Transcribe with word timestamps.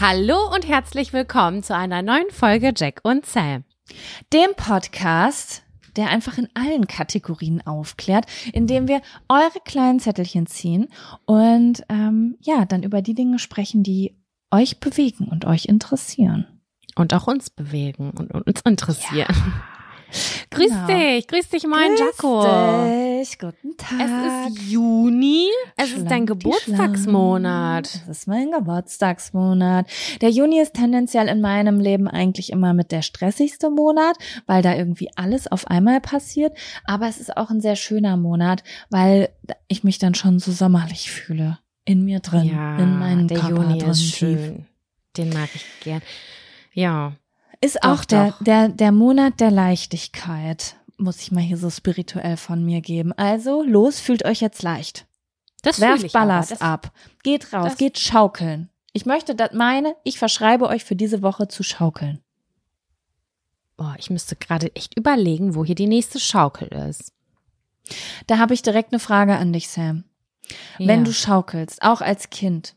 Hallo 0.00 0.38
und 0.54 0.66
herzlich 0.66 1.12
willkommen 1.12 1.62
zu 1.62 1.76
einer 1.76 2.00
neuen 2.00 2.30
Folge 2.30 2.72
Jack 2.74 3.00
und 3.02 3.26
Sam. 3.26 3.64
Dem 4.32 4.54
Podcast, 4.56 5.62
der 5.94 6.08
einfach 6.08 6.38
in 6.38 6.48
allen 6.54 6.86
Kategorien 6.86 7.60
aufklärt, 7.66 8.24
indem 8.54 8.88
wir 8.88 9.02
eure 9.28 9.60
kleinen 9.62 10.00
Zettelchen 10.00 10.46
ziehen 10.46 10.88
und 11.26 11.82
ähm, 11.90 12.38
ja, 12.40 12.64
dann 12.64 12.82
über 12.82 13.02
die 13.02 13.14
Dinge 13.14 13.38
sprechen, 13.38 13.82
die 13.82 14.16
euch 14.50 14.80
bewegen 14.80 15.28
und 15.28 15.44
euch 15.44 15.66
interessieren. 15.66 16.46
Und 16.96 17.12
auch 17.12 17.26
uns 17.26 17.50
bewegen 17.50 18.12
und, 18.12 18.32
uns 18.32 18.62
interessieren. 18.62 19.26
Ja. 19.28 19.79
Grüß 20.50 20.70
genau. 20.70 20.86
dich, 20.86 21.26
grüß 21.26 21.48
dich, 21.48 21.66
mein 21.66 21.90
grüß 21.90 22.00
Jaco. 22.00 22.42
Dich. 22.42 23.38
Guten 23.38 23.76
Tag. 23.76 24.00
Es 24.00 24.52
ist 24.52 24.70
Juni. 24.70 25.48
Es 25.76 25.88
Schlank 25.88 26.02
ist 26.02 26.10
dein 26.10 26.26
Geburtstagsmonat. 26.26 27.86
Es 27.86 28.08
ist 28.08 28.26
mein 28.26 28.50
Geburtstagsmonat. 28.50 29.86
Der 30.20 30.30
Juni 30.30 30.60
ist 30.60 30.74
tendenziell 30.74 31.28
in 31.28 31.40
meinem 31.40 31.80
Leben 31.80 32.08
eigentlich 32.08 32.50
immer 32.50 32.74
mit 32.74 32.92
der 32.92 33.02
stressigste 33.02 33.70
Monat, 33.70 34.16
weil 34.46 34.62
da 34.62 34.74
irgendwie 34.74 35.10
alles 35.16 35.46
auf 35.46 35.66
einmal 35.66 36.00
passiert. 36.00 36.56
Aber 36.84 37.08
es 37.08 37.18
ist 37.18 37.36
auch 37.36 37.50
ein 37.50 37.60
sehr 37.60 37.76
schöner 37.76 38.16
Monat, 38.16 38.64
weil 38.90 39.30
ich 39.68 39.84
mich 39.84 39.98
dann 39.98 40.14
schon 40.14 40.38
so 40.38 40.52
sommerlich 40.52 41.10
fühle. 41.10 41.58
In 41.84 42.04
mir 42.04 42.20
drin. 42.20 42.44
Ja, 42.44 42.78
in 42.78 42.98
meinem 42.98 43.28
der 43.28 43.38
Körper 43.38 43.62
Juni 43.62 43.78
drin 43.78 43.90
ist 43.90 44.04
schön. 44.04 44.66
Den 45.16 45.30
mag 45.30 45.48
ich 45.54 45.64
gern. 45.80 46.02
Ja. 46.72 47.12
Ist 47.60 47.76
Doch, 47.82 48.00
auch 48.00 48.04
der, 48.04 48.30
doch. 48.30 48.42
der, 48.44 48.68
der 48.68 48.92
Monat 48.92 49.40
der 49.40 49.50
Leichtigkeit, 49.50 50.76
muss 50.96 51.20
ich 51.20 51.30
mal 51.32 51.40
hier 51.42 51.56
so 51.58 51.68
spirituell 51.70 52.36
von 52.36 52.64
mir 52.64 52.80
geben. 52.80 53.12
Also, 53.12 53.62
los, 53.62 54.00
fühlt 54.00 54.24
euch 54.24 54.40
jetzt 54.40 54.62
leicht. 54.62 55.06
Das 55.62 55.80
Werft. 55.80 56.12
Ballast 56.12 56.52
Das- 56.52 56.60
ab. 56.62 56.92
Geht 57.22 57.52
raus, 57.52 57.76
geht 57.76 57.98
schaukeln. 57.98 58.70
Ich 58.92 59.04
möchte 59.06 59.34
das 59.34 59.52
meine, 59.52 59.94
ich 60.04 60.18
verschreibe 60.18 60.66
euch 60.68 60.84
für 60.84 60.96
diese 60.96 61.22
Woche 61.22 61.48
zu 61.48 61.62
schaukeln. 61.62 62.20
Boah, 63.76 63.94
ich 63.98 64.10
müsste 64.10 64.36
gerade 64.36 64.74
echt 64.74 64.96
überlegen, 64.98 65.54
wo 65.54 65.64
hier 65.64 65.74
die 65.74 65.86
nächste 65.86 66.18
Schaukel 66.18 66.68
ist. 66.68 67.12
Da 68.26 68.38
habe 68.38 68.54
ich 68.54 68.62
direkt 68.62 68.92
eine 68.92 69.00
Frage 69.00 69.36
an 69.36 69.52
dich, 69.52 69.68
Sam. 69.68 70.04
Wenn 70.78 71.00
Ja. 71.00 71.04
du 71.04 71.12
schaukelst, 71.12 71.82
auch 71.82 72.00
als 72.00 72.30
Kind, 72.30 72.74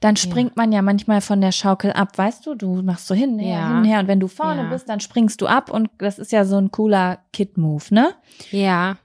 dann 0.00 0.16
springt 0.16 0.56
man 0.56 0.72
ja 0.72 0.82
manchmal 0.82 1.20
von 1.20 1.40
der 1.40 1.52
Schaukel 1.52 1.92
ab, 1.92 2.16
weißt 2.16 2.46
du? 2.46 2.54
Du 2.54 2.82
machst 2.82 3.06
so 3.06 3.14
hin, 3.14 3.38
her, 3.38 3.58
Ja. 3.58 3.74
hin, 3.76 3.84
her. 3.84 4.00
Und 4.00 4.08
wenn 4.08 4.20
du 4.20 4.28
vorne 4.28 4.62
Ja. 4.62 4.68
bist, 4.70 4.88
dann 4.88 5.00
springst 5.00 5.40
du 5.40 5.46
ab 5.46 5.70
und 5.70 5.90
das 5.98 6.18
ist 6.18 6.32
ja 6.32 6.44
so 6.44 6.56
ein 6.56 6.70
cooler 6.70 7.18
Kid-Move, 7.32 7.84
ne? 7.90 8.14
Ja. 8.50 8.98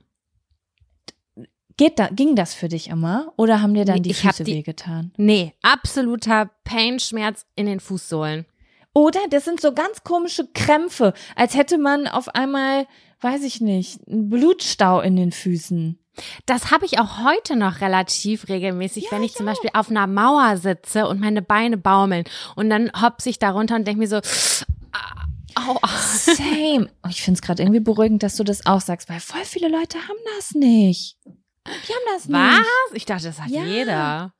Geht 1.76 1.98
da, 1.98 2.08
ging 2.08 2.36
das 2.36 2.54
für 2.54 2.68
dich 2.68 2.88
immer? 2.90 3.34
Oder 3.36 3.62
haben 3.62 3.74
dir 3.74 3.84
dann 3.86 3.96
Nee, 3.96 4.02
die 4.02 4.14
Füße 4.14 4.44
die- 4.44 4.54
wehgetan? 4.54 5.12
Nee, 5.18 5.54
absoluter 5.64 6.52
Pain-Schmerz 6.64 7.48
in 7.56 7.66
den 7.66 7.80
Fußsohlen. 7.80 8.46
Oder 8.94 9.20
das 9.32 9.46
sind 9.46 9.60
so 9.60 9.74
ganz 9.74 10.04
komische 10.04 10.48
Krämpfe, 10.54 11.14
als 11.36 11.56
hätte 11.56 11.80
man 11.80 12.08
auf 12.08 12.30
einmal, 12.36 12.86
weiß 13.22 13.44
ich 13.44 13.60
nicht, 13.60 14.08
einen 14.08 14.30
Blutstau 14.30 15.02
in 15.02 15.16
den 15.16 15.32
Füßen. 15.32 15.98
Das 16.46 16.72
habe 16.72 16.86
ich 16.86 17.00
auch 17.00 17.24
heute 17.24 17.56
noch 17.56 17.82
relativ 17.82 18.48
regelmäßig, 18.50 19.08
wenn 19.12 19.24
ich 19.24 19.34
zum 19.34 19.46
Beispiel 19.48 19.72
auf 19.74 19.90
einer 19.90 20.06
Mauer 20.08 20.58
sitze 20.58 21.08
und 21.08 21.20
meine 21.20 21.42
Beine 21.42 21.78
baumeln 21.78 22.24
und 22.56 22.70
dann 22.70 22.92
hopse 23.02 23.30
ich 23.30 23.40
da 23.40 23.50
runter 23.52 23.76
und 23.76 23.88
denke 23.88 24.00
mir 24.00 24.08
so, 24.08 24.18
ah, 24.92 25.26
au, 25.56 25.76
au. 25.82 25.88
Same. 25.88 26.90
Oh, 27.04 27.08
ich 27.10 27.22
finde 27.24 27.38
es 27.40 27.42
gerade 27.42 27.64
irgendwie 27.64 27.80
beruhigend, 27.80 28.22
dass 28.24 28.36
du 28.36 28.44
das 28.44 28.66
auch 28.66 28.82
sagst, 28.82 29.10
weil 29.10 29.20
voll 29.20 29.44
viele 29.44 29.70
Leute 29.70 29.98
haben 29.98 30.20
das 30.38 30.54
nicht. 30.54 31.18
Die 31.26 31.94
haben 31.94 32.14
das 32.16 32.32
Was? 32.32 32.58
nicht. 32.60 32.68
Ich 32.94 33.06
dachte, 33.06 33.24
das 33.26 33.40
hat 33.42 33.50
Ja. 33.50 33.64
jeder. 33.64 34.34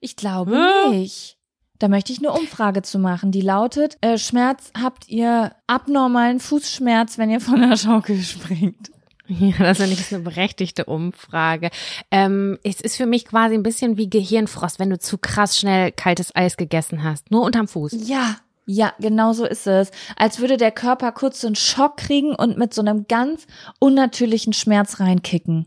Ich 0.00 0.16
glaube 0.16 0.56
Hä? 0.86 0.88
nicht. 0.90 1.36
Da 1.78 1.88
möchte 1.88 2.12
ich 2.12 2.18
eine 2.18 2.32
Umfrage 2.32 2.82
zu 2.82 2.98
machen, 2.98 3.32
die 3.32 3.40
lautet, 3.40 3.96
äh, 4.02 4.18
Schmerz, 4.18 4.70
habt 4.78 5.08
ihr 5.08 5.54
abnormalen 5.66 6.38
Fußschmerz, 6.40 7.16
wenn 7.18 7.30
ihr 7.30 7.40
von 7.40 7.60
der 7.60 7.76
Schaukel 7.76 8.20
springt? 8.22 8.90
Ja, 9.38 9.52
das 9.58 9.78
finde 9.78 9.94
ich 9.94 10.12
eine 10.12 10.22
berechtigte 10.22 10.84
Umfrage. 10.84 11.70
Ähm, 12.10 12.58
es 12.64 12.80
ist 12.80 12.96
für 12.96 13.06
mich 13.06 13.24
quasi 13.24 13.54
ein 13.54 13.62
bisschen 13.62 13.96
wie 13.96 14.10
Gehirnfrost, 14.10 14.78
wenn 14.78 14.90
du 14.90 14.98
zu 14.98 15.18
krass 15.18 15.58
schnell 15.58 15.92
kaltes 15.92 16.34
Eis 16.34 16.56
gegessen 16.56 17.04
hast. 17.04 17.30
Nur 17.30 17.42
unterm 17.42 17.68
Fuß. 17.68 17.92
Ja, 18.08 18.36
ja, 18.66 18.92
genau 18.98 19.32
so 19.32 19.44
ist 19.46 19.66
es. 19.66 19.90
Als 20.16 20.40
würde 20.40 20.56
der 20.56 20.72
Körper 20.72 21.12
kurz 21.12 21.40
so 21.40 21.46
einen 21.46 21.56
Schock 21.56 21.96
kriegen 21.96 22.34
und 22.34 22.58
mit 22.58 22.74
so 22.74 22.82
einem 22.82 23.06
ganz 23.08 23.46
unnatürlichen 23.78 24.52
Schmerz 24.52 25.00
reinkicken. 25.00 25.66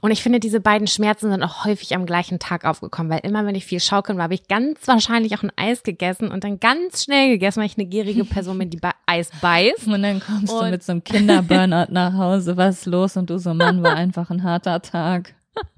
Und 0.00 0.10
ich 0.10 0.22
finde, 0.22 0.40
diese 0.40 0.60
beiden 0.60 0.86
Schmerzen 0.86 1.30
sind 1.30 1.42
auch 1.42 1.64
häufig 1.64 1.94
am 1.94 2.06
gleichen 2.06 2.38
Tag 2.38 2.64
aufgekommen, 2.64 3.10
weil 3.12 3.20
immer, 3.22 3.44
wenn 3.46 3.54
ich 3.54 3.66
viel 3.66 3.80
schaukeln 3.80 4.16
war, 4.18 4.24
habe 4.24 4.34
ich 4.34 4.48
ganz 4.48 4.86
wahrscheinlich 4.88 5.36
auch 5.36 5.42
ein 5.42 5.52
Eis 5.56 5.82
gegessen 5.82 6.30
und 6.30 6.44
dann 6.44 6.58
ganz 6.60 7.04
schnell 7.04 7.28
gegessen, 7.28 7.60
weil 7.60 7.66
ich 7.66 7.76
eine 7.76 7.86
gierige 7.86 8.24
Person 8.24 8.58
bin, 8.58 8.70
die 8.70 8.78
bei 8.78 8.92
Eis 9.06 9.30
beißt. 9.40 9.86
Und 9.86 10.02
dann 10.02 10.20
kommst 10.20 10.52
du 10.52 10.58
Und- 10.58 10.70
mit 10.70 10.82
so 10.82 10.92
einem 10.92 11.04
Kinderburnout 11.04 11.92
nach 11.92 12.14
Hause, 12.14 12.56
was 12.56 12.80
ist 12.80 12.86
los? 12.86 13.16
Und 13.16 13.30
du 13.30 13.38
so, 13.38 13.54
Mann, 13.54 13.82
war 13.82 13.94
einfach 13.94 14.30
ein 14.30 14.42
harter 14.42 14.80
Tag. 14.82 15.34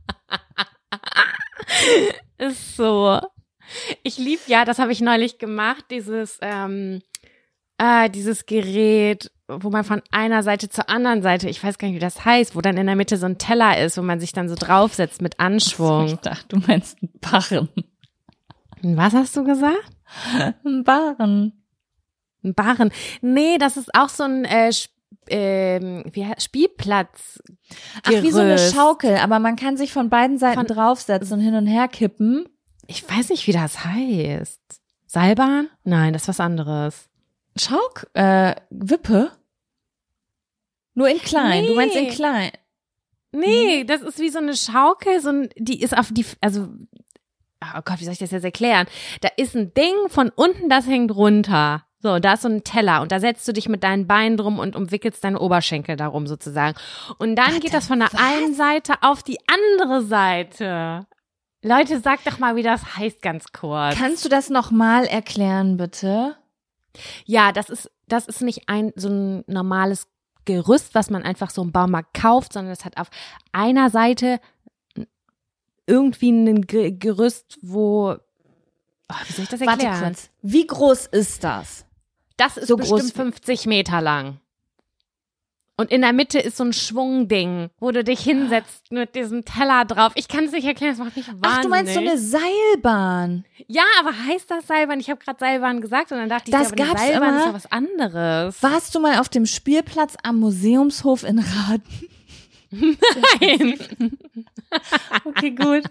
Ist 2.38 2.76
so. 2.76 3.20
Ich 4.02 4.18
lieb 4.18 4.40
ja, 4.46 4.64
das 4.64 4.78
habe 4.78 4.92
ich 4.92 5.00
neulich 5.00 5.38
gemacht, 5.38 5.84
dieses, 5.90 6.38
ähm, 6.40 7.02
äh, 7.78 8.10
dieses 8.10 8.46
Gerät, 8.46 9.30
wo 9.60 9.70
man 9.70 9.84
von 9.84 10.02
einer 10.10 10.42
Seite 10.42 10.68
zur 10.68 10.88
anderen 10.88 11.22
Seite, 11.22 11.48
ich 11.48 11.62
weiß 11.62 11.78
gar 11.78 11.88
nicht, 11.88 11.96
wie 11.96 12.00
das 12.00 12.24
heißt, 12.24 12.54
wo 12.56 12.60
dann 12.60 12.76
in 12.76 12.86
der 12.86 12.96
Mitte 12.96 13.16
so 13.16 13.26
ein 13.26 13.38
Teller 13.38 13.82
ist, 13.82 13.96
wo 13.98 14.02
man 14.02 14.20
sich 14.20 14.32
dann 14.32 14.48
so 14.48 14.54
draufsetzt 14.58 15.20
mit 15.22 15.34
Ich 15.34 15.40
Anschwung. 15.40 16.18
dachte, 16.22 16.46
du 16.48 16.58
meinst 16.66 16.98
einen 17.02 17.12
Barren. 17.20 17.68
Was 18.82 19.12
hast 19.14 19.36
du 19.36 19.44
gesagt? 19.44 19.90
Ein 20.64 20.84
Barren. 20.84 21.62
Ein 22.42 22.54
Barren. 22.54 22.90
Nee, 23.20 23.58
das 23.58 23.76
ist 23.76 23.94
auch 23.94 24.08
so 24.08 24.22
ein 24.24 24.44
äh, 24.46 24.70
ähm, 25.28 26.04
wie 26.12 26.24
heißt, 26.26 26.42
Spielplatz. 26.42 27.42
Ach, 28.04 28.10
wie 28.10 28.30
so 28.30 28.40
eine. 28.40 28.58
Schaukel, 28.58 29.16
aber 29.18 29.38
man 29.38 29.56
kann 29.56 29.76
sich 29.76 29.92
von 29.92 30.08
beiden 30.08 30.38
Seiten 30.38 30.66
Von- 30.66 30.66
draufsetzen 30.66 31.34
und 31.38 31.40
hin 31.44 31.54
und 31.54 31.66
her 31.66 31.88
kippen. 31.88 32.46
Ich 32.86 33.08
weiß 33.08 33.28
nicht, 33.28 33.46
wie 33.46 33.52
das 33.52 33.84
heißt. 33.84 34.60
Seilbahn? 35.06 35.68
Nein, 35.84 36.12
das 36.12 36.22
ist 36.22 36.28
was 36.28 36.40
anderes. 36.40 37.08
Schauk, 37.56 38.06
äh, 38.14 38.54
Wippe? 38.70 39.32
Nur 41.00 41.08
in 41.08 41.18
klein. 41.18 41.66
Du 41.66 41.74
meinst 41.74 41.96
in 41.96 42.04
Nee. 42.04 42.10
klein. 42.10 42.50
Nee, 43.32 43.84
das 43.84 44.02
ist 44.02 44.18
wie 44.18 44.28
so 44.28 44.38
eine 44.38 44.54
Schaukel, 44.54 45.20
so 45.20 45.30
ein, 45.30 45.48
die 45.56 45.80
ist 45.80 45.96
auf 45.96 46.08
die, 46.10 46.26
also, 46.40 46.68
oh 47.62 47.80
Gott, 47.84 48.00
wie 48.00 48.04
soll 48.04 48.12
ich 48.12 48.18
das 48.18 48.32
jetzt 48.32 48.44
erklären? 48.44 48.86
Da 49.22 49.28
ist 49.36 49.54
ein 49.56 49.72
Ding 49.72 49.94
von 50.08 50.30
unten, 50.34 50.68
das 50.68 50.86
hängt 50.86 51.14
runter. 51.14 51.84
So, 52.02 52.18
da 52.18 52.32
ist 52.34 52.42
so 52.42 52.48
ein 52.48 52.64
Teller 52.64 53.02
und 53.02 53.12
da 53.12 53.20
setzt 53.20 53.46
du 53.46 53.52
dich 53.52 53.68
mit 53.68 53.82
deinen 53.84 54.06
Beinen 54.06 54.36
drum 54.36 54.58
und 54.58 54.74
umwickelst 54.76 55.22
deine 55.22 55.38
Oberschenkel 55.38 55.96
darum 55.96 56.26
sozusagen. 56.26 56.76
Und 57.18 57.36
dann 57.36 57.46
Warte, 57.48 57.60
geht 57.60 57.74
das 57.74 57.86
von 57.86 58.00
der 58.00 58.08
was? 58.12 58.20
einen 58.20 58.54
Seite 58.54 58.94
auf 59.02 59.22
die 59.22 59.38
andere 59.46 60.02
Seite. 60.02 61.06
Leute, 61.62 62.00
sag 62.00 62.24
doch 62.24 62.38
mal, 62.38 62.56
wie 62.56 62.62
das 62.62 62.96
heißt 62.96 63.22
ganz 63.22 63.52
kurz. 63.52 63.96
Kannst 63.96 64.24
du 64.24 64.28
das 64.28 64.50
nochmal 64.50 65.04
erklären, 65.06 65.76
bitte? 65.76 66.36
Ja, 67.26 67.52
das 67.52 67.68
ist, 67.70 67.90
das 68.08 68.26
ist 68.26 68.40
nicht 68.42 68.62
ein 68.68 68.92
so 68.96 69.08
ein 69.08 69.44
normales 69.46 70.08
Gerüst, 70.44 70.94
was 70.94 71.10
man 71.10 71.22
einfach 71.22 71.50
so 71.50 71.62
im 71.62 71.72
Baumarkt 71.72 72.14
kauft, 72.14 72.52
sondern 72.52 72.72
es 72.72 72.84
hat 72.84 72.96
auf 72.96 73.08
einer 73.52 73.90
Seite 73.90 74.40
irgendwie 75.86 76.30
ein 76.30 76.62
Ge- 76.62 76.92
Gerüst, 76.92 77.58
wo 77.62 78.12
oh, 78.12 79.14
wie 79.26 79.32
soll 79.32 79.44
ich 79.44 79.50
das 79.50 79.60
erklären? 79.60 79.92
Warte 79.92 80.04
kurz. 80.04 80.30
Wie 80.42 80.66
groß 80.66 81.06
ist 81.06 81.44
das? 81.44 81.84
Das 82.36 82.56
ist 82.56 82.68
So 82.68 82.76
bestimmt 82.76 83.00
groß 83.00 83.08
wie- 83.14 83.18
50 83.18 83.66
Meter 83.66 84.00
lang. 84.00 84.40
Und 85.80 85.90
in 85.90 86.02
der 86.02 86.12
Mitte 86.12 86.38
ist 86.38 86.58
so 86.58 86.64
ein 86.64 86.74
Schwungding, 86.74 87.70
wo 87.78 87.90
du 87.90 88.04
dich 88.04 88.20
hinsetzt 88.20 88.92
mit 88.92 89.14
diesem 89.14 89.46
Teller 89.46 89.86
drauf. 89.86 90.12
Ich 90.14 90.28
kann 90.28 90.44
es 90.44 90.52
nicht 90.52 90.66
erklären, 90.66 90.92
das 90.94 90.98
macht 91.02 91.16
mich 91.16 91.26
wahnsinnig. 91.26 91.46
Ach, 91.56 91.62
du 91.62 91.68
meinst 91.70 91.94
so 91.94 92.00
eine 92.00 92.18
Seilbahn. 92.18 93.46
Ja, 93.66 93.84
aber 93.98 94.10
heißt 94.10 94.50
das 94.50 94.66
Seilbahn? 94.66 95.00
Ich 95.00 95.08
habe 95.08 95.24
gerade 95.24 95.38
Seilbahn 95.38 95.80
gesagt 95.80 96.12
und 96.12 96.18
dann 96.18 96.28
dachte 96.28 96.50
Das 96.50 96.72
ich, 96.72 96.78
ja, 96.78 96.84
aber 96.84 96.92
gab's 96.92 97.00
eine 97.00 97.12
Seilbahn 97.12 97.28
immer. 97.30 97.38
ist 97.38 97.46
doch 97.46 97.54
was 97.54 97.72
anderes. 97.72 98.62
Warst 98.62 98.94
du 98.94 99.00
mal 99.00 99.20
auf 99.20 99.30
dem 99.30 99.46
Spielplatz 99.46 100.16
am 100.22 100.38
Museumshof 100.40 101.24
in 101.24 101.38
Raden? 101.38 101.82
Nein. 103.40 103.78
Okay, 105.24 105.50
gut. 105.50 105.84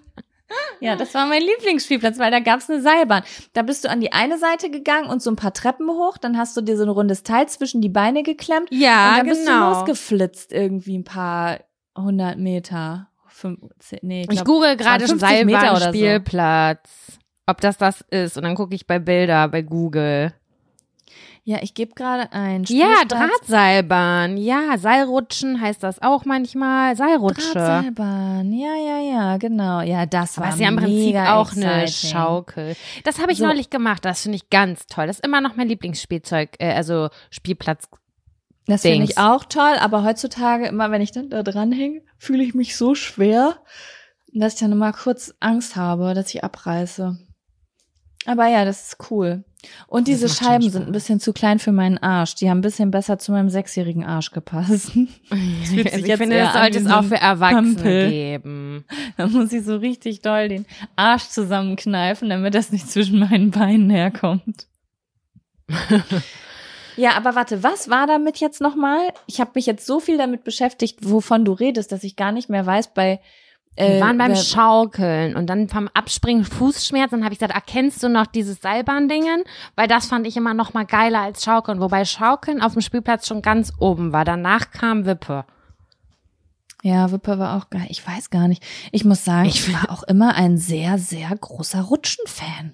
Ja, 0.81 0.95
das 0.95 1.13
war 1.13 1.25
mein 1.27 1.41
Lieblingsspielplatz, 1.41 2.19
weil 2.19 2.31
da 2.31 2.39
gab's 2.39 2.69
eine 2.69 2.81
Seilbahn. 2.81 3.23
Da 3.53 3.63
bist 3.63 3.83
du 3.83 3.89
an 3.89 3.99
die 3.99 4.13
eine 4.13 4.37
Seite 4.37 4.69
gegangen 4.69 5.09
und 5.09 5.21
so 5.21 5.29
ein 5.29 5.35
paar 5.35 5.53
Treppen 5.53 5.89
hoch, 5.89 6.17
dann 6.17 6.37
hast 6.37 6.55
du 6.55 6.61
dir 6.61 6.77
so 6.77 6.83
ein 6.83 6.89
rundes 6.89 7.23
Teil 7.23 7.47
zwischen 7.49 7.81
die 7.81 7.89
Beine 7.89 8.23
geklemmt 8.23 8.69
Ja, 8.71 9.09
und 9.09 9.17
dann 9.17 9.27
bist 9.27 9.47
du 9.47 9.51
genau. 9.51 9.71
losgeflitzt 9.73 10.53
irgendwie 10.53 10.97
ein 10.97 11.03
paar 11.03 11.59
hundert 11.97 12.37
Meter. 12.37 13.07
Fünf, 13.27 13.59
zehn, 13.79 13.99
nee, 14.01 14.21
ich 14.21 14.29
Ich 14.29 14.35
glaub, 14.37 14.45
google 14.45 14.75
es 14.77 14.85
waren 14.85 14.99
gerade 14.99 15.07
50 15.07 15.45
Meter 15.45 15.59
oder 15.59 15.69
so. 15.69 15.79
Seilbahnspielplatz. 15.79 17.19
Ob 17.45 17.61
das 17.61 17.77
das 17.77 18.01
ist. 18.09 18.37
Und 18.37 18.43
dann 18.43 18.55
gucke 18.55 18.75
ich 18.75 18.85
bei 18.85 18.99
Bilder 18.99 19.47
bei 19.47 19.61
Google. 19.61 20.33
Ja, 21.49 21.57
ich 21.63 21.73
gebe 21.73 21.95
gerade 21.95 22.31
ein 22.31 22.63
Ja, 22.65 22.85
Spielplatz- 23.01 23.07
Drahtseilbahn. 23.07 24.37
Ja, 24.37 24.77
Seilrutschen 24.77 25.59
heißt 25.59 25.81
das 25.81 25.99
auch 25.99 26.23
manchmal. 26.23 26.95
Seilrutsche. 26.95 27.53
Drahtseilbahn. 27.53 28.53
Ja, 28.53 28.75
ja, 28.75 28.99
ja, 28.99 29.37
genau. 29.37 29.81
Ja, 29.81 30.05
das 30.05 30.37
war 30.37 30.49
ist 30.49 30.59
ja 30.59 30.67
im 30.67 30.75
Prinzip 30.75 31.15
auch 31.15 31.51
eine 31.53 31.81
exciting. 31.85 32.11
Schaukel. 32.11 32.75
Das 33.03 33.17
habe 33.19 33.31
ich 33.31 33.39
So. 33.39 33.47
neulich 33.47 33.71
gemacht. 33.71 34.05
Das 34.05 34.21
finde 34.21 34.35
ich 34.35 34.51
ganz 34.51 34.85
toll. 34.85 35.07
Das 35.07 35.17
ist 35.17 35.25
immer 35.25 35.41
noch 35.41 35.55
mein 35.55 35.67
Lieblingsspielzeug, 35.67 36.51
äh, 36.59 36.71
also 36.73 37.09
Spielplatz. 37.31 37.89
Das 38.67 38.83
finde 38.83 39.05
ich 39.05 39.17
auch 39.17 39.43
toll, 39.45 39.73
aber 39.79 40.03
heutzutage, 40.03 40.67
immer 40.67 40.91
wenn 40.91 41.01
ich 41.01 41.11
dann 41.11 41.31
da 41.31 41.41
dran 41.41 41.71
hänge, 41.71 42.03
fühle 42.19 42.43
ich 42.43 42.53
mich 42.53 42.77
so 42.77 42.93
schwer, 42.93 43.57
dass 44.35 44.53
ich 44.53 44.59
dann 44.59 44.71
immer 44.71 44.93
kurz 44.93 45.33
Angst 45.39 45.75
habe, 45.75 46.13
dass 46.13 46.31
ich 46.31 46.43
abreiße. 46.43 47.17
Aber 48.27 48.45
ja, 48.45 48.65
das 48.65 48.89
ist 48.89 48.97
cool. 49.09 49.45
Und 49.87 50.07
Das 50.07 50.15
diese 50.15 50.29
Scheiben 50.29 50.69
sind 50.69 50.87
ein 50.87 50.91
bisschen 50.91 51.19
zu 51.19 51.33
klein 51.33 51.59
für 51.59 51.71
meinen 51.71 51.97
Arsch. 51.97 52.35
Die 52.35 52.49
haben 52.49 52.59
ein 52.59 52.61
bisschen 52.61 52.91
besser 52.91 53.19
zu 53.19 53.31
meinem 53.31 53.49
sechsjährigen 53.49 54.05
Arsch 54.05 54.31
gepasst. 54.31 54.91
Also 55.31 56.05
ich 56.05 56.15
finde, 56.15 56.37
das 56.37 56.53
sollte 56.53 56.79
es 56.79 56.87
auch 56.87 57.03
für 57.03 57.17
Erwachsene 57.17 57.75
Pampel. 57.75 58.09
geben. 58.09 58.85
Da 59.17 59.27
muss 59.27 59.51
ich 59.51 59.63
so 59.65 59.75
richtig 59.77 60.21
doll 60.21 60.47
den 60.49 60.65
Arsch 60.95 61.27
zusammenkneifen, 61.27 62.29
damit 62.29 62.55
das 62.55 62.71
nicht 62.71 62.89
zwischen 62.89 63.19
meinen 63.19 63.51
Beinen 63.51 63.89
herkommt. 63.89 64.67
ja, 66.95 67.11
aber 67.17 67.35
warte, 67.35 67.61
was 67.63 67.89
war 67.89 68.07
damit 68.07 68.37
jetzt 68.37 68.61
nochmal? 68.61 68.99
Ich 69.27 69.39
habe 69.39 69.51
mich 69.55 69.65
jetzt 69.65 69.85
so 69.85 69.99
viel 69.99 70.17
damit 70.17 70.43
beschäftigt, 70.43 70.99
wovon 71.01 71.45
du 71.45 71.51
redest, 71.53 71.91
dass 71.91 72.03
ich 72.03 72.15
gar 72.15 72.31
nicht 72.31 72.49
mehr 72.49 72.65
weiß 72.65 72.93
bei. 72.93 73.19
Äh, 73.75 73.93
Wir 73.95 74.01
waren 74.01 74.17
beim 74.17 74.35
Schaukeln 74.35 75.35
und 75.35 75.47
dann 75.47 75.69
vom 75.69 75.87
Abspringen 75.93 76.43
Fußschmerzen. 76.43 77.17
Dann 77.19 77.23
habe 77.23 77.33
ich 77.33 77.39
gesagt, 77.39 77.55
erkennst 77.55 78.03
du 78.03 78.09
noch 78.09 78.25
dieses 78.27 78.59
Seilbahndingen? 78.61 79.43
Weil 79.75 79.87
das 79.87 80.07
fand 80.07 80.27
ich 80.27 80.35
immer 80.35 80.53
noch 80.53 80.73
mal 80.73 80.85
geiler 80.85 81.21
als 81.21 81.43
Schaukeln. 81.43 81.79
Wobei 81.79 82.05
Schaukeln 82.05 82.61
auf 82.61 82.73
dem 82.73 82.81
Spielplatz 82.81 83.27
schon 83.27 83.41
ganz 83.41 83.71
oben 83.79 84.11
war. 84.11 84.25
Danach 84.25 84.71
kam 84.71 85.05
Wippe. 85.05 85.45
Ja, 86.81 87.11
Wippe 87.11 87.39
war 87.39 87.57
auch 87.57 87.69
geil. 87.69 87.87
Ich 87.89 88.05
weiß 88.05 88.29
gar 88.29 88.47
nicht. 88.47 88.63
Ich 88.91 89.03
muss 89.03 89.25
sagen, 89.25 89.47
Ich 89.49 89.67
ich 89.67 89.73
war 89.73 89.91
auch 89.91 90.03
immer 90.03 90.35
ein 90.35 90.57
sehr, 90.57 90.97
sehr 90.97 91.29
großer 91.29 91.81
Rutschenfan. 91.81 92.73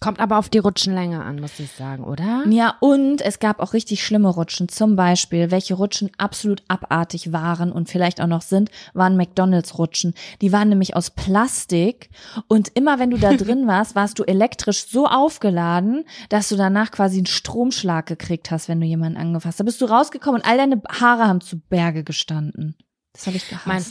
Kommt 0.00 0.20
aber 0.20 0.38
auf 0.38 0.48
die 0.48 0.58
Rutschenlänge 0.58 1.24
an, 1.24 1.40
muss 1.40 1.58
ich 1.58 1.72
sagen, 1.72 2.04
oder? 2.04 2.44
Ja, 2.48 2.76
und 2.80 3.20
es 3.20 3.40
gab 3.40 3.58
auch 3.58 3.72
richtig 3.72 4.04
schlimme 4.04 4.28
Rutschen. 4.28 4.68
Zum 4.68 4.94
Beispiel, 4.94 5.50
welche 5.50 5.74
Rutschen 5.74 6.10
absolut 6.18 6.62
abartig 6.68 7.32
waren 7.32 7.72
und 7.72 7.88
vielleicht 7.88 8.20
auch 8.20 8.28
noch 8.28 8.42
sind, 8.42 8.70
waren 8.94 9.16
McDonalds-Rutschen. 9.16 10.14
Die 10.40 10.52
waren 10.52 10.68
nämlich 10.68 10.94
aus 10.94 11.10
Plastik 11.10 12.10
und 12.46 12.68
immer 12.74 13.00
wenn 13.00 13.10
du 13.10 13.18
da 13.18 13.32
drin 13.36 13.66
warst, 13.66 13.96
warst 13.96 14.18
du 14.20 14.22
elektrisch 14.22 14.86
so 14.86 15.06
aufgeladen, 15.06 16.04
dass 16.28 16.48
du 16.48 16.56
danach 16.56 16.92
quasi 16.92 17.18
einen 17.18 17.26
Stromschlag 17.26 18.06
gekriegt 18.06 18.52
hast, 18.52 18.68
wenn 18.68 18.80
du 18.80 18.86
jemanden 18.86 19.18
angefasst 19.18 19.46
hast. 19.46 19.60
Da 19.60 19.64
bist 19.64 19.80
du 19.80 19.86
rausgekommen 19.86 20.40
und 20.40 20.48
all 20.48 20.58
deine 20.58 20.80
Haare 21.00 21.26
haben 21.26 21.40
zu 21.40 21.58
Berge 21.58 22.04
gestanden. 22.04 22.76
Das 23.14 23.26
habe 23.26 23.36
ich 23.36 23.48
gehasst. 23.48 23.66
Mein, 23.66 23.82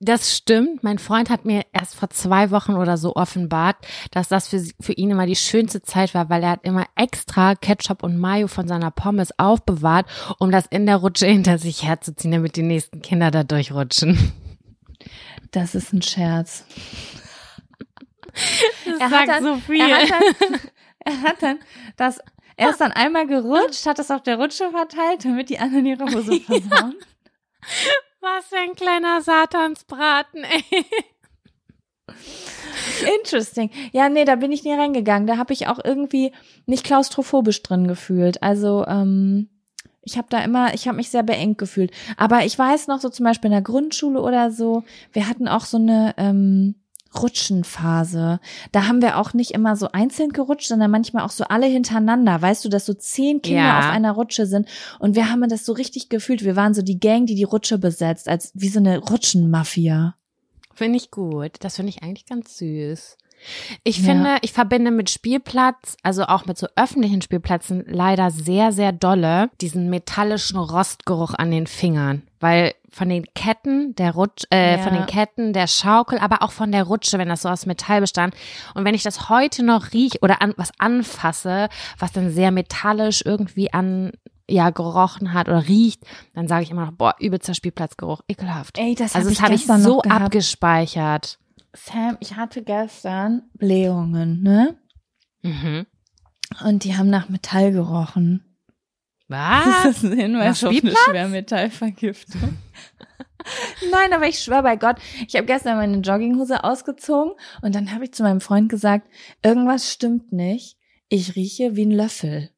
das 0.00 0.34
stimmt. 0.34 0.82
Mein 0.82 0.98
Freund 0.98 1.28
hat 1.30 1.44
mir 1.44 1.62
erst 1.72 1.94
vor 1.94 2.08
zwei 2.10 2.50
Wochen 2.50 2.74
oder 2.74 2.96
so 2.96 3.14
offenbart, 3.16 3.76
dass 4.10 4.28
das 4.28 4.48
für, 4.48 4.64
für 4.80 4.92
ihn 4.94 5.10
immer 5.10 5.26
die 5.26 5.36
schönste 5.36 5.82
Zeit 5.82 6.14
war, 6.14 6.30
weil 6.30 6.42
er 6.42 6.50
hat 6.50 6.64
immer 6.64 6.86
extra 6.96 7.54
Ketchup 7.54 8.02
und 8.02 8.16
Mayo 8.18 8.48
von 8.48 8.66
seiner 8.66 8.90
Pommes 8.90 9.38
aufbewahrt, 9.38 10.06
um 10.38 10.50
das 10.50 10.64
in 10.66 10.86
der 10.86 10.96
Rutsche 10.96 11.26
hinter 11.26 11.58
sich 11.58 11.82
herzuziehen, 11.84 12.32
damit 12.32 12.56
die 12.56 12.62
nächsten 12.62 13.02
Kinder 13.02 13.30
da 13.30 13.44
durchrutschen. 13.44 14.32
das 15.50 15.74
ist 15.74 15.92
ein 15.92 16.02
Scherz. 16.02 16.64
Das 18.86 18.98
Er 19.00 19.10
hat 19.10 19.28
dann- 19.28 19.42
so 19.44 19.56
viel. 19.56 19.80
Er 19.80 20.02
hat 20.02 20.10
dann, 20.40 20.60
er 21.00 21.22
hat 21.22 21.42
dann 21.42 21.58
das, 21.96 22.20
er 22.56 22.70
ist 22.70 22.80
dann 22.80 22.92
einmal 22.92 23.26
gerutscht, 23.26 23.86
hat 23.86 23.98
das 23.98 24.10
auf 24.10 24.22
der 24.22 24.36
Rutsche 24.38 24.70
verteilt, 24.70 25.24
damit 25.24 25.50
die 25.50 25.58
anderen 25.58 25.84
ihre 25.86 26.04
Hose 26.04 26.40
versauen. 26.46 26.94
Was 28.20 28.46
für 28.46 28.56
ein 28.56 28.74
kleiner 28.74 29.22
Satansbraten, 29.22 30.44
ey. 30.44 30.84
Interesting. 33.18 33.70
Ja, 33.92 34.08
nee, 34.08 34.24
da 34.24 34.36
bin 34.36 34.52
ich 34.52 34.64
nie 34.64 34.74
reingegangen. 34.74 35.26
Da 35.26 35.36
habe 35.36 35.52
ich 35.52 35.68
auch 35.68 35.78
irgendwie 35.82 36.32
nicht 36.66 36.84
klaustrophobisch 36.84 37.62
drin 37.62 37.88
gefühlt. 37.88 38.42
Also, 38.42 38.84
ähm, 38.86 39.48
ich 40.02 40.16
habe 40.16 40.28
da 40.30 40.42
immer, 40.42 40.74
ich 40.74 40.86
habe 40.88 40.96
mich 40.96 41.10
sehr 41.10 41.22
beengt 41.22 41.58
gefühlt. 41.58 41.92
Aber 42.16 42.44
ich 42.44 42.58
weiß 42.58 42.88
noch, 42.88 43.00
so 43.00 43.08
zum 43.08 43.24
Beispiel 43.24 43.48
in 43.48 43.52
der 43.52 43.62
Grundschule 43.62 44.20
oder 44.20 44.50
so, 44.50 44.84
wir 45.12 45.28
hatten 45.28 45.48
auch 45.48 45.64
so 45.64 45.76
eine 45.76 46.14
ähm, 46.16 46.79
Rutschenphase. 47.14 48.40
Da 48.72 48.86
haben 48.86 49.02
wir 49.02 49.18
auch 49.18 49.34
nicht 49.34 49.50
immer 49.52 49.76
so 49.76 49.90
einzeln 49.92 50.30
gerutscht, 50.30 50.68
sondern 50.68 50.90
manchmal 50.90 51.24
auch 51.24 51.30
so 51.30 51.44
alle 51.44 51.66
hintereinander. 51.66 52.40
Weißt 52.40 52.64
du, 52.64 52.68
dass 52.68 52.86
so 52.86 52.94
zehn 52.94 53.42
Kinder 53.42 53.62
Ja. 53.62 53.78
auf 53.80 53.86
einer 53.90 54.12
Rutsche 54.12 54.46
sind. 54.46 54.68
Und 54.98 55.14
wir 55.16 55.30
haben 55.30 55.46
das 55.48 55.64
so 55.64 55.72
richtig 55.72 56.08
gefühlt. 56.08 56.44
Wir 56.44 56.56
waren 56.56 56.74
so 56.74 56.82
die 56.82 57.00
Gang, 57.00 57.26
die 57.26 57.34
die 57.34 57.44
Rutsche 57.44 57.78
besetzt, 57.78 58.28
als 58.28 58.52
wie 58.54 58.68
so 58.68 58.78
eine 58.78 58.98
Rutschenmafia. 58.98 60.14
Finde 60.74 60.96
ich 60.98 61.10
gut. 61.10 61.52
Das 61.60 61.76
finde 61.76 61.90
ich 61.90 62.02
eigentlich 62.02 62.26
ganz 62.26 62.56
süß. 62.58 63.16
Ich 63.84 63.98
Ja. 63.98 64.04
finde, 64.04 64.36
ich 64.42 64.52
verbinde 64.52 64.90
mit 64.90 65.08
Spielplatz, 65.08 65.96
also 66.02 66.24
auch 66.24 66.44
mit 66.44 66.58
so 66.58 66.66
öffentlichen 66.76 67.22
Spielplätzen, 67.22 67.84
leider 67.86 68.30
sehr, 68.30 68.70
sehr 68.72 68.92
dolle 68.92 69.48
diesen 69.62 69.88
metallischen 69.88 70.58
Rostgeruch 70.58 71.32
an 71.34 71.50
den 71.50 71.66
Fingern. 71.66 72.22
Weil 72.38 72.74
von 72.90 73.08
den 73.08 73.24
Ketten, 73.34 73.94
der 73.94 74.12
Rutsch, 74.12 74.44
äh, 74.50 74.76
Ja. 74.76 74.82
von 74.82 74.92
den 74.94 75.06
Ketten, 75.06 75.52
der 75.52 75.66
Schaukel, 75.66 76.18
aber 76.18 76.42
auch 76.42 76.52
von 76.52 76.72
der 76.72 76.84
Rutsche, 76.84 77.18
wenn 77.18 77.28
das 77.28 77.42
so 77.42 77.48
aus 77.48 77.66
Metall 77.66 78.00
bestand. 78.00 78.34
Und 78.74 78.84
wenn 78.84 78.94
ich 78.94 79.02
das 79.02 79.28
heute 79.28 79.62
noch 79.62 79.92
riech 79.92 80.22
oder 80.22 80.42
an, 80.42 80.54
was 80.56 80.72
anfasse, 80.78 81.68
was 81.98 82.12
dann 82.12 82.30
sehr 82.30 82.50
metallisch 82.50 83.22
irgendwie 83.24 83.72
an, 83.72 84.12
ja, 84.48 84.70
gerochen 84.70 85.32
hat 85.32 85.48
oder 85.48 85.68
riecht, 85.68 86.02
dann 86.34 86.48
sage 86.48 86.64
ich 86.64 86.70
immer 86.72 86.86
noch, 86.86 86.92
boah, 86.92 87.14
übelster 87.20 87.54
Spielplatzgeruch, 87.54 88.22
ekelhaft. 88.26 88.78
Ey, 88.78 88.96
das 88.96 89.14
Also 89.14 89.28
hab 89.30 89.34
das 89.36 89.42
habe 89.44 89.54
ich 89.54 89.66
so 89.84 90.02
abgespeichert. 90.02 91.38
Sam, 91.72 92.16
ich 92.18 92.34
hatte 92.36 92.62
gestern 92.64 93.42
Blähungen, 93.54 94.42
ne? 94.42 94.76
Mhm. 95.42 95.86
Und 96.64 96.82
die 96.82 96.96
haben 96.96 97.08
nach 97.10 97.28
Metall 97.28 97.70
gerochen. 97.70 98.44
Was? 99.30 99.64
Das 99.84 99.96
ist 99.98 100.04
ein 100.04 100.18
Hinweis 100.18 100.64
auf 100.64 100.70
eine? 100.70 100.92
Schwermetallvergiftung. 100.94 102.58
Nein, 103.90 104.12
aber 104.12 104.26
ich 104.26 104.40
schwöre 104.40 104.62
bei 104.64 104.76
Gott, 104.76 104.96
ich 105.26 105.34
habe 105.36 105.46
gestern 105.46 105.76
meine 105.78 105.98
Jogginghose 105.98 106.62
ausgezogen 106.64 107.32
und 107.62 107.74
dann 107.74 107.92
habe 107.94 108.04
ich 108.04 108.12
zu 108.12 108.22
meinem 108.22 108.40
Freund 108.40 108.68
gesagt, 108.68 109.06
irgendwas 109.42 109.90
stimmt 109.90 110.32
nicht. 110.32 110.76
Ich 111.08 111.36
rieche 111.36 111.76
wie 111.76 111.86
ein 111.86 111.90
Löffel. 111.92 112.50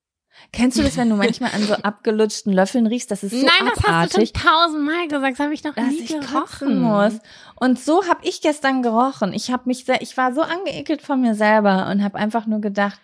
Kennst 0.50 0.78
du 0.78 0.82
das, 0.82 0.96
wenn 0.96 1.08
du 1.10 1.14
manchmal 1.16 1.52
an 1.54 1.62
so 1.62 1.74
abgelutschten 1.82 2.52
Löffeln 2.52 2.86
riechst? 2.86 3.10
Das 3.10 3.22
ist 3.22 3.32
so 3.32 3.36
Nein, 3.46 3.68
das 3.68 3.78
hast 3.84 3.88
abartig. 3.88 4.32
du 4.32 4.40
schon 4.40 4.48
tausendmal 4.48 5.08
gesagt. 5.08 5.32
Das 5.38 5.44
habe 5.44 5.54
ich 5.54 5.62
noch 5.64 5.74
dass 5.74 5.86
nie 5.88 6.00
ich 6.00 6.08
gerochen. 6.08 6.32
kotzen 6.32 6.80
muss. 6.80 7.12
Und 7.56 7.78
so 7.78 8.06
habe 8.08 8.20
ich 8.26 8.40
gestern 8.40 8.82
gerochen. 8.82 9.32
Ich 9.34 9.52
habe 9.52 9.64
mich 9.66 9.84
sehr, 9.84 10.02
ich 10.02 10.16
war 10.16 10.34
so 10.34 10.40
angeekelt 10.40 11.02
von 11.02 11.20
mir 11.20 11.34
selber 11.34 11.88
und 11.90 12.02
habe 12.02 12.18
einfach 12.18 12.46
nur 12.46 12.60
gedacht, 12.60 12.98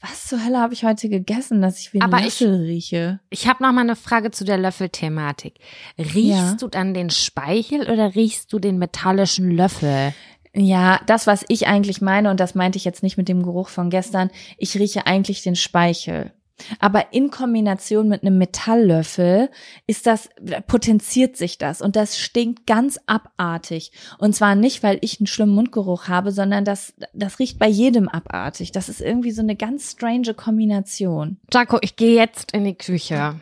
was 0.00 0.26
zur 0.26 0.44
Hölle 0.44 0.58
habe 0.60 0.74
ich 0.74 0.84
heute 0.84 1.08
gegessen, 1.08 1.62
dass 1.62 1.80
ich 1.80 1.92
wie 1.92 2.00
ein 2.00 2.02
Aber 2.12 2.18
ich- 2.26 2.40
Löffel 2.40 2.62
rieche? 2.64 3.20
Ich 3.30 3.48
habe 3.48 3.62
noch 3.62 3.72
mal 3.72 3.80
eine 3.80 3.96
Frage 3.96 4.30
zu 4.30 4.44
der 4.44 4.58
Löffelthematik. 4.58 5.54
Riechst 5.98 6.14
Ja. 6.30 6.54
du 6.58 6.68
dann 6.68 6.94
den 6.94 7.10
Speichel 7.10 7.90
oder 7.90 8.14
riechst 8.14 8.52
du 8.52 8.58
den 8.58 8.78
metallischen 8.78 9.50
Löffel? 9.50 10.12
Ja, 10.54 11.00
das, 11.06 11.26
was 11.26 11.44
ich 11.48 11.66
eigentlich 11.66 12.00
meine, 12.00 12.30
und 12.30 12.40
das 12.40 12.54
meinte 12.54 12.78
ich 12.78 12.84
jetzt 12.84 13.02
nicht 13.02 13.16
mit 13.18 13.28
dem 13.28 13.42
Geruch 13.42 13.68
von 13.68 13.90
gestern, 13.90 14.30
ich 14.56 14.74
rieche 14.78 15.06
eigentlich 15.06 15.42
den 15.42 15.56
Speichel. 15.56 16.32
Aber 16.80 17.12
in 17.12 17.30
Kombination 17.30 18.08
mit 18.08 18.22
einem 18.22 18.38
Metalllöffel 18.38 19.50
ist 19.86 20.06
das, 20.06 20.30
potenziert 20.66 21.36
sich 21.36 21.58
das 21.58 21.82
und 21.82 21.96
das 21.96 22.18
stinkt 22.18 22.66
ganz 22.66 22.98
abartig. 23.06 23.92
Und 24.18 24.34
zwar 24.34 24.54
nicht, 24.54 24.82
weil 24.82 24.98
ich 25.02 25.20
einen 25.20 25.26
schlimmen 25.26 25.54
Mundgeruch 25.54 26.08
habe, 26.08 26.32
sondern 26.32 26.64
das, 26.64 26.94
das 27.12 27.38
riecht 27.38 27.58
bei 27.58 27.68
jedem 27.68 28.08
abartig. 28.08 28.72
Das 28.72 28.88
ist 28.88 29.00
irgendwie 29.00 29.32
so 29.32 29.42
eine 29.42 29.54
ganz 29.56 29.92
strange 29.92 30.34
Kombination. 30.34 31.36
Jaco, 31.52 31.78
ich 31.82 31.96
gehe 31.96 32.14
jetzt 32.16 32.52
in 32.52 32.64
die 32.64 32.74
Küche. 32.74 33.34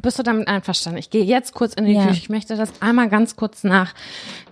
Bist 0.00 0.16
du 0.16 0.22
damit 0.22 0.46
einverstanden? 0.46 0.98
Ich 1.00 1.10
gehe 1.10 1.24
jetzt 1.24 1.54
kurz 1.54 1.74
in 1.74 1.84
die 1.84 1.92
Ja. 1.94 2.06
Küche. 2.06 2.18
Ich 2.20 2.28
möchte 2.28 2.54
das 2.56 2.70
einmal 2.80 3.08
ganz 3.08 3.34
kurz 3.34 3.64
nach 3.64 3.94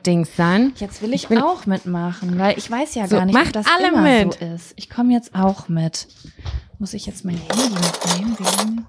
Dings 0.05 0.35
sein. 0.37 0.73
Jetzt 0.77 1.03
will 1.03 1.15
ich, 1.15 1.29
bin- 1.29 1.39
auch 1.39 1.67
mitmachen, 1.67 2.37
weil 2.39 2.59
ich 2.59 2.69
weiß 2.69 2.97
ja 2.97 3.07
So, 3.07 3.17
gar 3.17 3.27
nicht, 3.27 3.37
ob 3.37 3.53
das 3.53 3.67
alle 3.67 3.89
immer 3.89 4.03
mit. 4.03 4.35
so 4.35 4.45
ist. 4.45 4.73
Ich 4.77 4.91
komme 4.91 5.13
jetzt 5.13 5.37
auch 5.37 5.69
mit. 5.69 6.09
Muss 6.79 6.95
ich 6.95 7.07
jetzt 7.07 7.25
mein 7.25 7.37
Handy 7.37 7.75
mitnehmen? 7.75 8.37
Wegen 8.39 8.87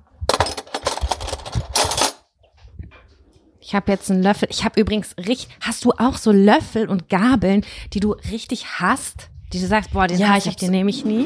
Ich 3.59 3.75
habe 3.75 3.91
jetzt 3.91 4.09
einen 4.09 4.23
Löffel. 4.23 4.47
Ich 4.49 4.63
habe 4.63 4.79
übrigens 4.79 5.15
richtig. 5.17 5.49
Hast 5.61 5.83
du 5.83 5.91
auch 5.91 6.17
so 6.17 6.31
Löffel 6.31 6.87
und 6.87 7.09
Gabeln, 7.09 7.65
die 7.93 7.99
du 7.99 8.13
richtig 8.31 8.79
hast? 8.79 9.29
Die 9.53 9.59
du 9.59 9.67
sagst, 9.67 9.91
boah, 9.91 10.07
den 10.07 10.19
Ja, 10.19 10.37
ich 10.37 10.45
ich, 10.47 10.55
den 10.55 10.71
nehme 10.71 10.89
ich 10.89 11.03
nie. 11.05 11.25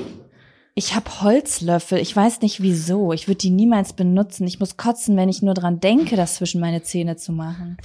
Ich 0.73 0.95
habe 0.95 1.21
Holzlöffel. 1.21 1.99
Ich 1.99 2.15
weiß 2.15 2.41
nicht 2.41 2.61
wieso. 2.61 3.11
Ich 3.13 3.27
würde 3.27 3.37
die 3.39 3.49
niemals 3.49 3.93
benutzen. 3.93 4.47
Ich 4.47 4.59
muss 4.59 4.77
kotzen, 4.77 5.17
wenn 5.17 5.29
ich 5.29 5.41
nur 5.41 5.53
dran 5.53 5.79
denke, 5.79 6.15
das 6.15 6.35
zwischen 6.35 6.61
meine 6.61 6.81
Zähne 6.81 7.17
zu 7.17 7.31
machen. 7.31 7.77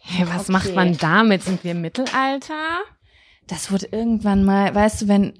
Hey, 0.00 0.26
was 0.28 0.42
Okay. 0.44 0.52
macht 0.52 0.74
man 0.74 0.96
damit? 0.96 1.42
Sind 1.42 1.64
wir 1.64 1.72
im 1.72 1.80
Mittelalter? 1.82 2.54
Das 3.48 3.70
wurde 3.72 3.88
irgendwann 3.90 4.44
mal, 4.44 4.74
weißt 4.74 5.02
du, 5.02 5.08
wenn, 5.08 5.34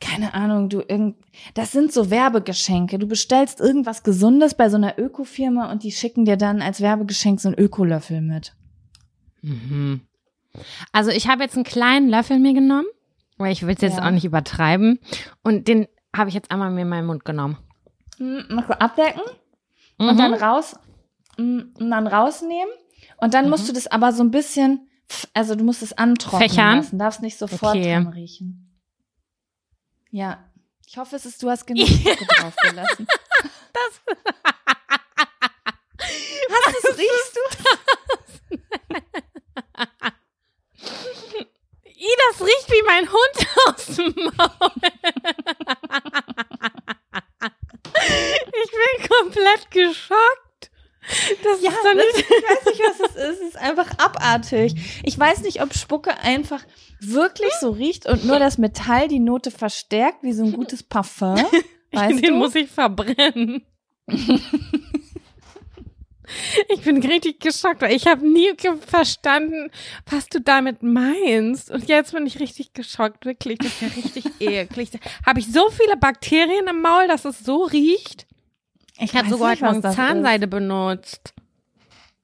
keine 0.00 0.34
Ahnung, 0.34 0.68
du 0.68 0.80
irgend, 0.80 1.16
das 1.54 1.72
sind 1.72 1.92
so 1.92 2.10
Werbegeschenke. 2.10 2.98
Du 2.98 3.06
bestellst 3.08 3.60
irgendwas 3.60 4.02
Gesundes 4.04 4.54
bei 4.54 4.68
so 4.68 4.76
einer 4.76 4.98
Ökofirma 4.98 5.70
und 5.72 5.82
die 5.82 5.90
schicken 5.92 6.24
dir 6.24 6.36
dann 6.36 6.62
als 6.62 6.80
Werbegeschenk 6.80 7.40
so 7.40 7.48
einen 7.48 7.58
Ökolöffel 7.58 8.20
mit. 8.20 8.54
Mhm. 9.42 10.02
Also 10.92 11.10
ich 11.10 11.28
habe 11.28 11.42
jetzt 11.42 11.54
einen 11.56 11.64
kleinen 11.64 12.08
Löffel 12.08 12.38
mir 12.38 12.54
genommen, 12.54 12.86
weil 13.36 13.52
ich 13.52 13.62
will 13.66 13.74
es 13.74 13.80
jetzt 13.82 13.98
Ja. 13.98 14.06
auch 14.06 14.10
nicht 14.10 14.24
übertreiben. 14.24 14.98
Und 15.42 15.68
den 15.68 15.86
habe 16.16 16.28
ich 16.28 16.34
jetzt 16.34 16.50
einmal 16.50 16.70
mir 16.70 16.82
in 16.82 16.88
meinen 16.88 17.06
Mund 17.06 17.24
genommen. 17.24 17.58
Hm, 18.18 18.44
Mach 18.50 18.66
so 18.66 18.72
abdecken 18.74 19.22
Mhm. 19.98 20.08
und 20.08 20.18
dann 20.18 20.34
raus, 20.34 20.76
mm, 21.38 21.60
und 21.78 21.90
dann 21.90 22.06
rausnehmen. 22.06 22.72
Und 23.18 23.34
dann 23.34 23.50
musst 23.50 23.68
du 23.68 23.72
das 23.72 23.86
aber 23.88 24.12
so 24.12 24.22
ein 24.22 24.30
bisschen, 24.30 24.88
also 25.34 25.54
du 25.56 25.64
musst 25.64 25.82
es 25.82 25.92
antrocknen 25.92 26.48
Fächern? 26.48 26.76
lassen, 26.78 26.98
darfst 26.98 27.22
nicht 27.22 27.36
sofort 27.38 27.74
Okay. 27.76 27.92
dran 27.94 28.08
riechen. 28.08 28.64
Ja. 30.10 30.44
Ich 30.86 30.96
hoffe, 30.96 31.16
es 31.16 31.26
ist, 31.26 31.42
du 31.42 31.50
hast 31.50 31.66
genug 31.66 31.86
drauf 32.38 32.54
gelassen. 32.62 33.06
Das- 33.72 34.00
Hast 36.50 36.66
du 36.84 36.88
es, 36.88 36.98
riechst 36.98 37.36
du? 37.36 37.40
I, 41.86 42.08
das 42.30 42.40
riecht 42.46 42.70
wie 42.70 42.82
mein 42.86 43.08
Hund 43.10 43.46
aus 43.66 43.86
dem 43.96 44.14
Maul. 44.36 44.72
ich 48.64 48.70
bin 48.70 49.08
komplett 49.08 49.70
geschockt. 49.70 50.47
Das 51.42 51.62
Ja, 51.62 51.70
ist 51.70 51.78
doch 51.78 51.94
das, 51.94 52.16
nicht. 52.16 52.18
ich 52.18 52.42
weiß 52.44 52.64
nicht, 52.66 52.80
was 52.80 53.00
es 53.10 53.16
ist. 53.16 53.40
Es 53.40 53.48
ist 53.48 53.56
einfach 53.56 53.90
abartig. 53.98 54.74
Ich 55.04 55.18
weiß 55.18 55.40
nicht, 55.42 55.62
ob 55.62 55.74
Spucke 55.74 56.18
einfach 56.18 56.62
wirklich 57.00 57.50
so 57.60 57.70
riecht 57.70 58.06
und 58.06 58.24
nur 58.24 58.38
das 58.38 58.58
Metall 58.58 59.08
die 59.08 59.20
Note 59.20 59.50
verstärkt, 59.50 60.22
wie 60.22 60.32
so 60.32 60.44
ein 60.44 60.52
gutes 60.52 60.82
Parfum. 60.82 61.36
Weißt 61.92 62.22
Den 62.22 62.32
du? 62.32 62.38
muss 62.38 62.54
ich 62.54 62.68
verbrennen. 62.70 63.62
ich 66.68 66.82
bin 66.82 67.02
richtig 67.02 67.40
geschockt, 67.40 67.80
weil 67.80 67.94
ich 67.96 68.06
habe 68.06 68.26
nie 68.28 68.50
verstanden, 68.86 69.70
was 70.10 70.28
du 70.28 70.40
damit 70.42 70.82
meinst. 70.82 71.70
Und 71.70 71.88
jetzt 71.88 72.12
bin 72.12 72.26
ich 72.26 72.38
richtig 72.40 72.74
geschockt, 72.74 73.24
wirklich. 73.24 73.58
Das 73.58 73.68
ist 73.68 73.80
ja 73.80 73.88
richtig 73.88 74.24
eklig. 74.40 74.90
Habe 75.24 75.40
ich 75.40 75.50
so 75.50 75.70
viele 75.70 75.96
Bakterien 75.96 76.66
im 76.68 76.82
Maul, 76.82 77.08
dass 77.08 77.24
es 77.24 77.38
so 77.40 77.64
riecht? 77.64 78.26
Ich 79.00 79.14
habe 79.14 79.28
sogar 79.28 79.50
nicht, 79.50 79.62
heute 79.62 79.80
Morgen 79.80 79.94
Zahnseide 79.94 80.46
benutzt. 80.48 81.34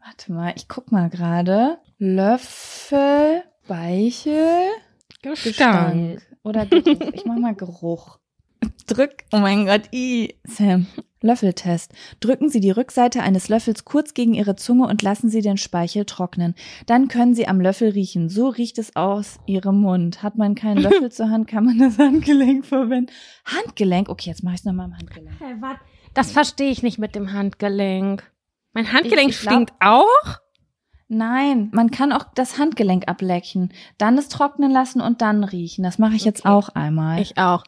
Warte 0.05 0.33
mal, 0.33 0.53
ich 0.57 0.69
guck 0.69 0.91
mal 0.91 1.09
gerade. 1.09 1.79
Löffel, 1.99 3.43
Speichel, 3.65 4.69
Gestank 5.23 6.21
oder 6.43 6.67
Geruch. 6.67 7.01
Ich 7.15 7.25
mach 7.25 7.39
mal 7.39 7.55
Geruch. 7.55 8.19
Drück, 8.87 9.25
oh 9.33 9.39
mein 9.39 9.67
Gott, 9.67 9.83
i, 9.93 10.35
Sam. 10.45 10.87
Löffeltest. 11.23 11.93
Drücken 12.21 12.51
Sie 12.51 12.61
die 12.61 12.71
Rückseite 12.71 13.23
eines 13.23 13.49
Löffels 13.49 13.87
kurz 13.87 14.13
gegen 14.13 14.35
Ihre 14.35 14.57
Zunge 14.57 14.87
und 14.87 15.01
lassen 15.01 15.31
Sie 15.31 15.41
den 15.41 15.57
Speichel 15.57 16.05
trocknen. 16.05 16.55
Dann 16.85 17.09
können 17.09 17.35
Sie 17.35 17.49
am 17.49 17.63
Löffel 17.63 17.91
riechen. 17.91 18.29
So 18.29 18.49
riecht 18.49 18.79
es 18.79 18.95
aus 18.95 19.39
Ihrem 19.47 19.81
Mund. 19.81 20.23
Hat 20.23 20.37
man 20.37 20.55
keinen 20.55 20.77
Löffel 20.83 21.11
zur 21.11 21.31
Hand, 21.31 21.49
kann 21.49 21.65
man 21.65 21.79
das 21.79 21.99
Handgelenk 21.99 22.67
verwenden. 22.67 23.11
Handgelenk? 23.47 24.11
Okay, 24.11 24.29
jetzt 24.29 24.43
mache 24.43 24.57
ich 24.57 24.61
es 24.61 24.65
nochmal 24.67 24.87
am 24.87 24.99
Handgelenk. 24.99 25.41
Hey, 25.41 25.55
wat? 25.61 25.79
Das 26.15 26.31
verstehe 26.33 26.71
ich 26.71 26.83
nicht 26.83 26.99
mit 26.99 27.15
dem 27.15 27.33
Handgelenk. 27.33 28.31
Mein 28.73 28.93
Handgelenk 28.93 29.31
Ich- 29.31 29.37
ich 29.37 29.43
glaub- 29.43 29.55
stinkt 29.55 29.75
auch? 29.81 30.39
Nein, 31.09 31.71
man 31.73 31.91
kann 31.91 32.13
auch 32.13 32.25
das 32.35 32.59
Handgelenk 32.59 33.09
ablecken, 33.09 33.73
dann 33.99 34.17
es 34.19 34.29
trocknen 34.29 34.71
lassen 34.71 35.01
und 35.01 35.21
dann 35.21 35.45
riechen. 35.45 35.85
Das 35.85 35.99
mache 35.99 36.15
ich 36.15 36.25
jetzt 36.25 36.41
Okay. 36.41 36.49
auch 36.49 36.69
einmal. 36.71 37.21
Ich 37.21 37.37
auch. 37.37 37.63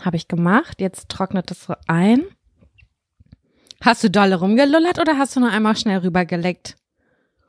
Habe 0.00 0.16
ich 0.16 0.28
gemacht. 0.28 0.80
Jetzt 0.80 1.08
trocknet 1.08 1.50
es 1.50 1.64
so 1.64 1.74
ein. 1.86 2.24
Hast 3.80 4.02
du 4.02 4.10
dolle 4.10 4.36
rumgelullert 4.36 4.98
oder 4.98 5.18
hast 5.18 5.36
du 5.36 5.40
nur 5.40 5.50
einmal 5.50 5.76
schnell 5.76 5.98
rübergeleckt? 5.98 6.76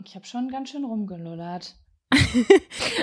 Ich 0.05 0.15
habe 0.15 0.25
schon 0.25 0.49
ganz 0.49 0.69
schön 0.69 0.85
rumgelullert. 0.85 1.75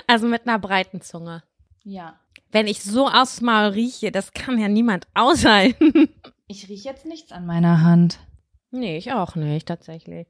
Also 0.08 0.28
mit 0.28 0.46
einer 0.46 0.58
breiten 0.60 1.00
Zunge. 1.00 1.42
Ja. 1.88 2.18
Wenn 2.50 2.66
ich 2.66 2.82
so 2.82 3.06
aufs 3.06 3.40
Maul 3.40 3.66
rieche, 3.70 4.10
das 4.10 4.32
kann 4.32 4.58
ja 4.58 4.66
niemand 4.68 5.06
aushalten. 5.14 6.08
Ich 6.48 6.68
rieche 6.68 6.88
jetzt 6.88 7.06
nichts 7.06 7.30
an 7.32 7.46
meiner 7.46 7.82
Hand. 7.82 8.18
nee, 8.72 8.96
ich 8.96 9.12
auch 9.12 9.36
nicht, 9.36 9.68
tatsächlich. 9.68 10.26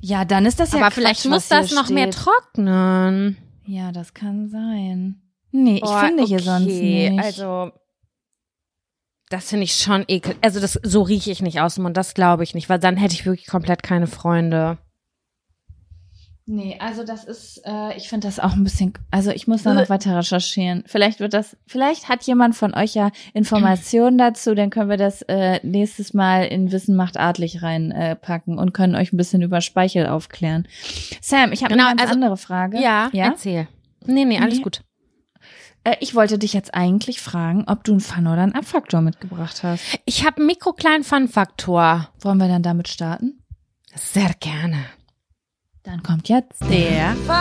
Ja, 0.00 0.24
dann 0.24 0.46
ist 0.46 0.60
das 0.60 0.70
ja 0.72 0.78
Aber 0.78 0.86
Quatsch, 0.86 0.94
vielleicht 0.94 1.24
muss 1.26 1.48
das 1.48 1.72
noch 1.72 1.88
mehr 1.88 2.12
steht. 2.12 2.22
trocknen. 2.22 3.36
Ja, 3.66 3.90
das 3.90 4.14
kann 4.14 4.48
sein. 4.48 5.20
Nee, 5.50 5.78
ich 5.78 5.82
Oh, 5.82 5.98
finde 5.98 6.24
hier 6.24 6.38
sonst 6.40 6.66
okay, 6.66 7.10
nicht. 7.10 7.24
Also, 7.24 7.72
das 9.30 9.48
finde 9.48 9.64
ich 9.64 9.74
schon 9.74 10.04
ekel. 10.06 10.36
Also, 10.40 10.60
das, 10.60 10.78
so 10.82 11.02
rieche 11.02 11.30
ich 11.32 11.42
nicht 11.42 11.60
aus 11.60 11.74
dem 11.74 11.82
Mund, 11.84 11.96
das 11.96 12.14
glaube 12.14 12.44
ich 12.44 12.54
nicht, 12.54 12.68
weil 12.68 12.78
dann 12.78 12.96
hätte 12.96 13.14
ich 13.14 13.26
wirklich 13.26 13.46
komplett 13.48 13.82
keine 13.82 14.06
Freunde. 14.06 14.78
Nee, 16.50 16.78
also 16.80 17.04
das 17.04 17.24
ist, 17.24 17.60
äh, 17.66 17.94
ich 17.98 18.08
finde 18.08 18.26
das 18.26 18.40
auch 18.40 18.54
ein 18.54 18.64
bisschen, 18.64 18.94
also 19.10 19.30
ich 19.30 19.46
muss 19.46 19.64
da 19.64 19.74
noch 19.74 19.90
weiter 19.90 20.16
recherchieren. 20.16 20.82
Vielleicht 20.86 21.20
wird 21.20 21.34
das, 21.34 21.58
vielleicht 21.66 22.08
hat 22.08 22.22
jemand 22.22 22.56
von 22.56 22.72
euch 22.74 22.94
ja 22.94 23.10
Informationen 23.34 24.16
dazu, 24.18 24.54
dann 24.54 24.70
können 24.70 24.88
wir 24.88 24.96
das 24.96 25.20
äh, 25.28 25.60
nächstes 25.62 26.14
Mal 26.14 26.44
in 26.46 26.72
Wissen 26.72 26.96
macht 26.96 27.18
adlig 27.18 27.62
reinpacken 27.62 28.56
äh, 28.56 28.60
und 28.60 28.72
können 28.72 28.94
euch 28.94 29.12
ein 29.12 29.18
bisschen 29.18 29.42
über 29.42 29.60
Speichel 29.60 30.06
aufklären. 30.06 30.66
Sam, 31.20 31.52
ich 31.52 31.62
habe 31.62 31.74
Genau, 31.74 31.86
eine 31.88 31.96
ganz 31.96 32.10
also- 32.10 32.14
andere 32.14 32.36
Frage. 32.38 32.80
Ja, 32.80 33.10
ja? 33.12 33.26
erzähl. 33.26 33.68
Nee, 34.06 34.24
nee, 34.24 34.38
alles 34.38 34.56
Nee. 34.56 34.62
gut. 34.62 34.80
Äh, 35.84 35.96
ich 36.00 36.14
wollte 36.14 36.38
dich 36.38 36.54
jetzt 36.54 36.72
eigentlich 36.74 37.20
fragen, 37.20 37.64
ob 37.66 37.84
du 37.84 37.92
einen 37.92 38.00
Fun 38.00 38.26
oder 38.26 38.40
einen 38.42 38.54
Abfaktor 38.54 39.02
mitgebracht 39.02 39.62
hast. 39.62 39.82
Ich 40.06 40.24
habe 40.24 40.38
einen 40.38 40.46
mikrokleinen 40.46 41.04
Fun-Faktor. 41.04 42.08
Wollen 42.20 42.38
wir 42.38 42.48
dann 42.48 42.62
damit 42.62 42.88
starten? 42.88 43.42
Sehr 43.94 44.30
gerne. 44.40 44.78
Dann 45.88 46.02
kommt 46.02 46.28
jetzt 46.28 46.60
Der 46.70 47.16
Fun 47.24 47.34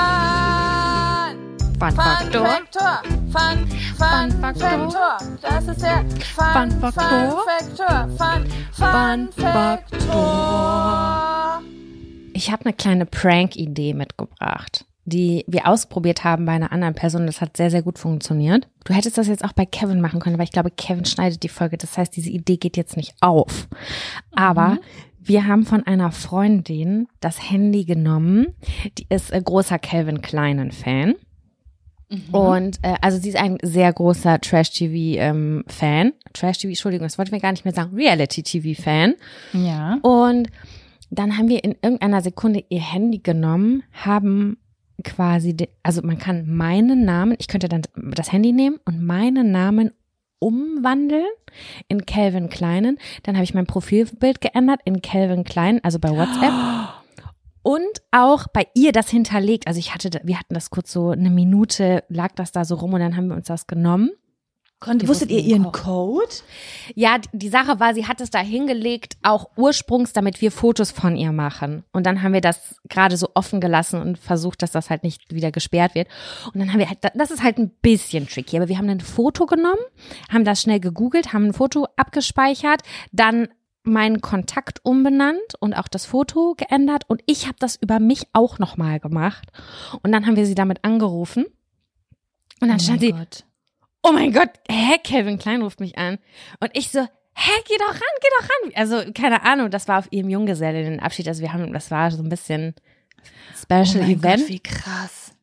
Faktor. 1.91 2.45
Faktor. 2.45 3.01
Fun, 3.29 3.67
Fun, 3.97 3.97
Fun 3.97 4.31
Faktor. 4.39 5.17
Das 5.41 5.67
ist 5.67 5.81
der 5.81 6.05
Fun, 6.33 6.71
Fun 6.71 6.79
Faktor. 6.79 7.43
Fun, 8.17 8.45
Fun 8.71 8.71
Fun 8.71 9.27
Faktor. 9.35 10.01
Ich 12.31 12.49
habe 12.49 12.63
eine 12.63 12.73
kleine 12.73 13.05
Prank-Idee 13.05 13.93
mitgebracht, 13.93 14.85
die 15.03 15.43
wir 15.47 15.67
ausprobiert 15.67 16.23
haben 16.23 16.45
bei 16.45 16.53
einer 16.53 16.71
anderen 16.71 16.95
Person. 16.95 17.25
Das 17.25 17.41
hat 17.41 17.57
sehr, 17.57 17.69
sehr 17.69 17.81
gut 17.81 17.99
funktioniert. 17.99 18.69
Du 18.85 18.93
hättest 18.93 19.17
das 19.17 19.27
jetzt 19.27 19.43
auch 19.43 19.51
bei 19.51 19.65
Kevin 19.65 19.99
machen 19.99 20.21
können, 20.21 20.35
aber 20.35 20.45
ich 20.45 20.53
glaube, 20.53 20.71
Kevin 20.71 21.03
schneidet 21.03 21.43
die 21.43 21.49
Folge. 21.49 21.77
Das 21.77 21.97
heißt, 21.97 22.15
diese 22.15 22.29
Idee 22.29 22.55
geht 22.55 22.77
jetzt 22.77 22.95
nicht 22.95 23.13
auf. 23.19 23.67
Aber 24.33 24.77
wir 25.27 25.45
haben 25.45 25.65
von 25.65 25.85
einer 25.85 26.11
Freundin 26.11 27.07
das 27.19 27.49
Handy 27.51 27.85
genommen. 27.85 28.55
Die 28.97 29.05
ist 29.09 29.31
äh, 29.31 29.41
großer 29.41 29.79
Calvin 29.79 30.21
Kleinen 30.21 30.71
Fan. 30.71 31.15
Und 32.31 32.79
äh, 32.83 32.95
also 33.01 33.17
sie 33.17 33.29
ist 33.29 33.37
ein 33.37 33.57
sehr 33.61 33.91
großer 33.91 34.39
Trash-TV-Fan. 34.39 36.13
Trash-TV, 36.33 36.69
Entschuldigung, 36.69 37.05
das 37.05 37.17
wollten 37.17 37.33
wir 37.33 37.39
gar 37.39 37.51
nicht 37.51 37.65
mehr 37.65 37.73
sagen. 37.73 37.95
Reality-TV-Fan. 37.95 39.15
Ja. 39.51 39.99
Und 40.01 40.47
dann 41.09 41.37
haben 41.37 41.49
wir 41.49 41.63
in 41.63 41.75
irgendeiner 41.81 42.21
Sekunde 42.21 42.63
ihr 42.69 42.81
Handy 42.81 43.19
genommen, 43.19 43.83
haben 43.91 44.57
quasi, 45.03 45.55
also 45.83 46.01
man 46.01 46.17
kann 46.17 46.49
meinen 46.49 47.05
Namen, 47.05 47.35
ich 47.39 47.47
könnte 47.47 47.67
dann 47.67 47.81
das 47.95 48.31
Handy 48.31 48.51
nehmen 48.51 48.77
und 48.85 49.03
meinen 49.03 49.51
Namen 49.51 49.91
umwandeln 50.39 51.27
in 51.87 52.05
Calvin 52.05 52.49
Kleinen. 52.49 52.97
Dann 53.23 53.35
habe 53.35 53.43
ich 53.43 53.53
mein 53.53 53.67
Profilbild 53.67 54.41
geändert 54.41 54.81
in 54.85 55.01
Calvin 55.01 55.43
Klein, 55.43 55.79
also 55.83 55.99
bei 55.99 56.09
WhatsApp. 56.09 56.53
Und 57.63 58.01
auch 58.11 58.47
bei 58.47 58.67
ihr 58.75 58.93
das 58.93 59.09
hinterlegt. 59.09 59.67
Also 59.67 59.79
ich 59.79 59.93
hatte, 59.93 60.21
wir 60.23 60.39
hatten 60.39 60.53
das 60.53 60.69
kurz 60.69 60.91
so 60.91 61.09
eine 61.09 61.29
Minute, 61.29 62.03
lag 62.07 62.33
das 62.35 62.51
da 62.51 62.63
so 62.63 62.75
rum 62.75 62.93
und 62.93 63.01
dann 63.01 63.17
haben 63.17 63.27
wir 63.27 63.35
uns 63.35 63.47
das 63.47 63.67
genommen. 63.67 64.11
Konnt, 64.79 65.07
wusstet 65.07 65.31
ihr 65.31 65.39
ihren 65.39 65.71
Code? 65.71 66.27
Ja, 66.93 67.17
die- 67.33 67.49
Sache 67.49 67.79
war, 67.79 67.95
sie 67.95 68.05
hat 68.05 68.21
es 68.21 68.29
da 68.29 68.37
hingelegt, 68.39 69.17
auch 69.23 69.49
ursprungs, 69.57 70.13
damit 70.13 70.39
wir 70.39 70.51
Fotos 70.51 70.91
von 70.91 71.15
ihr 71.15 71.31
machen. 71.31 71.83
Und 71.91 72.05
dann 72.05 72.21
haben 72.21 72.33
wir 72.33 72.41
das 72.41 72.75
gerade 72.87 73.17
so 73.17 73.29
offen 73.33 73.59
gelassen 73.59 73.99
und 73.99 74.19
versucht, 74.19 74.61
dass 74.61 74.71
das 74.71 74.91
halt 74.91 75.01
nicht 75.03 75.33
wieder 75.33 75.51
gesperrt 75.51 75.95
wird. 75.95 76.07
Und 76.53 76.59
dann 76.59 76.71
haben 76.71 76.79
wir 76.79 76.87
halt, 76.89 76.99
das 77.15 77.31
ist 77.31 77.41
halt 77.41 77.57
ein 77.57 77.71
bisschen 77.81 78.27
tricky, 78.27 78.57
aber 78.57 78.67
wir 78.67 78.77
haben 78.77 78.87
ein 78.89 78.99
Foto 78.99 79.47
genommen, 79.47 79.81
haben 80.31 80.45
das 80.45 80.61
schnell 80.61 80.79
gegoogelt, 80.79 81.33
haben 81.33 81.45
ein 81.45 81.53
Foto 81.53 81.87
abgespeichert, 81.95 82.81
dann 83.11 83.47
meinen 83.81 84.21
Kontakt 84.21 84.81
umbenannt 84.83 85.55
und 85.59 85.73
auch 85.73 85.87
das 85.87 86.05
Foto 86.05 86.53
geändert 86.55 87.05
und 87.07 87.23
ich 87.25 87.47
habe 87.47 87.55
das 87.57 87.77
über 87.77 87.99
mich 87.99 88.27
auch 88.33 88.59
nochmal 88.59 88.99
gemacht. 88.99 89.49
Und 90.03 90.11
dann 90.11 90.27
haben 90.27 90.35
wir 90.35 90.45
sie 90.45 90.55
damit 90.55 90.83
angerufen. 90.83 91.45
Und 92.59 92.67
dann 92.67 92.79
stand 92.79 92.99
sie, 92.99 93.11
Gott. 93.13 93.45
Oh 94.03 94.11
mein 94.11 94.31
Gott, 94.31 94.49
hä, 94.69 94.97
Kevin 95.03 95.37
Klein 95.37 95.61
ruft 95.61 95.79
mich 95.79 95.97
an. 95.97 96.17
Und 96.59 96.71
ich 96.73 96.89
so, 96.89 96.99
hä, 96.99 97.51
geh 97.65 97.77
doch 97.77 97.93
ran, 97.93 98.01
geh 98.21 98.27
doch 98.39 98.49
ran. 98.49 98.71
Also, 98.75 99.11
keine 99.13 99.43
Ahnung, 99.43 99.69
das 99.69 99.87
war 99.87 99.99
auf 99.99 100.07
ihrem 100.11 100.29
Junggesellenabschied. 100.29 101.27
Also 101.27 101.41
wir 101.41 101.53
haben, 101.53 101.71
das 101.73 101.91
war 101.91 102.11
so 102.11 102.23
ein 102.23 102.29
bisschen 102.29 102.75
Special 103.55 103.97
oh 103.97 103.99
mein 103.99 104.19
Event. 104.19 104.41
Gott, 104.41 104.49
wie 104.49 104.59
krass. 104.59 105.33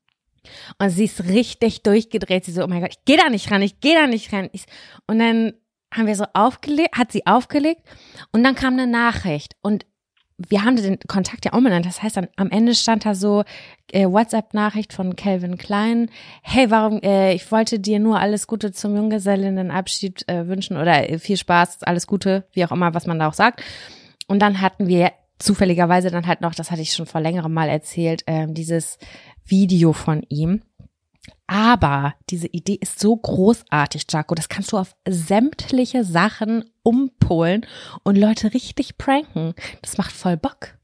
Und 0.78 0.90
sie 0.90 1.04
ist 1.04 1.25
richtig 1.25 1.82
durchgedreht. 1.82 2.44
Sie 2.44 2.52
so, 2.52 2.64
oh 2.64 2.66
mein 2.66 2.80
Gott, 2.80 2.92
ich 2.92 3.04
geh 3.04 3.16
da 3.16 3.28
nicht 3.28 3.50
ran, 3.50 3.62
ich 3.62 3.80
geh 3.80 3.94
da 3.94 4.06
nicht 4.06 4.32
ran. 4.32 4.49
Ich, 4.52 4.64
und 5.06 5.18
dann 5.18 5.54
haben 5.92 6.06
wir 6.06 6.16
so 6.16 6.26
aufgelegt, 6.32 6.96
hat 6.96 7.12
sie 7.12 7.26
aufgelegt 7.26 7.82
und 8.32 8.42
dann 8.42 8.54
kam 8.54 8.75
eine 8.75 8.87
Nachricht 8.87 9.54
und 9.62 9.87
wir 10.36 10.64
haben 10.64 10.76
den 10.76 10.98
Kontakt 11.06 11.44
ja 11.44 11.52
umbenannt. 11.52 11.86
Das 11.86 12.02
heißt, 12.02 12.16
dann 12.16 12.28
am 12.36 12.50
Ende 12.50 12.74
stand 12.74 13.04
da 13.04 13.14
so 13.14 13.44
äh, 13.92 14.06
WhatsApp-Nachricht 14.06 14.92
von 14.92 15.14
Calvin 15.16 15.58
Klein. 15.58 16.10
Hey, 16.42 16.70
warum? 16.70 17.00
Äh, 17.02 17.34
ich 17.34 17.50
wollte 17.52 17.78
dir 17.78 18.00
nur 18.00 18.18
alles 18.18 18.46
Gute 18.46 18.72
zum 18.72 18.96
Junggesellinnenabschied 18.96 20.28
äh, 20.28 20.48
wünschen 20.48 20.76
oder 20.76 21.08
äh, 21.08 21.18
viel 21.18 21.36
Spaß, 21.36 21.84
alles 21.84 22.06
Gute, 22.06 22.46
wie 22.52 22.64
auch 22.64 22.73
immer, 22.73 22.94
was 22.94 23.06
man 23.06 23.18
da 23.18 23.28
auch 23.28 23.34
sagt. 23.34 23.62
Und 24.26 24.40
dann 24.40 24.60
hatten 24.60 24.88
wir 24.88 25.12
zufälligerweise 25.38 26.10
dann 26.10 26.26
halt 26.26 26.40
noch, 26.40 26.54
das 26.54 26.70
hatte 26.70 26.82
ich 26.82 26.92
schon 26.92 27.06
vor 27.06 27.20
längerem 27.20 27.52
mal 27.52 27.68
erzählt, 27.68 28.23
ähm, 28.26 28.54
dieses 28.54 28.99
Video 29.44 29.92
von 29.92 30.23
ihm. 30.28 30.62
Aber 31.47 32.15
diese 32.30 32.47
Idee 32.47 32.78
ist 32.80 32.99
so 32.99 33.17
großartig, 33.17 34.04
Jaco. 34.11 34.35
Das 34.35 34.49
kannst 34.49 34.73
du 34.73 34.78
auf 34.78 34.97
sämtliche 35.07 36.04
Sachen 36.04 36.65
umpolen 36.83 37.67
und 38.02 38.17
Leute 38.17 38.54
richtig 38.54 38.97
pranken. 38.97 39.54
Das 39.83 39.99
macht 39.99 40.13
voll 40.13 40.37
Bock. 40.37 40.75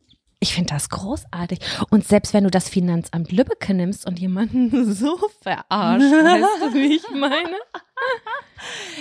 Ich 0.42 0.54
finde 0.54 0.72
das 0.72 0.88
großartig. 0.88 1.60
Und 1.90 2.06
selbst 2.08 2.32
wenn 2.32 2.44
du 2.44 2.50
das 2.50 2.68
Finanzamt 2.68 3.30
Lübbecke 3.30 3.74
nimmst 3.74 4.06
und 4.06 4.18
jemanden 4.18 4.92
so 4.94 5.18
verarscht, 5.42 6.02
weißt 6.02 6.62
du, 6.62 6.74
wie 6.74 6.96
ich 6.96 7.10
meine? 7.10 7.56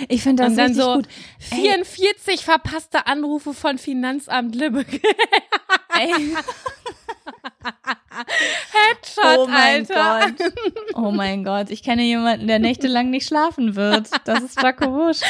Ich 0.08 0.22
finde 0.22 0.42
das 0.42 0.52
und 0.52 0.58
dann 0.58 0.66
richtig 0.68 0.84
so 0.84 0.94
gut. 0.94 1.08
44 1.38 2.44
verpasste 2.44 3.06
Anrufe 3.06 3.54
von 3.54 3.78
Finanzamt 3.78 4.54
Lübbecke. 4.54 5.00
Ey, 5.98 6.12
Headshot, 8.72 9.38
oh 9.38 9.46
mein 9.46 9.86
Alter. 9.88 10.32
Gott. 10.36 10.52
Oh 10.94 11.10
mein 11.10 11.44
Gott. 11.44 11.70
Ich 11.70 11.82
kenne 11.82 12.02
jemanden, 12.02 12.46
der 12.46 12.58
nächtelang 12.58 13.10
nicht 13.10 13.26
schlafen 13.26 13.76
wird. 13.76 14.10
Das 14.24 14.42
ist 14.42 14.60
Jaco 14.62 14.90
Busch. 14.90 15.20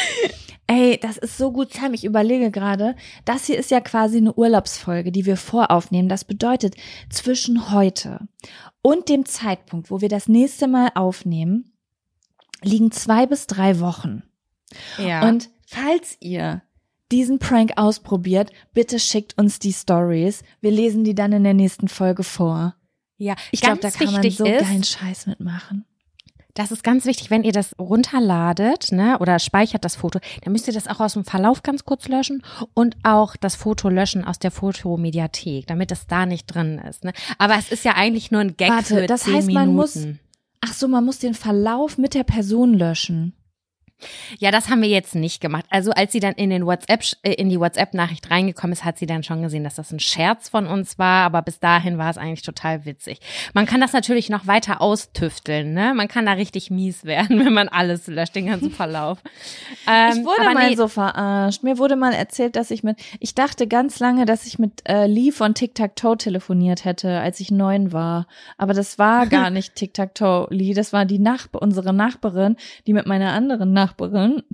Ey, 0.67 0.99
das 1.01 1.17
ist 1.17 1.37
so 1.37 1.53
gut, 1.53 1.73
Sam. 1.73 1.95
Ich 1.95 2.05
überlege 2.05 2.51
gerade, 2.51 2.97
das 3.25 3.47
hier 3.47 3.59
ist 3.59 3.71
ja 3.71 3.81
quasi 3.81 4.19
eine 4.19 4.35
Urlaubsfolge, 4.35 5.13
die 5.13 5.27
wir 5.27 5.37
voraufnehmen. 5.37 6.09
Das 6.09 6.25
bedeutet, 6.25 6.77
zwischen 7.11 7.73
heute 7.73 8.29
und 8.83 9.09
dem 9.09 9.27
Zeitpunkt, 9.27 9.91
wo 9.91 10.01
wir 10.01 10.09
das 10.09 10.29
nächste 10.29 10.69
Mal 10.69 10.91
aufnehmen, 10.95 11.73
liegen 12.63 12.93
zwei 12.93 13.27
bis 13.27 13.47
drei 13.47 13.81
Wochen. 13.81 14.23
Ja. 14.99 15.29
Und 15.29 15.51
falls 15.67 16.17
ihr 16.21 16.63
diesen 17.13 17.39
Prank 17.39 17.73
ausprobiert, 17.77 18.51
bitte 18.73 18.99
schickt 18.99 19.37
uns 19.39 19.59
die 19.59 19.73
Stories. 19.73 20.43
Wir 20.61 20.71
lesen 20.71 21.05
die 21.05 21.15
dann 21.15 21.33
in 21.33 21.45
der 21.45 21.55
nächsten 21.55 21.89
Folge 21.89 22.23
vor. 22.23 22.75
ja, 23.19 23.35
Ich 23.51 23.61
glaube, 23.61 23.79
da 23.81 23.91
kann 23.91 24.13
man 24.13 24.31
so 24.31 24.45
ist, 24.45 24.61
geilen 24.65 24.85
Scheiß 24.85 25.27
mitmachen. 25.27 25.85
Das 26.55 26.73
ist 26.73 26.83
ganz 26.83 27.05
wichtig, 27.07 27.31
wenn 27.31 27.45
ihr 27.45 27.53
das 27.53 27.77
runterladet, 27.79 28.91
ne, 28.91 29.19
oder 29.21 29.39
speichert 29.39 29.85
das 29.85 29.95
Foto, 29.97 30.19
dann 30.43 30.53
müsst 30.53 30.67
ihr 30.67 30.75
das 30.75 30.89
auch 30.89 30.99
aus 31.01 31.13
dem 31.15 31.25
Verlauf 31.25 31.63
ganz 31.63 31.85
kurz 31.85 32.09
löschen 32.09 32.43
und 32.75 32.97
auch 33.05 33.37
das 33.37 33.55
Foto 33.55 33.89
löschen 33.89 34.25
aus 34.25 34.41
der 34.41 34.51
Fotomediathek, 34.51 35.67
damit 35.69 35.93
es 35.93 36.07
da 36.09 36.27
nicht 36.27 36.47
drin 36.47 36.79
ist, 36.79 37.05
ne. 37.05 37.13
Aber 37.39 37.55
es 37.57 37.71
ist 37.71 37.85
ja 37.85 37.93
eigentlich 37.95 38.31
nur 38.33 38.41
ein 38.41 38.57
Gag 38.57 38.69
Warte, 38.71 38.97
für 38.97 39.07
das 39.07 39.23
10 39.23 39.35
heißt, 39.35 39.51
man 39.53 39.75
muss- 39.75 39.95
Minuten. 39.95 40.21
Ach 40.63 40.75
so, 40.75 40.89
man 40.89 41.05
muss 41.05 41.19
den 41.19 41.35
Verlauf 41.35 41.97
mit 41.99 42.13
der 42.15 42.25
Person 42.25 42.75
löschen. 42.75 43.33
Ja, 44.39 44.51
das 44.51 44.69
haben 44.69 44.83
wir 44.83 44.89
jetzt 44.89 45.15
nicht 45.15 45.41
gemacht. 45.41 45.65
Also 45.71 45.91
als 45.93 46.13
sie 46.13 46.21
dann 46.21 46.35
in 46.35 46.51
den 46.51 46.67
WhatsApp, 46.67 47.03
äh, 47.23 47.33
in 47.35 47.49
die 47.49 47.59
WhatsApp-Nachricht 47.61 48.31
reingekommen 48.31 48.73
ist, 48.73 48.85
hat 48.85 48.99
sie 48.99 49.07
dann 49.07 49.23
schon 49.23 49.43
gesehen, 49.43 49.65
dass 49.65 49.75
das 49.75 49.93
ein 49.93 50.01
Scherz 50.01 50.49
von 50.49 50.67
uns 50.67 50.99
war. 50.99 51.25
Aber 51.25 51.43
bis 51.43 51.59
dahin 51.61 51.99
war 51.99 52.11
es 52.11 52.19
eigentlich 52.19 52.43
total 52.43 52.85
witzig. 52.85 53.21
Man 53.55 53.67
kann 53.67 53.81
das 53.81 53.93
natürlich 53.93 54.31
noch 54.31 54.47
weiter 54.47 54.81
austüfteln, 54.81 55.73
ne? 55.75 55.93
Man 55.95 56.09
kann 56.09 56.27
da 56.27 56.33
richtig 56.33 56.71
mies 56.71 57.05
werden, 57.05 57.45
wenn 57.45 57.53
man 57.53 57.69
alles 57.69 58.07
löscht, 58.07 58.35
den 58.35 58.47
ganzen 58.47 58.71
Verlauf. 58.71 59.19
Ähm, 59.87 60.19
Ich 60.19 60.25
wurde 60.25 60.55
mal 60.55 60.69
nee, 60.69 60.77
so 60.77 60.89
verarscht. 60.89 61.63
Mir 61.63 61.79
wurde 61.79 61.97
mal 61.97 62.13
erzählt, 62.13 62.57
dass 62.57 62.71
ich 62.71 62.83
mit, 62.83 62.99
ich 63.19 63.35
dachte 63.35 63.67
ganz 63.67 63.99
lange, 64.01 64.25
dass 64.27 64.47
ich 64.47 64.59
mit 64.59 64.89
äh, 64.89 65.07
Lee 65.07 65.33
von 65.33 65.55
Tic 65.55 65.75
Tac 65.75 65.97
Toe 65.97 66.17
telefoniert 66.17 66.85
hätte, 66.85 67.21
als 67.21 67.41
ich 67.41 67.51
neun 67.51 67.93
war. 67.93 68.27
Aber 68.59 68.75
das 68.75 68.99
war 68.99 69.27
gar 69.27 69.51
nicht 69.51 69.75
Tic 69.75 69.95
Tac 69.95 70.15
Toe 70.15 70.47
Lee, 70.51 70.75
das 70.75 70.93
war 70.93 71.05
die 71.05 71.19
Nachbar, 71.19 71.63
unsere 71.63 71.93
Nachbarin, 71.93 72.57
die 72.87 72.93
mit 72.93 73.07
meiner 73.07 73.33
anderen 73.33 73.73
Nachbarin 73.73 73.90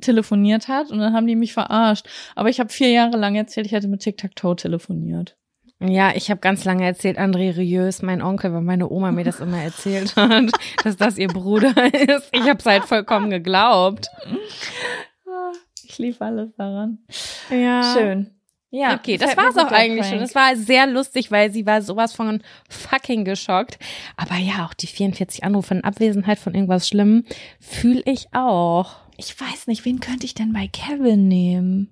telefoniert 0.00 0.68
hat 0.68 0.90
und 0.90 0.98
dann 0.98 1.12
haben 1.12 1.26
die 1.26 1.36
mich 1.36 1.52
verarscht. 1.52 2.06
Aber 2.34 2.48
ich 2.48 2.60
habe 2.60 2.70
vier 2.72 2.90
Jahre 2.90 3.16
lang 3.16 3.34
erzählt, 3.34 3.66
ich 3.66 3.72
hätte 3.72 3.88
mit 3.88 4.00
Tic 4.00 4.16
Tac 4.16 4.36
Toe 4.36 4.56
telefoniert. 4.56 5.36
Ja, 5.78 6.12
ich 6.14 6.30
habe 6.30 6.40
ganz 6.40 6.64
lange 6.64 6.86
erzählt, 6.86 7.18
André 7.18 7.54
Rieu 7.54 7.86
ist 7.86 8.02
mein 8.02 8.22
Onkel, 8.22 8.52
weil 8.54 8.62
meine 8.62 8.88
Oma 8.88 9.12
mir 9.12 9.24
das 9.24 9.40
immer 9.40 9.62
erzählt 9.62 10.16
hat, 10.16 10.50
dass 10.84 10.96
das 10.96 11.18
ihr 11.18 11.28
Bruder 11.28 11.74
ist. 11.92 12.30
Ich 12.32 12.42
habe 12.48 12.58
es 12.58 12.64
halt 12.66 12.84
vollkommen 12.84 13.28
geglaubt. 13.28 14.08
Ich 15.84 15.98
lief 15.98 16.20
alles 16.20 16.54
daran. 16.56 16.98
Ja. 17.50 17.94
Schön. 17.94 18.30
Ja, 18.70 18.94
Okay, 18.94 19.16
das 19.16 19.36
mir 19.36 19.42
war's 19.42 19.56
auch 19.56 19.70
eigentlich 19.70 20.00
Prank. 20.00 20.10
schon. 20.12 20.18
Das 20.20 20.34
war 20.34 20.56
sehr 20.56 20.86
lustig, 20.86 21.30
weil 21.30 21.50
sie 21.52 21.64
war 21.66 21.80
sowas 21.82 22.12
von 22.12 22.42
fucking 22.68 23.24
geschockt. 23.24 23.78
Aber 24.16 24.36
ja, 24.36 24.66
auch 24.66 24.74
die 24.74 24.88
44 24.88 25.44
Anrufe 25.44 25.74
in 25.74 25.84
Abwesenheit 25.84 26.38
von 26.38 26.54
irgendwas 26.54 26.88
Schlimmem 26.88 27.24
fühle 27.60 28.02
ich 28.04 28.26
auch. 28.34 28.96
Ich 29.16 29.38
weiß 29.40 29.66
nicht, 29.66 29.84
wen 29.84 30.00
könnte 30.00 30.26
ich 30.26 30.34
denn 30.34 30.52
bei 30.52 30.68
Kevin 30.68 31.28
nehmen? 31.28 31.90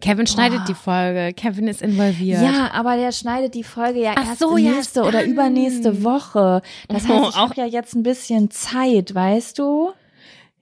Kevin 0.00 0.26
schneidet 0.26 0.60
Boah. 0.60 0.64
die 0.66 0.74
Folge. 0.74 1.32
Kevin 1.34 1.68
ist 1.68 1.82
involviert. 1.82 2.40
Ja, 2.42 2.70
aber 2.72 2.96
der 2.96 3.12
schneidet 3.12 3.54
die 3.54 3.64
Folge 3.64 4.00
ja 4.00 4.14
Ach 4.16 4.26
erst 4.26 4.38
so, 4.40 4.56
ja, 4.56 4.70
nächste 4.72 5.02
oder 5.02 5.24
übernächste 5.24 6.02
Woche. 6.04 6.62
Das 6.88 7.04
Oh, 7.04 7.08
heißt, 7.08 7.28
ich 7.30 7.34
auch- 7.36 7.50
habe 7.50 7.54
ja 7.60 7.66
jetzt 7.66 7.94
ein 7.94 8.02
bisschen 8.02 8.50
Zeit, 8.50 9.14
weißt 9.14 9.58
du? 9.58 9.90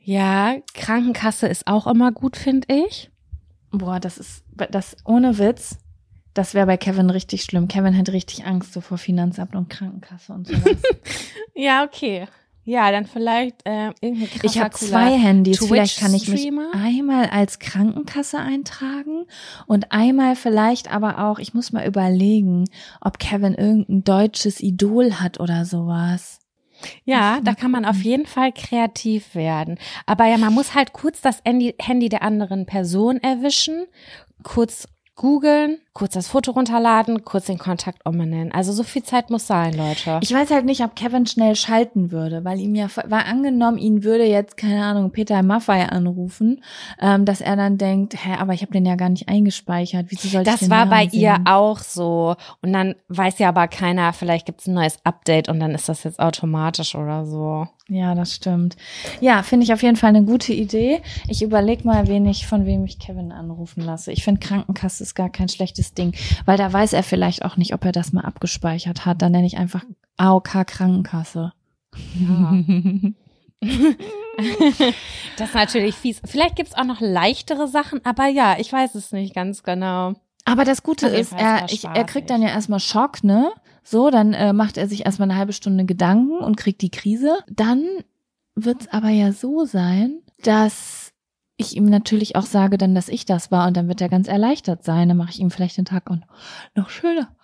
Ja, 0.00 0.56
Krankenkasse 0.74 1.46
ist 1.46 1.66
auch 1.68 1.86
immer 1.86 2.10
gut, 2.10 2.36
finde 2.36 2.66
ich. 2.86 3.10
Boah, 3.70 4.00
das 4.00 4.18
ist 4.18 4.42
das 4.70 4.96
ohne 5.04 5.38
Witz. 5.38 5.78
Das 6.34 6.54
wäre 6.54 6.66
bei 6.66 6.76
Kevin 6.76 7.08
richtig 7.10 7.44
schlimm. 7.44 7.68
Kevin 7.68 7.96
hat 7.96 8.08
richtig 8.10 8.44
Angst 8.44 8.72
so 8.72 8.80
vor 8.80 8.98
Finanzamt 8.98 9.54
und 9.54 9.70
Krankenkasse 9.70 10.32
und 10.32 10.48
sowas. 10.48 10.76
Ja, 11.58 11.84
okay. 11.84 12.26
Ja, 12.68 12.90
dann 12.90 13.06
vielleicht 13.06 13.64
äh, 13.64 13.92
irgendein 14.00 14.28
krasser, 14.28 14.44
Ich 14.44 14.58
habe 14.58 14.74
zwei 14.74 15.16
Handys. 15.16 15.64
Vielleicht 15.64 16.00
kann 16.00 16.12
ich 16.12 16.26
mich 16.26 16.50
einmal 16.72 17.26
als 17.26 17.60
Krankenkasse 17.60 18.38
eintragen 18.38 19.26
und 19.68 19.92
einmal 19.92 20.34
vielleicht 20.34 20.92
aber 20.92 21.20
auch, 21.24 21.38
ich 21.38 21.54
muss 21.54 21.70
mal 21.70 21.86
überlegen, 21.86 22.64
ob 23.00 23.20
Kevin 23.20 23.54
irgendein 23.54 24.02
deutsches 24.02 24.60
Idol 24.60 25.14
hat 25.14 25.38
oder 25.38 25.64
sowas. 25.64 26.40
Ja, 27.04 27.38
da 27.40 27.54
kann 27.54 27.70
man 27.70 27.84
auf 27.84 28.02
jeden 28.02 28.26
Fall 28.26 28.50
kreativ 28.50 29.36
werden. 29.36 29.78
Aber 30.04 30.26
ja, 30.26 30.36
man 30.36 30.52
muss 30.52 30.74
halt 30.74 30.92
kurz 30.92 31.20
das 31.20 31.42
Handy 31.44 32.08
der 32.08 32.22
anderen 32.22 32.66
Person 32.66 33.18
erwischen, 33.18 33.86
kurz 34.42 34.88
googeln, 35.14 35.78
kurz 35.96 36.12
das 36.12 36.28
Foto 36.28 36.50
runterladen, 36.50 37.24
kurz 37.24 37.46
den 37.46 37.56
Kontakt 37.56 38.04
umbenennen. 38.04 38.52
Also 38.52 38.70
so 38.70 38.82
viel 38.82 39.02
Zeit 39.02 39.30
muss 39.30 39.46
sein, 39.46 39.72
Leute. 39.72 40.20
Ich 40.20 40.30
weiß 40.30 40.50
halt 40.50 40.66
nicht, 40.66 40.82
ob 40.82 40.94
Kevin 40.94 41.24
schnell 41.24 41.56
schalten 41.56 42.10
würde, 42.10 42.44
weil 42.44 42.60
ihm 42.60 42.74
ja, 42.74 42.88
weil 43.06 43.22
angenommen, 43.22 43.78
ihn 43.78 44.04
würde 44.04 44.24
jetzt, 44.24 44.58
keine 44.58 44.84
Ahnung, 44.84 45.10
Peter 45.10 45.42
Maffei 45.42 45.88
anrufen, 45.88 46.62
ähm, 47.00 47.24
dass 47.24 47.40
er 47.40 47.56
dann 47.56 47.78
denkt, 47.78 48.14
hä, 48.22 48.34
aber 48.38 48.52
ich 48.52 48.60
habe 48.60 48.72
den 48.72 48.84
ja 48.84 48.96
gar 48.96 49.08
nicht 49.08 49.30
eingespeichert. 49.30 50.08
Wieso 50.10 50.28
soll 50.28 50.42
ich 50.42 50.48
das 50.48 50.68
war 50.68 50.84
bei 50.84 51.04
ihr 51.04 51.36
sehen? 51.36 51.46
auch 51.46 51.78
so. 51.78 52.36
Und 52.60 52.74
dann 52.74 52.96
weiß 53.08 53.38
ja 53.38 53.48
aber 53.48 53.66
keiner, 53.66 54.12
vielleicht 54.12 54.44
gibt's 54.44 54.66
ein 54.66 54.74
neues 54.74 54.98
Update 55.02 55.48
und 55.48 55.60
dann 55.60 55.74
ist 55.74 55.88
das 55.88 56.04
jetzt 56.04 56.20
automatisch 56.20 56.94
oder 56.94 57.24
so. 57.24 57.68
Ja, 57.88 58.16
das 58.16 58.34
stimmt. 58.34 58.76
Ja, 59.20 59.44
finde 59.44 59.62
ich 59.64 59.72
auf 59.72 59.82
jeden 59.82 59.94
Fall 59.94 60.08
eine 60.08 60.24
gute 60.24 60.52
Idee. 60.52 61.02
Ich 61.28 61.40
überlege 61.40 61.86
mal, 61.86 62.08
wen 62.08 62.26
ich, 62.26 62.44
von 62.46 62.66
wem 62.66 62.84
ich 62.84 62.98
Kevin 62.98 63.30
anrufen 63.30 63.80
lasse. 63.80 64.10
Ich 64.10 64.24
finde 64.24 64.40
Krankenkasse 64.40 65.04
ist 65.04 65.14
gar 65.14 65.30
kein 65.30 65.48
schlechtes 65.48 65.85
Ding, 65.94 66.14
weil 66.44 66.56
da 66.56 66.72
weiß 66.72 66.92
er 66.92 67.02
vielleicht 67.02 67.44
auch 67.44 67.56
nicht, 67.56 67.74
ob 67.74 67.84
er 67.84 67.92
das 67.92 68.12
mal 68.12 68.24
abgespeichert 68.24 69.06
hat. 69.06 69.22
Dann 69.22 69.32
nenne 69.32 69.46
ich 69.46 69.58
einfach 69.58 69.84
AOK 70.16 70.66
Krankenkasse. 70.66 71.52
Das 75.38 75.48
ist 75.48 75.54
natürlich 75.54 75.94
fies. 75.94 76.20
Vielleicht 76.24 76.56
gibt's 76.56 76.74
auch 76.74 76.84
noch 76.84 77.00
leichtere 77.00 77.68
Sachen, 77.68 78.04
aber 78.04 78.26
ja, 78.26 78.56
ich 78.58 78.70
weiß 78.70 78.94
es 78.94 79.12
nicht 79.12 79.34
ganz 79.34 79.62
genau. 79.62 80.12
Aber 80.44 80.64
das 80.64 80.82
Gute 80.82 81.08
ist, 81.08 81.32
er, 81.32 81.66
ich, 81.70 81.84
er 81.84 82.04
kriegt 82.04 82.30
dann 82.30 82.42
ja 82.42 82.48
erstmal 82.48 82.80
Schock, 82.80 83.24
ne? 83.24 83.50
So, 83.82 84.10
dann 84.10 84.32
äh, 84.32 84.52
macht 84.52 84.76
er 84.76 84.88
sich 84.88 85.06
erstmal 85.06 85.30
eine 85.30 85.38
halbe 85.38 85.52
Stunde 85.52 85.84
Gedanken 85.84 86.38
und 86.38 86.56
kriegt 86.56 86.82
die 86.82 86.90
Krise. 86.90 87.38
Dann 87.48 87.84
wird's 88.54 88.88
aber 88.88 89.08
ja 89.08 89.32
so 89.32 89.64
sein, 89.64 90.20
dass 90.42 91.12
ich 91.56 91.76
ihm 91.76 91.86
natürlich 91.86 92.36
auch 92.36 92.44
sage 92.44 92.78
dann, 92.78 92.94
dass 92.94 93.08
ich 93.08 93.24
das 93.24 93.50
war 93.50 93.66
und 93.66 93.76
dann 93.76 93.88
wird 93.88 94.00
er 94.00 94.08
ganz 94.08 94.28
erleichtert 94.28 94.84
sein. 94.84 95.08
Dann 95.08 95.16
mache 95.16 95.30
ich 95.30 95.40
ihm 95.40 95.50
vielleicht 95.50 95.78
den 95.78 95.84
Tag 95.84 96.10
noch 96.74 96.90
schöner. 96.90 97.35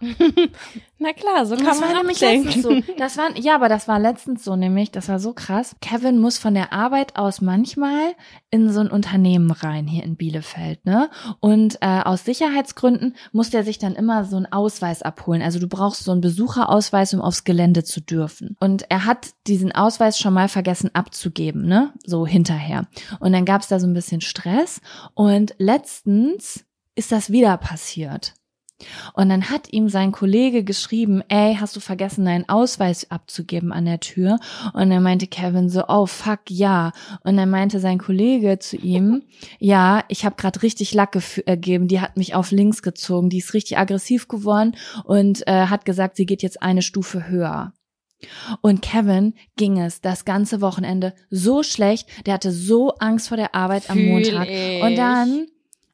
Na 0.98 1.12
klar, 1.12 1.44
so 1.44 1.56
kann 1.56 1.66
das 1.66 1.80
man 1.80 1.90
war 1.90 1.96
nämlich 1.98 2.22
abdenken. 2.22 2.46
letztens 2.46 2.86
so. 2.86 2.94
Das 2.98 3.16
war, 3.18 3.36
ja, 3.36 3.54
aber 3.54 3.68
das 3.68 3.88
war 3.88 3.98
letztens 3.98 4.44
so 4.44 4.56
nämlich, 4.56 4.90
das 4.90 5.08
war 5.08 5.18
so 5.18 5.32
krass. 5.32 5.76
Kevin 5.80 6.18
muss 6.18 6.38
von 6.38 6.54
der 6.54 6.72
Arbeit 6.72 7.16
aus 7.16 7.40
manchmal 7.40 8.14
in 8.50 8.70
so 8.70 8.80
ein 8.80 8.90
Unternehmen 8.90 9.50
rein 9.50 9.86
hier 9.86 10.04
in 10.04 10.16
Bielefeld, 10.16 10.84
ne? 10.86 11.10
Und 11.40 11.78
äh, 11.80 12.00
aus 12.04 12.24
Sicherheitsgründen 12.24 13.16
muss 13.32 13.50
der 13.50 13.64
sich 13.64 13.78
dann 13.78 13.94
immer 13.94 14.24
so 14.24 14.36
einen 14.36 14.50
Ausweis 14.50 15.02
abholen. 15.02 15.42
Also 15.42 15.58
du 15.58 15.68
brauchst 15.68 16.04
so 16.04 16.12
einen 16.12 16.20
Besucherausweis, 16.20 17.12
um 17.14 17.20
aufs 17.20 17.44
Gelände 17.44 17.84
zu 17.84 18.00
dürfen. 18.00 18.56
Und 18.60 18.90
er 18.90 19.04
hat 19.04 19.30
diesen 19.46 19.72
Ausweis 19.72 20.18
schon 20.18 20.34
mal 20.34 20.48
vergessen 20.48 20.90
abzugeben, 20.94 21.66
ne? 21.66 21.92
So 22.04 22.26
hinterher. 22.26 22.86
Und 23.20 23.32
dann 23.32 23.44
gab's 23.44 23.68
da 23.68 23.78
so 23.80 23.86
ein 23.86 23.94
bisschen 23.94 24.20
Stress. 24.20 24.80
Und 25.14 25.54
letztens 25.58 26.64
ist 26.94 27.12
das 27.12 27.30
wieder 27.30 27.56
passiert. 27.56 28.34
Und 29.14 29.28
dann 29.28 29.50
hat 29.50 29.72
ihm 29.72 29.88
sein 29.88 30.12
Kollege 30.12 30.64
geschrieben, 30.64 31.22
ey, 31.28 31.56
hast 31.58 31.76
du 31.76 31.80
vergessen, 31.80 32.24
deinen 32.24 32.48
Ausweis 32.48 33.10
abzugeben 33.10 33.72
an 33.72 33.84
der 33.84 34.00
Tür? 34.00 34.38
Und 34.72 34.90
dann 34.90 35.02
meinte 35.02 35.26
Kevin 35.26 35.68
so, 35.68 35.84
oh 35.88 36.06
fuck, 36.06 36.40
ja. 36.48 36.92
Und 37.22 37.36
dann 37.36 37.50
meinte 37.50 37.78
sein 37.80 37.98
Kollege 37.98 38.58
zu 38.58 38.76
ihm, 38.76 39.22
ja, 39.58 40.04
ich 40.08 40.24
habe 40.24 40.36
gerade 40.36 40.62
richtig 40.62 40.92
Lack 40.92 41.16
äh, 41.16 41.56
gegeben, 41.56 41.88
die 41.88 42.00
hat 42.00 42.16
mich 42.16 42.34
auf 42.34 42.50
links 42.50 42.82
gezogen, 42.82 43.30
die 43.30 43.38
ist 43.38 43.54
richtig 43.54 43.78
aggressiv 43.78 44.28
geworden 44.28 44.76
und 45.04 45.46
äh, 45.46 45.66
hat 45.66 45.84
gesagt, 45.84 46.16
sie 46.16 46.26
geht 46.26 46.42
jetzt 46.42 46.62
eine 46.62 46.82
Stufe 46.82 47.28
höher. 47.28 47.72
Und 48.62 48.80
Kevin 48.80 49.34
ging 49.56 49.78
es 49.78 50.00
das 50.00 50.24
ganze 50.24 50.60
Wochenende 50.60 51.14
so 51.30 51.62
schlecht, 51.62 52.08
der 52.26 52.34
hatte 52.34 52.52
so 52.52 52.94
Angst 52.94 53.28
vor 53.28 53.36
der 53.36 53.54
Arbeit 53.54 53.90
am 53.90 53.98
Fühl 53.98 54.08
Montag. 54.08 54.48
ich. 54.48 54.82
Und 54.82 54.96
dann, 54.96 55.46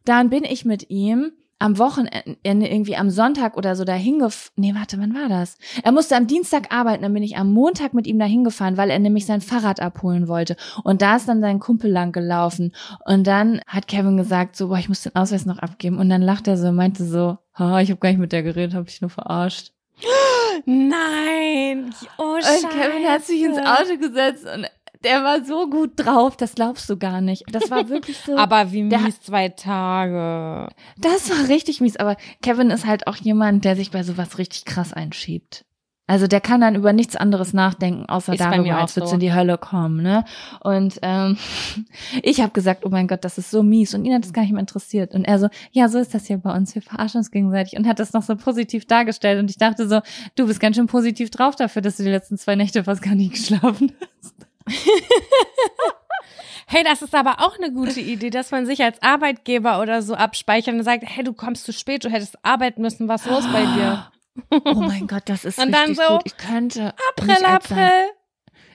dann 0.05 0.31
bin 0.31 0.45
ich 0.45 0.64
mit 0.64 0.90
ihm 0.90 1.33
am 1.61 1.79
Wochenende 1.79 2.38
irgendwie 2.42 2.96
am 2.96 3.11
Sonntag 3.11 3.57
oder 3.57 3.77
so 3.77 3.85
dahin 3.85 4.18
gef 4.18 4.51
Nee, 4.57 4.75
warte, 4.75 4.99
wann 4.99 5.14
war 5.14 5.29
das? 5.29 5.59
Er 5.85 5.92
musste 5.92 6.16
am 6.16 6.27
Dienstag 6.27 6.75
arbeiten, 6.75 7.03
dann 7.03 7.14
bin 7.14 7.23
ich 7.23 7.37
am 7.37 7.53
Montag 7.53 7.94
mit 7.94 8.07
ihm 8.07 8.18
dahin 8.18 8.44
gefahren, 8.44 8.77
weil 8.77 8.90
er 8.90 8.99
nämlich 8.99 9.27
sein 9.27 9.42
Fahrrad 9.42 9.81
abholen 9.81 10.27
wollte. 10.27 10.57
Und 10.85 11.03
da 11.03 11.16
ist 11.16 11.29
dann 11.29 11.40
sein 11.40 11.61
Kumpel 11.61 11.90
lang 11.90 12.12
gelaufen. 12.12 12.73
Und 13.05 13.27
dann 13.27 13.61
hat 13.66 13.88
Kevin 13.88 14.16
gesagt 14.16 14.57
so, 14.57 14.68
boah, 14.68 14.79
ich 14.79 14.88
muss 14.88 15.03
den 15.03 15.14
Ausweis 15.14 15.44
noch 15.46 15.59
abgeben. 15.59 15.99
Und 15.99 16.09
dann 16.09 16.23
lacht 16.23 16.49
er 16.49 16.57
so, 16.57 16.68
und 16.68 16.77
meinte 16.77 17.05
so, 17.05 17.38
haha, 17.55 17.81
ich 17.81 17.90
habe 17.90 18.01
gar 18.01 18.09
nicht 18.09 18.18
mit 18.18 18.33
der 18.33 18.42
geredet, 18.42 18.75
habe 18.75 18.88
ich 18.88 19.01
nur 19.01 19.11
verarscht. 19.11 19.73
Nein. 20.64 21.94
Oh, 22.18 22.37
Scheiße. 22.40 22.66
Und 22.66 22.73
Kevin 22.73 23.07
hat 23.07 23.25
sich 23.25 23.42
ins 23.42 23.59
Auto 23.59 23.99
gesetzt 23.99 24.46
und 24.46 24.66
der 25.05 25.25
war 25.25 25.45
so 25.45 25.69
gut 25.69 25.93
drauf, 25.97 26.37
das 26.37 26.55
glaubst 26.55 26.89
du 26.91 26.97
gar 26.97 27.21
nicht. 27.21 27.45
Das 27.53 27.71
war 27.71 27.89
wirklich 27.89 28.19
so. 28.19 28.37
Aber 28.37 28.73
wie 28.73 28.89
Der 28.89 29.01
mies 29.01 29.21
zwei 29.21 29.49
Tage. 29.49 30.73
Das 30.99 31.31
war 31.31 31.49
richtig 31.49 31.81
mies, 31.81 31.97
aber 31.97 32.17
Kevin 32.43 32.71
ist 32.71 32.87
halt 32.87 33.07
auch 33.07 33.17
jemand, 33.17 33.65
der 33.65 33.77
sich 33.77 33.91
bei 33.91 34.03
sowas 34.03 34.39
richtig 34.39 34.65
krass 34.65 34.93
einschiebt. 34.93 35.65
Also 36.11 36.27
der 36.27 36.41
kann 36.41 36.61
dann 36.61 36.75
über 36.75 36.93
nichts 36.93 37.15
anderes 37.15 37.53
nachdenken, 37.53 38.07
außer 38.07 38.33
Ist 38.33 38.41
darüber, 38.41 38.79
als 38.79 38.97
würdest 38.97 39.11
so. 39.11 39.15
in 39.15 39.21
die 39.21 39.33
Hölle 39.33 39.59
kommen, 39.59 40.03
ne? 40.03 40.25
Und 40.59 40.99
ähm, 41.03 41.39
ich 42.25 42.41
habe 42.41 42.51
gesagt, 42.51 42.85
oh 42.85 42.89
mein 42.89 43.07
Gott, 43.07 43.25
das 43.25 43.39
ist 43.39 43.53
so 43.53 43.63
mies 43.63 43.95
und 43.95 44.05
ihn 44.05 44.13
hat 44.13 44.25
das 44.25 44.33
gar 44.33 44.43
nicht 44.43 44.51
mehr 44.51 44.59
interessiert. 44.59 45.15
Und 45.15 45.25
er 45.25 45.39
so, 45.39 45.49
ja, 45.71 45.89
so 45.89 46.01
ist 46.01 46.13
das 46.13 46.27
hier 46.27 46.39
bei 46.39 46.53
uns, 46.53 46.75
wir 46.75 46.83
verarschen 46.83 47.19
uns 47.19 47.31
gegenseitig 47.31 47.79
und 47.79 47.87
hat 47.87 48.01
das 48.01 48.13
noch 48.13 48.25
so 48.25 48.35
positiv 48.35 48.87
dargestellt. 48.87 49.39
Und 49.39 49.51
ich 49.51 49.57
dachte 49.57 49.89
so, 49.89 50.01
du 50.35 50.49
bist 50.49 50.59
ganz 50.59 50.75
schön 50.75 50.89
positiv 50.89 51.31
drauf 51.31 51.55
dafür, 51.55 51.81
dass 51.81 51.99
du 51.99 52.03
die 52.03 52.11
letzten 52.11 52.37
zwei 52.37 52.57
Nächte 52.57 52.83
fast 52.83 53.03
gar 53.03 53.15
nicht 53.15 53.35
geschlafen 53.35 53.93
hast. 54.01 54.50
Hey, 56.66 56.85
das 56.85 57.02
ist 57.02 57.16
aber 57.16 57.40
auch 57.40 57.59
eine 57.59 57.72
gute 57.72 58.00
Idee, 58.00 58.30
dass 58.30 58.52
man 58.52 58.64
sich 58.64 58.80
als 58.85 59.02
Arbeitgeber 59.02 59.80
oder 59.80 60.02
so 60.02 60.14
abspeichert 60.14 60.74
und 60.74 60.85
sagt, 60.85 61.02
hey, 61.04 61.24
du 61.24 61.33
kommst 61.33 61.64
zu 61.64 61.72
spät, 61.72 62.04
du 62.04 62.11
hättest 62.11 62.44
arbeiten 62.44 62.80
müssen, 62.80 63.09
was 63.09 63.22
ist 63.26 63.33
los 63.33 63.44
bei 63.52 63.64
dir? 63.64 64.06
Oh 64.64 64.74
mein 64.74 65.09
Gott, 65.09 65.24
das 65.26 65.44
ist 65.44 65.59
Und 65.62 65.72
dann 65.72 65.88
richtig 65.88 66.06
so, 66.06 66.12
gut. 66.14 66.22
Ich 66.26 66.37
könnte 66.37 66.94
April, 67.11 67.44
April. 67.44 67.90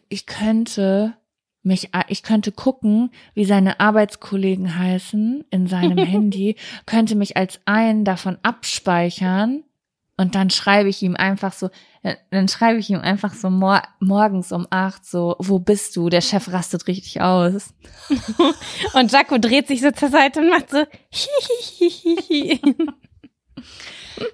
ich 0.10 0.26
könnte 0.26 1.16
mich, 1.64 1.90
ich 2.10 2.24
könnte 2.24 2.52
gucken, 2.52 3.12
wie 3.34 3.46
seine 3.46 3.80
Arbeitskollegen 3.80 4.78
heißen 4.78 5.46
in 5.50 5.68
seinem 5.68 5.98
Handy, 6.06 6.58
könnte 6.86 7.16
mich 7.16 7.38
als 7.38 7.62
einen 7.66 8.04
davon 8.04 8.38
abspeichern 8.44 9.64
und 10.18 10.34
dann 10.36 10.50
schreibe 10.50 10.88
ich 10.90 11.02
ihm 11.04 11.16
einfach 11.16 11.52
so, 11.54 11.70
äh, 12.04 12.16
dann 12.32 12.48
schreibe 12.48 12.80
ich 12.80 12.90
ihm 12.90 13.00
einfach 13.02 13.34
so 13.34 13.50
mor 13.50 13.82
morgens 14.00 14.52
um 14.54 14.66
acht 14.70 15.06
so, 15.06 15.36
wo 15.40 15.60
bist 15.60 15.96
du? 15.98 16.10
Der 16.10 16.22
Chef 16.22 16.52
rastet 16.52 16.88
richtig 16.88 17.22
aus. 17.22 17.74
Und 18.94 19.12
Jaco 19.12 19.38
dreht 19.38 19.68
sich 19.68 19.82
so 19.82 19.92
zur 19.92 20.10
Seite 20.10 20.40
und 20.40 20.50
macht 20.50 20.70
so, 20.70 20.84
hihihihi. 21.10 22.62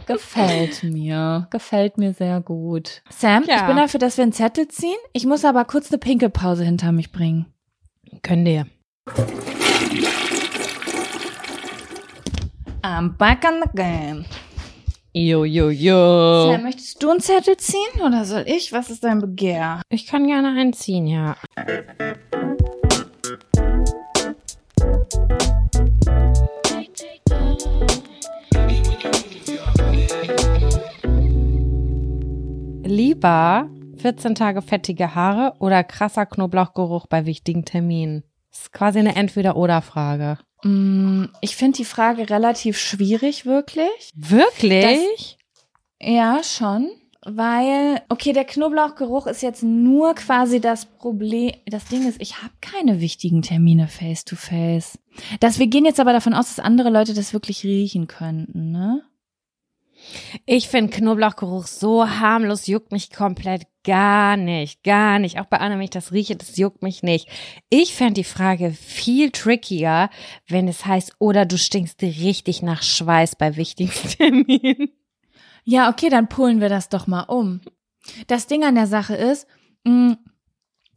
Gefällt 0.06 0.84
mir, 0.84 1.48
gefällt 1.50 1.98
mir 1.98 2.14
sehr 2.14 2.42
gut. 2.42 3.02
Sam, 3.10 3.44
Ja. 3.48 3.56
ich 3.58 3.64
bin 3.64 3.78
dafür, 3.78 4.00
dass 4.00 4.18
wir 4.18 4.24
einen 4.24 4.34
Zettel 4.34 4.68
ziehen. 4.68 4.98
Ich 5.14 5.26
muss 5.26 5.44
aber 5.46 5.66
kurz 5.66 5.90
eine 5.90 5.98
Pinkelpause 5.98 6.64
hinter 6.64 6.92
mich 6.92 7.12
bringen. 7.12 7.48
Können 8.22 8.46
dir. 8.46 8.68
I'm 12.84 13.18
back 13.18 13.44
on 13.46 13.62
the 13.64 13.70
game. 13.76 14.26
Jo, 15.14 15.44
jo, 15.44 15.70
jo. 15.70 16.54
Sam, 16.54 16.64
möchtest 16.64 17.04
du 17.04 17.10
einen 17.10 17.20
Zettel 17.20 17.58
ziehen 17.58 18.02
oder 18.02 18.24
soll 18.24 18.46
ich? 18.48 18.72
Was 18.72 18.90
ist 18.90 19.04
dein 19.04 19.20
Begehr? 19.20 19.82
Ich 19.90 20.08
kann 20.08 20.26
gerne 20.26 20.58
einen 20.58 20.72
ziehen, 20.72 21.06
ja. 21.06 21.36
Lieber 32.86 33.70
14 33.98 34.36
Tage 34.36 34.62
fettige 34.62 35.14
Haare 35.14 35.56
oder 35.60 35.84
krasser 35.84 36.26
Knoblauchgeruch 36.26 37.08
bei 37.08 37.26
wichtigen 37.26 37.66
Terminen? 37.66 38.24
Das 38.50 38.62
ist 38.62 38.72
quasi 38.72 39.00
eine 39.00 39.18
Entweder-Oder-Frage. 39.18 40.38
Mm, 40.64 41.26
Ich 41.42 41.56
finde 41.56 41.78
die 41.78 41.86
Frage 41.86 42.30
relativ 42.30 42.78
schwierig, 42.78 43.46
wirklich. 43.46 44.12
Wirklich? 44.16 45.38
Ja, 46.00 46.42
schon. 46.44 46.90
Weil, 47.24 48.02
okay, 48.10 48.34
der 48.34 48.46
Knoblauchgeruch 48.46 49.28
ist 49.28 49.44
jetzt 49.44 49.62
nur 49.62 50.16
quasi 50.16 50.60
das 50.60 50.86
Problem. 50.88 51.52
Das 51.68 51.86
Ding 51.86 52.08
ist, 52.08 52.20
ich 52.20 52.42
habe 52.42 52.54
keine 52.62 53.00
wichtigen 53.00 53.44
Termine 53.44 53.88
face 53.88 54.26
to 54.26 54.36
face. 54.36 54.98
Dass 55.40 55.60
wir 55.60 55.68
gehen 55.68 55.86
jetzt 55.86 56.00
aber 56.00 56.14
davon 56.14 56.34
aus, 56.34 56.48
dass 56.56 56.64
andere 56.66 56.90
Leute 56.90 57.14
das 57.14 57.34
wirklich 57.34 57.64
riechen 57.64 58.08
könnten, 58.08 58.72
ne? 58.72 59.04
Ich 60.46 60.68
finde 60.68 60.92
Knoblauchgeruch 60.96 61.68
so 61.68 62.10
harmlos, 62.10 62.68
juckt 62.68 62.92
mich 62.92 63.12
komplett 63.12 63.64
gar 63.84 64.38
nicht, 64.38 64.84
gar 64.84 65.20
nicht. 65.20 65.40
Auch 65.40 65.46
bei 65.46 65.58
Anna, 65.58 65.76
wenn 65.76 65.84
ich 65.84 65.90
das 65.90 66.12
rieche, 66.12 66.36
das 66.36 66.58
juckt 66.58 66.84
mich 66.84 67.04
nicht. 67.04 67.28
Ich 67.70 67.94
fände 67.94 68.16
die 68.16 68.24
Frage 68.24 68.72
viel 68.72 69.32
trickier, 69.32 70.10
wenn 70.48 70.68
es 70.68 70.86
heißt, 70.86 71.16
oder 71.20 71.46
du 71.46 71.58
stinkst 71.58 72.02
richtig 72.02 72.62
nach 72.62 72.84
Schweiß 72.84 73.36
bei 73.36 73.56
wichtigen 73.56 73.92
Terminen. 74.18 74.90
Ja, 75.64 75.90
okay, 75.90 76.10
dann 76.10 76.30
pullen 76.30 76.62
wir 76.62 76.70
das 76.70 76.90
doch 76.90 77.08
mal 77.08 77.24
um. 77.24 77.62
Das 78.28 78.48
Ding 78.48 78.64
an 78.64 78.76
der 78.76 78.88
Sache 78.88 79.16
ist, 79.16 79.48
mh, 79.84 80.18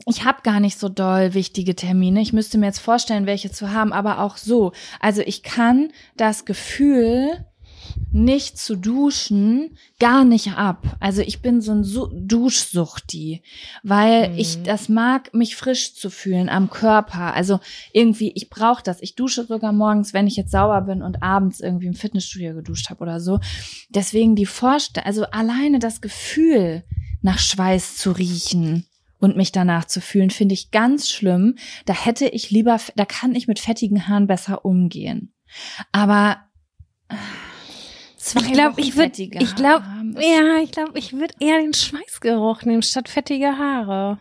ich 0.06 0.24
habe 0.24 0.42
gar 0.42 0.60
nicht 0.60 0.78
so 0.78 0.88
doll 0.88 1.34
wichtige 1.34 1.74
Termine. 1.74 2.20
Ich 2.20 2.32
müsste 2.32 2.58
mir 2.58 2.66
jetzt 2.66 2.80
vorstellen, 2.80 3.26
welche 3.26 3.50
zu 3.50 3.70
haben, 3.72 3.92
aber 3.92 4.20
auch 4.20 4.36
so. 4.36 4.72
Also 5.00 5.22
ich 5.22 5.42
kann 5.42 5.92
das 6.16 6.44
Gefühl, 6.44 7.46
nicht 8.12 8.58
zu 8.58 8.76
duschen, 8.76 9.76
gar 9.98 10.24
nicht 10.24 10.52
ab. 10.52 10.96
Also 11.00 11.22
ich 11.22 11.42
bin 11.42 11.60
so 11.60 11.72
ein 11.72 11.84
Su 11.84 12.08
Duschsuchti, 12.12 13.42
weil 13.82 14.30
Mhm. 14.30 14.38
ich 14.38 14.62
das 14.62 14.88
mag, 14.88 15.32
mich 15.34 15.56
frisch 15.56 15.94
zu 15.94 16.10
fühlen 16.10 16.48
am 16.48 16.70
Körper. 16.70 17.34
Also 17.34 17.60
irgendwie, 17.92 18.32
ich 18.34 18.50
brauche 18.50 18.82
das. 18.82 19.00
Ich 19.02 19.14
dusche 19.14 19.44
sogar 19.44 19.72
morgens, 19.72 20.12
wenn 20.14 20.26
ich 20.26 20.36
jetzt 20.36 20.52
sauber 20.52 20.80
bin 20.82 21.02
und 21.02 21.22
abends 21.22 21.60
irgendwie 21.60 21.86
im 21.86 21.94
Fitnessstudio 21.94 22.54
geduscht 22.54 22.90
habe 22.90 23.02
oder 23.02 23.20
so. 23.20 23.40
Deswegen 23.88 24.36
die 24.36 24.46
Vorstellung, 24.46 25.06
also 25.06 25.24
alleine 25.26 25.78
das 25.78 26.00
Gefühl, 26.00 26.84
nach 27.22 27.38
Schweiß 27.38 27.96
zu 27.96 28.12
riechen 28.12 28.86
und 29.18 29.36
mich 29.36 29.50
danach 29.50 29.86
zu 29.86 30.00
fühlen, 30.02 30.30
finde 30.30 30.52
ich 30.54 30.70
ganz 30.70 31.08
schlimm. 31.08 31.56
Da 31.86 31.94
hätte 31.94 32.26
ich 32.26 32.50
lieber, 32.50 32.78
da 32.96 33.04
kann 33.06 33.34
ich 33.34 33.48
mit 33.48 33.58
fettigen 33.58 34.06
Haaren 34.06 34.26
besser 34.26 34.64
umgehen. 34.64 35.32
Aber 35.92 36.36
äh, 37.08 37.14
zwei 38.24 38.40
Ich 38.46 38.52
glaube, 38.52 38.72
Wochen 38.72 38.80
ich 38.80 38.96
würde, 38.96 39.08
fettige 39.10 39.38
ich 39.38 39.54
glaube, 39.54 39.84
Haare 39.84 39.98
haben 39.98 40.16
ja, 40.20 40.62
ich 40.62 40.72
glaube, 40.72 40.98
ich 40.98 41.12
würde 41.12 41.34
eher 41.40 41.58
den 41.58 41.74
Schweißgeruch 41.74 42.62
nehmen 42.62 42.82
statt 42.82 43.08
fettige 43.08 43.58
Haare. 43.58 44.18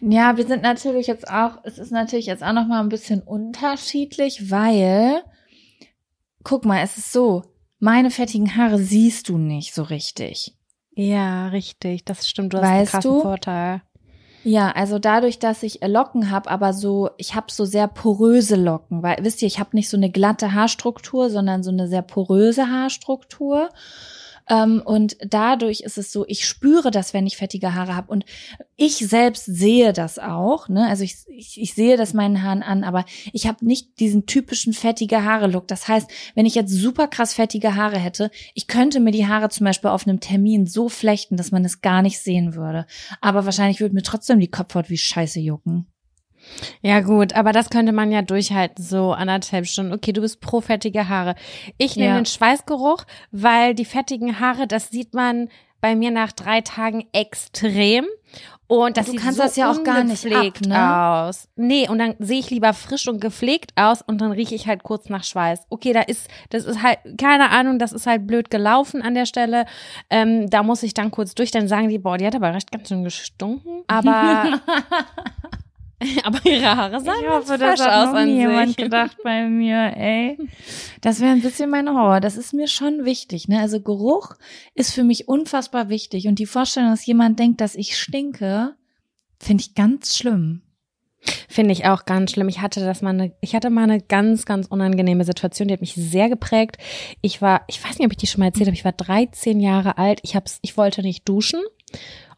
Ja, 0.00 0.36
wir 0.36 0.46
sind 0.46 0.62
natürlich 0.62 1.06
jetzt 1.06 1.28
auch, 1.28 1.58
es 1.64 1.78
ist 1.78 1.90
natürlich 1.90 2.26
jetzt 2.26 2.42
auch 2.42 2.52
noch 2.52 2.66
mal 2.66 2.80
ein 2.80 2.88
bisschen 2.88 3.22
unterschiedlich, 3.22 4.50
weil, 4.50 5.22
guck 6.44 6.64
mal, 6.64 6.82
es 6.82 6.96
ist 6.96 7.12
so, 7.12 7.42
meine 7.78 8.10
fettigen 8.10 8.56
Haare 8.56 8.78
siehst 8.78 9.28
du 9.28 9.38
nicht 9.38 9.74
so 9.74 9.82
richtig. 9.82 10.56
Ja, 10.94 11.48
richtig, 11.48 12.04
das 12.04 12.28
stimmt. 12.28 12.52
Du 12.52 12.58
hast 12.58 12.68
einen 12.68 12.86
krassen 12.86 13.10
du? 13.10 13.20
Vorteil. 13.22 13.82
Ja, 14.42 14.70
also 14.70 14.98
dadurch, 14.98 15.38
dass 15.38 15.62
ich 15.62 15.80
Locken 15.86 16.30
habe, 16.30 16.50
aber 16.50 16.72
so, 16.72 17.10
ich 17.18 17.34
habe 17.34 17.46
so 17.50 17.64
sehr 17.64 17.88
poröse 17.88 18.56
Locken, 18.56 19.02
weil 19.02 19.18
wisst 19.20 19.42
ihr, 19.42 19.48
ich 19.48 19.58
habe 19.60 19.70
nicht 19.74 19.90
so 19.90 19.96
eine 19.96 20.10
glatte 20.10 20.54
Haarstruktur, 20.54 21.28
sondern 21.28 21.62
so 21.62 21.70
eine 21.70 21.88
sehr 21.88 22.02
poröse 22.02 22.68
Haarstruktur. 22.68 23.68
Ähm, 24.50 24.82
und 24.84 25.16
dadurch 25.20 25.80
ist 25.80 25.96
es 25.96 26.12
so, 26.12 26.26
ich 26.26 26.44
spüre 26.44 26.90
das, 26.90 27.14
wenn 27.14 27.26
ich 27.26 27.36
fettige 27.36 27.74
Haare 27.74 27.94
habe. 27.94 28.10
Und 28.10 28.24
ich 28.76 28.96
selbst 28.96 29.46
sehe 29.46 29.92
das 29.92 30.18
auch. 30.18 30.68
Ne? 30.68 30.86
Also 30.88 31.04
ich, 31.04 31.18
ich, 31.28 31.60
ich 31.60 31.74
sehe 31.74 31.96
das 31.96 32.12
meinen 32.12 32.42
Haaren 32.42 32.64
an, 32.64 32.82
aber 32.82 33.04
ich 33.32 33.46
habe 33.46 33.64
nicht 33.64 34.00
diesen 34.00 34.26
typischen 34.26 34.72
fettige 34.72 35.24
Haare-Look. 35.24 35.68
Das 35.68 35.86
heißt, 35.86 36.10
wenn 36.34 36.46
ich 36.46 36.56
jetzt 36.56 36.72
super 36.72 37.06
krass 37.06 37.34
fettige 37.34 37.76
Haare 37.76 37.98
hätte, 37.98 38.30
ich 38.54 38.66
könnte 38.66 38.98
mir 38.98 39.12
die 39.12 39.28
Haare 39.28 39.48
zum 39.48 39.64
Beispiel 39.64 39.90
auf 39.90 40.06
einem 40.06 40.18
Termin 40.18 40.66
so 40.66 40.88
flechten, 40.88 41.36
dass 41.36 41.52
man 41.52 41.64
es 41.64 41.80
gar 41.80 42.02
nicht 42.02 42.18
sehen 42.18 42.54
würde. 42.54 42.86
Aber 43.20 43.44
wahrscheinlich 43.44 43.80
würde 43.80 43.94
mir 43.94 44.02
trotzdem 44.02 44.40
die 44.40 44.50
Kopfhaut 44.50 44.90
wie 44.90 44.98
Scheiße 44.98 45.38
jucken. 45.38 45.89
Ja 46.82 47.00
gut, 47.00 47.34
aber 47.34 47.52
das 47.52 47.70
könnte 47.70 47.92
man 47.92 48.10
ja 48.12 48.22
durchhalten, 48.22 48.82
so 48.82 49.12
anderthalb 49.12 49.66
Stunden. 49.66 49.92
Okay, 49.92 50.12
du 50.12 50.20
bist 50.20 50.40
pro 50.40 50.60
fettige 50.60 51.08
Haare. 51.08 51.34
Ich 51.78 51.96
nehme 51.96 52.10
Ja. 52.10 52.16
den 52.16 52.26
Schweißgeruch, 52.26 53.04
weil 53.30 53.74
die 53.74 53.84
fettigen 53.84 54.40
Haare, 54.40 54.66
das 54.66 54.90
sieht 54.90 55.14
man 55.14 55.48
bei 55.80 55.94
mir 55.96 56.10
nach 56.10 56.32
drei 56.32 56.60
Tagen 56.60 57.06
extrem. 57.12 58.04
Und 58.66 58.96
das 58.96 59.06
Du 59.06 59.12
sieht 59.12 59.20
kannst 59.22 59.38
so 59.38 59.42
das 59.42 59.56
ja 59.56 59.68
auch 59.68 59.82
gar 59.82 60.04
nicht 60.04 60.24
ab, 60.32 60.60
ne? 60.64 61.26
aus. 61.26 61.48
Nee, 61.56 61.88
und 61.88 61.98
dann 61.98 62.14
sehe 62.20 62.38
ich 62.38 62.50
lieber 62.50 62.72
frisch 62.72 63.08
und 63.08 63.20
gepflegt 63.20 63.72
aus 63.74 64.00
und 64.00 64.20
dann 64.20 64.30
rieche 64.30 64.54
ich 64.54 64.68
halt 64.68 64.84
kurz 64.84 65.08
nach 65.08 65.24
Schweiß. 65.24 65.62
Okay, 65.70 65.92
da 65.92 66.02
ist, 66.02 66.28
das 66.50 66.66
ist 66.66 66.80
halt, 66.80 66.98
keine 67.18 67.50
Ahnung, 67.50 67.80
das 67.80 67.90
ist 67.92 68.06
halt 68.06 68.28
blöd 68.28 68.48
gelaufen 68.48 69.02
an 69.02 69.14
der 69.14 69.26
Stelle. 69.26 69.64
Ähm, 70.08 70.48
da 70.50 70.62
muss 70.62 70.84
ich 70.84 70.94
dann 70.94 71.10
kurz 71.10 71.34
durch, 71.34 71.50
dann 71.50 71.66
sagen 71.66 71.88
die, 71.88 71.98
boah, 71.98 72.16
die 72.16 72.24
hat 72.26 72.36
aber 72.36 72.54
recht 72.54 72.70
ganz 72.70 72.86
schön 72.88 73.02
gestunken. 73.02 73.82
Aber, 73.88 74.60
aber 76.24 76.38
ihre 76.44 76.76
Haare 76.76 77.00
sahen 77.00 77.22
ganz 77.22 77.46
fresh 77.46 77.80
aus 77.80 78.14
an 78.14 78.66
sich. 78.66 78.76
gedacht 78.76 79.18
bei 79.22 79.46
mir, 79.46 79.96
ey. 79.96 80.38
Das 81.00 81.20
wäre 81.20 81.32
ein 81.32 81.42
bisschen 81.42 81.70
mein 81.70 81.88
Horror. 81.88 82.20
Das 82.20 82.36
ist 82.36 82.54
mir 82.54 82.68
schon 82.68 83.04
wichtig, 83.04 83.48
ne? 83.48 83.60
Also 83.60 83.80
Geruch 83.80 84.34
ist 84.74 84.92
für 84.92 85.04
mich 85.04 85.28
unfassbar 85.28 85.88
wichtig. 85.88 86.26
Und 86.26 86.38
die 86.38 86.46
Vorstellung, 86.46 86.90
dass 86.90 87.04
jemand 87.04 87.38
denkt, 87.38 87.60
dass 87.60 87.74
ich 87.74 87.98
stinke, 87.98 88.74
finde 89.38 89.62
ich 89.62 89.74
ganz 89.74 90.16
schlimm. 90.16 90.62
Finde 91.48 91.72
ich 91.72 91.84
auch 91.84 92.06
ganz 92.06 92.32
schlimm. 92.32 92.48
Ich 92.48 92.60
hatte 92.60 92.80
das 92.80 93.02
mal 93.02 93.10
eine, 93.10 93.32
ich 93.42 93.54
hatte 93.54 93.68
mal 93.68 93.82
eine 93.82 94.00
ganz, 94.00 94.46
ganz 94.46 94.66
unangenehme 94.66 95.24
Situation, 95.24 95.68
die 95.68 95.74
hat 95.74 95.82
mich 95.82 95.94
sehr 95.94 96.30
geprägt. 96.30 96.78
Ich 97.20 97.42
war, 97.42 97.62
ich 97.66 97.84
weiß 97.84 97.98
nicht, 97.98 98.06
ob 98.06 98.12
ich 98.12 98.16
die 98.16 98.26
schon 98.26 98.40
mal 98.40 98.46
erzählt 98.46 98.68
habe, 98.68 98.76
ich 98.76 98.86
war 98.86 98.92
13 98.92 99.60
Jahre 99.60 99.98
alt. 99.98 100.20
Ich 100.22 100.34
hab's, 100.34 100.58
ich 100.62 100.78
wollte 100.78 101.02
nicht 101.02 101.28
duschen 101.28 101.60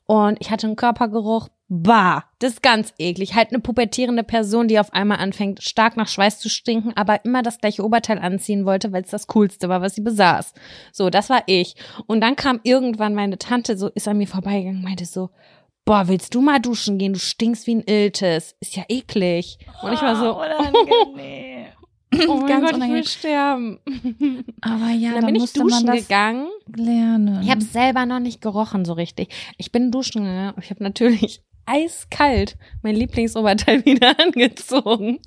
und 0.07 0.38
ich 0.40 0.51
hatte 0.51 0.66
einen 0.66 0.77
Körpergeruch. 0.77 1.48
Bah, 1.75 2.25
das 2.39 2.53
ist 2.53 2.63
ganz 2.63 2.93
eklig. 2.99 3.35
Halt 3.35 3.49
eine 3.49 3.59
pubertierende 3.59 4.25
Person, 4.25 4.69
die 4.69 4.79
auf 4.79 4.93
einmal 4.93 5.21
anfängt, 5.21 5.63
stark 5.63 5.97
nach 5.97 6.07
Schweiß 6.07 6.39
zu 6.39 6.51
stinken, 6.51 6.93
aber 6.97 7.25
immer 7.25 7.41
das 7.41 7.61
gleiche 7.61 7.83
Oberteil 7.83 8.19
anziehen 8.19 8.67
wollte, 8.67 8.93
weil 8.93 9.05
es 9.05 9.11
das 9.11 9.27
Coolste 9.27 9.71
war, 9.71 9.81
was 9.81 9.95
sie 9.95 10.03
besaß. 10.03 10.53
So, 10.93 11.09
das 11.09 11.31
war 11.31 11.45
ich. 11.47 11.75
Und 12.07 12.21
dann 12.21 12.37
kam 12.37 12.61
irgendwann 12.63 13.15
meine 13.15 13.39
Tante, 13.39 13.79
so 13.79 13.89
ist 13.89 14.07
an 14.07 14.19
mir 14.19 14.27
vorbeigegangen, 14.27 14.83
meinte 14.83 15.07
so, 15.07 15.31
boah, 15.87 16.09
willst 16.09 16.35
du 16.35 16.43
mal 16.43 16.61
duschen 16.61 16.99
gehen? 16.99 17.15
Du 17.15 17.19
stinkst 17.19 17.67
wie 17.67 17.77
ein 17.77 17.85
Iltis. 17.87 18.55
Ist 18.61 18.77
ja 18.77 18.85
eklig. 18.91 19.57
Und 19.81 19.95
ich 19.95 20.03
war 20.03 20.17
so, 20.17 20.37
unangenehm. 20.37 21.52
oh 22.29 22.37
mein 22.37 22.46
ganz 22.48 22.61
Gott, 22.62 22.70
ich 22.70 22.77
will 22.77 22.77
unangenehm. 22.77 23.05
sterben. 23.05 23.79
Aber 24.61 24.90
ja, 24.90 25.12
dann 25.12 25.22
dann 25.22 25.33
bin 25.33 25.42
ich 25.42 25.53
duschen 25.53 25.87
das 25.87 25.96
gegangen. 25.96 26.48
lernen. 26.75 27.42
Ich 27.42 27.51
habe 27.51 27.62
selber 27.62 28.07
noch 28.07 28.20
nicht 28.20 28.40
gerochen 28.40 28.85
so 28.85 28.92
richtig. 28.92 29.29
Ich 29.59 29.72
bin 29.72 29.90
duschen 29.90 30.25
gegangen. 30.25 30.55
Ich 30.61 30.70
habe 30.70 30.83
natürlich 30.83 31.42
eiskalt 31.66 32.57
mein 32.83 32.96
Lieblingsoberteil 32.96 33.85
wieder 33.85 34.18
angezogen. 34.18 35.20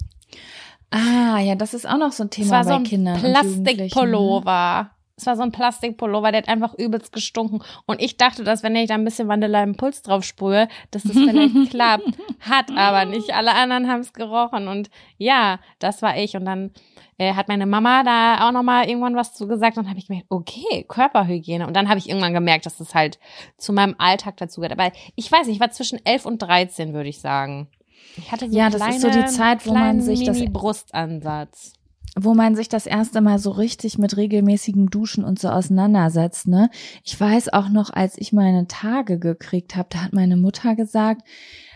ah, 0.92 1.40
ja, 1.40 1.56
das 1.56 1.74
ist 1.74 1.88
auch 1.88 1.98
noch 1.98 2.12
so 2.12 2.24
ein 2.24 2.30
Thema 2.30 2.46
Es 2.46 2.52
war 2.52 2.64
bei 2.64 2.70
so 2.70 2.76
ein 2.76 2.84
Kindern. 2.84 3.20
Plastikpullover. 3.20 4.92
Es 5.18 5.26
war 5.28 5.38
so 5.38 5.44
ein 5.44 5.52
Plastikpullover, 5.54 6.32
der 6.34 6.42
hat 6.42 6.50
einfach 6.50 6.74
übelst 6.74 7.14
gestunken. 7.14 7.62
Und 7.86 8.02
ich 8.02 8.18
dachte, 8.18 8.44
dass 8.44 8.64
wenn 8.64 8.76
ich 8.76 8.90
da 8.90 8.96
ein 8.96 9.06
bisschen 9.06 9.30
Vanilla 9.30 9.64
Impuls 9.64 10.02
drauf 10.02 10.26
sprühe, 10.26 10.68
dass 10.92 11.04
das 11.04 11.14
vielleicht 11.14 11.54
klappt. 11.70 12.04
Hat 12.42 12.70
aber 12.76 13.06
nicht. 13.06 13.34
Alle 13.34 13.54
anderen 13.54 13.88
haben 13.90 14.02
es 14.02 14.12
gerochen. 14.12 14.68
Und 14.68 14.90
ja, 15.18 15.60
das 15.80 16.02
war 16.02 16.18
ich. 16.18 16.36
Und 16.36 16.44
dann 16.44 16.72
äh, 17.18 17.34
hat 17.34 17.48
meine 17.48 17.66
Mama 17.66 18.04
da 18.04 18.46
auch 18.46 18.52
nochmal 18.52 18.90
irgendwann 18.90 19.16
was 19.16 19.34
zu 19.34 19.48
gesagt. 19.48 19.78
Und 19.78 19.86
dann 19.86 19.90
habe 19.92 20.00
ich 20.00 20.08
gemerkt, 20.08 20.28
okay, 20.30 20.84
Körperhygiene. 20.86 21.66
Und 21.66 21.76
dann 21.78 21.88
habe 21.88 21.98
ich 21.98 22.10
irgendwann 22.10 22.34
gemerkt, 22.34 22.66
dass 22.66 22.78
das 22.78 22.94
halt 22.94 23.18
zu 23.58 23.72
meinem 23.72 23.96
Alltag 23.98 24.36
dazugehört. 24.36 24.78
Aber 24.78 24.92
ich 25.16 25.32
weiß 25.32 25.48
nicht, 25.48 25.56
ich 25.56 25.62
war 25.62 25.72
zwischen 25.72 26.06
11 26.06 26.26
und 26.26 26.40
13, 26.42 26.94
würde 26.94 27.08
ich 27.08 27.22
sagen. 27.22 27.70
Ich 28.18 28.34
hatte 28.34 28.50
so 28.50 28.58
Ja, 28.58 28.70
das 28.70 28.86
ist 28.86 29.02
so 29.02 29.10
die 29.10 29.26
Zeit, 29.28 29.66
wo 29.66 29.74
man 29.74 30.02
sich 30.02 30.26
das- 30.26 30.38
Mini-Brustansatz. 30.40 31.74
Wo 32.16 32.34
man 32.34 32.56
sich 32.56 32.70
das 32.70 32.86
erste 32.86 33.22
Mal 33.22 33.40
so 33.40 33.52
richtig 33.52 33.98
mit 33.98 34.16
regelmäßigem 34.16 34.90
Duschen 34.90 35.24
und 35.24 35.38
so 35.38 35.50
auseinandersetzt, 35.50 36.48
ne? 36.48 36.70
Ich 37.04 37.20
weiß 37.20 37.52
auch 37.54 37.70
noch, 37.70 37.92
als 37.92 38.18
ich 38.18 38.32
meine 38.32 38.68
Tage 38.68 39.20
gekriegt 39.20 39.76
habe, 39.76 39.90
da 39.92 40.04
hat 40.04 40.14
meine 40.14 40.38
Mutter 40.38 40.76
gesagt, 40.76 41.22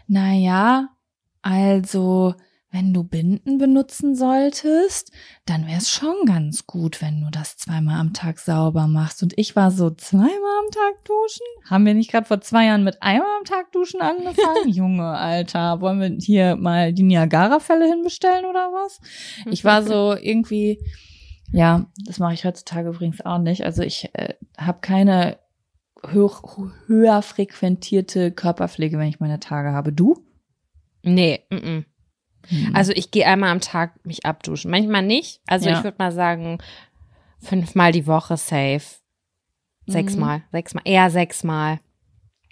na 0.08 0.34
ja, 0.34 0.90
also 1.42 2.36
wenn 2.72 2.94
du 2.94 3.04
Binden 3.04 3.58
benutzen 3.58 4.16
solltest, 4.16 5.12
dann 5.46 5.66
wäre 5.66 5.80
es 5.80 5.90
schon 5.90 6.26
ganz 6.26 6.68
gut, 6.68 7.02
wenn 7.02 7.22
du 7.22 7.32
das 7.32 7.58
zweimal 7.58 8.00
am 8.00 8.14
Tag 8.14 8.38
sauber 8.38 8.88
machst. 8.88 9.24
Und 9.24 9.34
ich 9.38 9.56
war 9.56 9.72
so, 9.72 9.90
zweimal 9.90 10.30
am 10.30 10.72
Tag 10.72 11.04
duschen? 11.04 11.46
Haben 11.68 11.86
wir 11.88 11.96
nicht 11.96 12.12
gerade 12.12 12.28
vor 12.28 12.42
zwei 12.42 12.66
Jahren 12.66 12.84
mit 12.84 13.02
einmal 13.02 13.28
am 13.40 13.46
Tag 13.46 13.72
duschen 13.72 14.02
angefangen? 14.02 14.68
Junge, 14.70 15.08
Alter, 15.08 15.82
wollen 15.82 16.00
wir 16.00 16.10
hier 16.20 16.56
mal 16.58 16.94
die 16.94 17.04
Niagara-Fälle 17.04 17.88
hinbestellen 17.88 18.46
oder 18.46 18.72
was? 18.72 19.00
Ich 19.50 19.66
war 19.66 19.82
so 19.82 20.16
irgendwie, 20.16 20.80
ja, 21.52 21.88
das 22.06 22.20
mache 22.20 22.36
ich 22.36 22.46
heutzutage 22.46 22.90
übrigens 22.90 23.22
auch 23.22 23.40
nicht. 23.40 23.66
Also 23.66 23.82
ich 23.82 24.14
äh, 24.14 24.36
habe 24.60 24.80
keine 24.82 25.40
hoch, 26.14 26.60
höher 26.86 27.24
frequentierte 27.24 28.32
Körperpflege, 28.32 29.00
wenn 29.00 29.10
ich 29.10 29.20
meine 29.20 29.40
Tage 29.40 29.72
habe. 29.72 29.92
Du? 29.92 30.24
Nee, 31.02 31.46
mm 31.50 31.80
-mm. 32.52 32.76
Also 32.76 32.92
ich 32.94 33.12
gehe 33.12 33.26
einmal 33.26 33.50
am 33.50 33.62
Tag 33.62 33.94
mich 34.06 34.26
abduschen. 34.26 34.72
Manchmal 34.72 35.04
nicht. 35.04 35.42
Also 35.48 35.70
Ja. 35.70 35.78
ich 35.78 35.84
würde 35.84 35.98
mal 36.00 36.12
sagen, 36.12 36.58
fünfmal 37.42 37.92
die 37.92 38.08
Woche 38.08 38.38
safe. 38.38 38.82
Sechsmal, 39.88 40.44
sechsmal, 40.52 40.84
eher 40.86 41.10
sechsmal. 41.10 41.80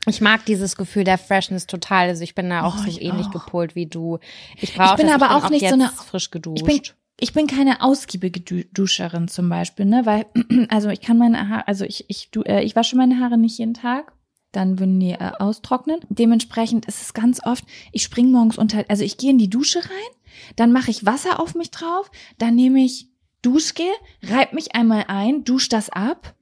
Ich 0.07 0.21
mag 0.21 0.45
dieses 0.45 0.75
Gefühl 0.75 1.03
der 1.03 1.17
Freshness 1.17 1.67
total. 1.67 2.07
Also 2.07 2.23
ich 2.23 2.33
bin 2.33 2.49
da 2.49 2.63
auch 2.63 2.75
Oh, 2.77 2.81
so 2.81 2.87
ich 2.87 3.01
ähnlich 3.01 3.27
auch. 3.27 3.31
gepolt 3.45 3.75
wie 3.75 3.85
du. 3.85 4.19
Ich 4.59 4.73
brauche 4.73 4.91
Ich 4.91 4.95
bin 4.97 5.07
das. 5.07 5.15
aber 5.21 5.27
bin 5.35 5.43
auch 5.45 5.49
nicht 5.49 5.67
so 5.67 5.73
eine- 5.73 5.89
frisch 5.89 6.31
geduscht. 6.31 6.61
ich 6.61 6.63
bin 6.65 6.81
ich 7.19 7.33
bin 7.33 7.47
keine 7.47 7.81
ausgiebige 7.81 8.39
du 8.41 8.63
Duscherin 8.73 9.27
zum 9.27 9.49
Beispiel, 9.49 9.85
ne, 9.85 10.05
weil, 10.05 10.27
also 10.69 10.89
ich 10.89 11.01
kann 11.01 11.17
meine 11.17 11.49
Haare, 11.49 11.67
also 11.67 11.83
ich, 11.83 12.05
ich, 12.09 12.29
du, 12.31 12.43
äh, 12.43 12.61
ich 12.61 12.75
wasche 12.75 12.95
meine 12.95 13.19
Haare 13.19 13.37
nicht 13.39 13.57
jeden 13.57 13.73
Tag. 13.73 14.13
Dann 14.51 14.79
würden 14.79 14.99
die 14.99 15.11
äh, 15.11 15.31
austrocknen. 15.39 15.99
Dementsprechend 16.09 16.85
ist 16.85 17.01
es 17.01 17.13
ganz 17.13 17.45
oft, 17.45 17.65
ich 17.91 18.03
spring 18.03 18.31
morgens 18.31 18.57
unter, 18.57 18.85
also 18.87 19.03
ich 19.03 19.17
gehe 19.17 19.31
in 19.31 19.37
die 19.37 19.49
Dusche 19.49 19.79
rein, 19.79 20.17
dann 20.55 20.71
mache 20.71 20.91
ich 20.91 21.05
Wasser 21.05 21.39
auf 21.39 21.55
mich 21.55 21.71
drauf, 21.71 22.09
dann 22.37 22.55
nehme 22.55 22.83
ich 22.83 23.09
Duschgel, 23.41 23.85
reib 24.23 24.53
mich 24.53 24.75
einmal 24.75 25.05
ein, 25.07 25.43
dusch 25.43 25.69
das 25.69 25.89
ab, 25.89 26.35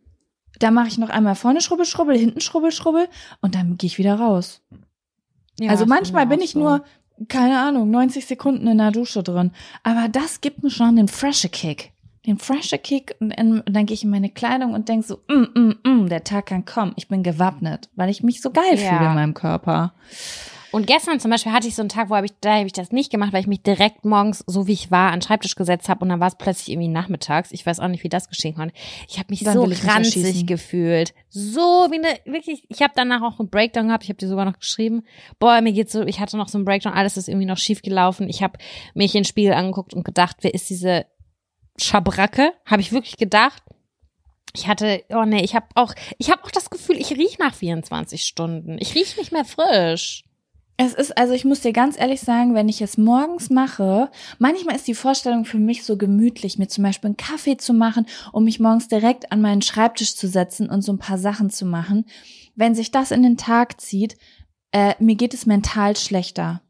dann 0.59 0.73
mache 0.73 0.87
ich 0.87 0.97
noch 0.97 1.09
einmal 1.09 1.35
vorne 1.35 1.61
Schrubbel, 1.61 1.85
Schrubbel, 1.85 2.17
hinten 2.17 2.41
Schrubbel, 2.41 2.71
Schrubbel 2.71 3.07
und 3.41 3.55
dann 3.55 3.77
gehe 3.77 3.87
ich 3.87 3.97
wieder 3.97 4.15
raus. 4.15 4.61
Ja, 5.59 5.71
also 5.71 5.85
manchmal 5.85 6.27
bin 6.27 6.41
ich 6.41 6.51
so. 6.51 6.59
nur, 6.59 6.85
keine 7.27 7.59
Ahnung, 7.59 7.89
90 7.89 8.25
Sekunden 8.25 8.67
in 8.67 8.77
der 8.77 8.91
Dusche 8.91 9.23
drin. 9.23 9.51
Aber 9.83 10.07
das 10.09 10.41
gibt 10.41 10.63
mir 10.63 10.69
schon 10.69 10.95
den 10.95 11.07
freshe 11.07 11.49
Kick. 11.49 11.93
Den 12.25 12.37
freshe 12.39 12.77
Kick 12.77 13.15
und, 13.19 13.37
und 13.39 13.63
dann 13.69 13.85
gehe 13.85 13.93
ich 13.93 14.03
in 14.03 14.09
meine 14.09 14.29
Kleidung 14.29 14.73
und 14.73 14.89
denk 14.89 15.03
so, 15.03 15.19
mm, 15.27 15.59
mm, 15.59 15.75
mm, 15.83 16.09
der 16.09 16.23
Tag 16.23 16.47
kann 16.47 16.65
kommen. 16.65 16.93
Ich 16.95 17.07
bin 17.07 17.21
gewappnet, 17.23 17.89
weil 17.95 18.09
ich 18.09 18.23
mich 18.23 18.41
so 18.41 18.49
geil 18.51 18.63
Ja. 18.71 18.77
fühle 18.97 19.09
in 19.09 19.15
meinem 19.15 19.33
Körper. 19.33 19.93
Und 20.71 20.87
gestern 20.87 21.21
zum 21.21 21.31
Beispiel 21.31 21.53
hatte 21.53 21.69
ich 21.69 21.75
so 21.75 21.81
einen 21.81 21.87
Tag, 21.87 22.09
wo 22.09 22.15
hab 22.17 22.25
ich, 22.25 22.33
da 22.41 22.55
habe 22.55 22.65
ich 22.65 22.73
das 22.73 22.91
nicht 22.91 23.09
gemacht, 23.09 23.31
weil 23.31 23.39
ich 23.39 23.47
mich 23.47 23.61
direkt 23.61 24.03
morgens, 24.03 24.43
so 24.45 24.67
wie 24.67 24.73
ich 24.73 24.91
war, 24.91 25.11
an 25.13 25.19
den 25.19 25.21
Schreibtisch 25.21 25.55
gesetzt 25.55 25.87
habe 25.87 26.01
und 26.03 26.09
dann 26.09 26.19
war 26.19 26.27
es 26.27 26.35
plötzlich 26.35 26.69
irgendwie 26.69 26.89
nachmittags. 26.89 27.51
Ich 27.53 27.65
weiß 27.65 27.79
auch 27.79 27.87
nicht, 27.87 28.03
wie 28.03 28.09
das 28.09 28.27
geschehen 28.27 28.55
konnte. 28.55 28.73
Ich 29.07 29.17
habe 29.17 29.27
mich 29.29 29.41
Dann 29.45 29.53
so 29.53 29.65
mich 29.67 29.87
ranzig 29.87 30.17
erschießen. 30.25 30.45
gefühlt. 30.47 31.13
So 31.29 31.61
wie 31.61 31.99
eine, 32.03 32.09
wirklich, 32.25 32.65
ich 32.67 32.81
habe 32.81 32.91
danach 32.93 33.21
auch 33.21 33.39
einen 33.39 33.49
Breakdown 33.49 33.87
gehabt, 33.87 34.03
ich 34.03 34.09
habe 34.09 34.17
dir 34.17 34.27
sogar 34.27 34.43
noch 34.43 34.59
geschrieben. 34.59 35.03
Boah, 35.39 35.61
mir 35.61 35.71
geht's 35.71 35.93
so, 35.93 36.01
ich 36.03 36.19
hatte 36.19 36.35
noch 36.35 36.49
so 36.49 36.57
einen 36.57 36.65
Breakdown, 36.65 36.91
alles 36.91 37.15
ist 37.15 37.29
irgendwie 37.29 37.47
noch 37.47 37.57
schief 37.57 37.81
gelaufen. 37.81 38.27
Ich 38.27 38.43
habe 38.43 38.57
mich 38.95 39.15
in 39.15 39.19
den 39.21 39.25
Spiegel 39.25 39.53
angeguckt 39.53 39.93
und 39.93 40.03
gedacht, 40.03 40.37
wer 40.41 40.53
ist 40.53 40.69
diese 40.69 41.05
Schabracke? 41.77 42.53
Habe 42.65 42.81
ich 42.81 42.91
wirklich 42.91 43.17
gedacht. 43.17 43.61
Ich 44.55 44.67
hatte, 44.67 45.03
oh 45.09 45.25
nee, 45.25 45.43
ich 45.43 45.55
habe 45.55 45.67
auch, 45.75 45.93
ich 46.17 46.31
habe 46.31 46.43
auch 46.43 46.51
das 46.51 46.69
Gefühl, 46.69 46.97
ich 46.97 47.11
riech 47.11 47.39
nach 47.39 47.53
24 47.53 48.23
Stunden. 48.23 48.77
Ich 48.79 48.95
riech 48.95 49.17
nicht 49.17 49.31
mehr 49.31 49.45
frisch. 49.45 50.23
Es 50.77 50.93
ist, 50.93 51.17
also 51.17 51.33
ich 51.33 51.45
muss 51.45 51.61
dir 51.61 51.71
ganz 51.71 51.97
ehrlich 51.97 52.19
sagen, 52.19 52.53
wenn 52.53 52.67
ich 52.67 52.81
es 52.81 52.97
morgens 52.97 53.49
mache, 53.49 54.11
manchmal 54.39 54.75
ist 54.75 54.87
die 54.87 54.93
Vorstellung 54.93 55.45
für 55.45 55.57
mich 55.57 55.85
so 55.85 55.97
gemütlich, 55.97 56.57
mir 56.57 56.67
zum 56.67 56.83
Beispiel 56.83 57.09
einen 57.09 57.17
Kaffee 57.17 57.55
zu 57.55 57.73
machen, 57.73 58.05
um 58.33 58.43
mich 58.43 58.59
morgens 58.59 58.89
direkt 58.89 59.31
an 59.31 59.39
meinen 59.39 59.61
Schreibtisch 59.61 60.15
zu 60.15 60.27
setzen 60.27 60.69
und 60.69 60.81
so 60.81 60.91
ein 60.91 60.99
paar 60.99 61.17
Sachen 61.17 61.49
zu 61.49 61.65
machen. 61.65 62.05
Wenn 62.55 62.75
sich 62.75 62.91
das 62.91 63.11
in 63.11 63.23
den 63.23 63.37
Tag 63.37 63.79
zieht, 63.79 64.17
äh, 64.71 64.95
mir 64.99 65.15
geht 65.15 65.33
es 65.33 65.45
mental 65.45 65.95
schlechter. 65.95 66.61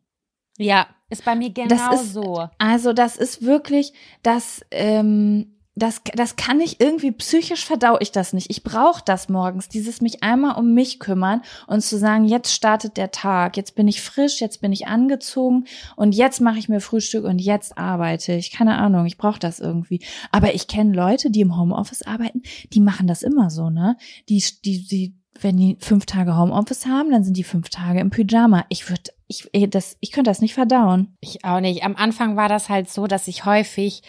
Ja, 0.58 0.88
ist 1.20 1.26
bei 1.26 1.36
mir 1.36 1.50
Das 1.52 1.68
genau 1.68 1.94
ist- 1.94 2.14
so. 2.14 2.48
Also 2.58 2.94
das 2.94 3.16
ist 3.18 3.44
wirklich, 3.44 3.94
das, 4.24 4.62
ähm, 4.72 5.52
das, 5.78 6.02
das 6.16 6.38
kann 6.38 6.62
ich 6.62 6.80
irgendwie 6.80 7.12
psychisch 7.12 7.66
verdau 7.66 7.98
ich 8.00 8.14
das 8.14 8.32
nicht. 8.32 8.50
Ich 8.50 8.64
brauche 8.64 9.02
das 9.06 9.28
morgens, 9.28 9.68
dieses 9.68 10.00
mich 10.00 10.24
einmal 10.24 10.58
um 10.58 10.74
mich 10.74 11.02
kümmern 11.02 11.42
und 11.68 11.82
zu 11.82 11.98
sagen, 11.98 12.24
jetzt 12.24 12.54
startet 12.54 12.96
der 12.96 13.12
Tag, 13.12 13.58
jetzt 13.58 13.76
bin 13.76 13.86
ich 13.90 14.02
frisch, 14.02 14.40
jetzt 14.40 14.62
bin 14.62 14.72
ich 14.72 14.88
angezogen 14.88 15.66
und 15.98 16.16
jetzt 16.16 16.40
mache 16.40 16.60
ich 16.60 16.70
mir 16.70 16.80
Frühstück 16.80 17.26
und 17.26 17.40
jetzt 17.40 17.78
arbeite 17.78 18.32
ich. 18.36 18.52
Keine 18.52 18.78
Ahnung, 18.78 19.06
ich 19.06 19.18
brauche 19.18 19.40
das 19.40 19.60
irgendwie. 19.60 20.00
Aber 20.32 20.56
ich 20.56 20.70
kenne 20.70 20.94
Leute, 20.96 21.30
die 21.30 21.42
im 21.42 21.58
Homeoffice 21.58 22.04
arbeiten, 22.04 22.42
die 22.72 22.80
machen 22.80 23.08
das 23.08 23.22
immer 23.22 23.50
so, 23.50 23.70
ne? 23.70 23.98
Die, 24.30 24.42
die, 24.64 24.88
die, 24.88 25.16
wenn 25.42 25.58
die 25.58 25.76
fünf 25.82 26.06
Tage 26.06 26.38
Homeoffice 26.38 26.86
haben, 26.86 27.12
dann 27.12 27.26
sind 27.26 27.36
die 27.36 27.44
fünf 27.44 27.68
Tage 27.68 28.00
im 28.00 28.12
Pyjama. 28.12 28.64
Ich 28.70 28.90
würde, 28.90 29.12
ich, 29.28 29.50
eh, 29.54 29.68
das, 29.68 29.98
ich 30.02 30.12
könnte 30.12 30.30
das 30.30 30.42
nicht 30.42 30.54
verdauen. 30.54 31.18
Ich 31.22 31.44
auch 31.44 31.60
nicht. 31.60 31.84
Am 31.84 31.96
Anfang 31.96 32.36
war 32.36 32.50
das 32.50 32.70
halt 32.70 32.90
so, 32.90 33.08
dass 33.08 33.28
ich 33.28 33.46
häufig, 33.46 34.04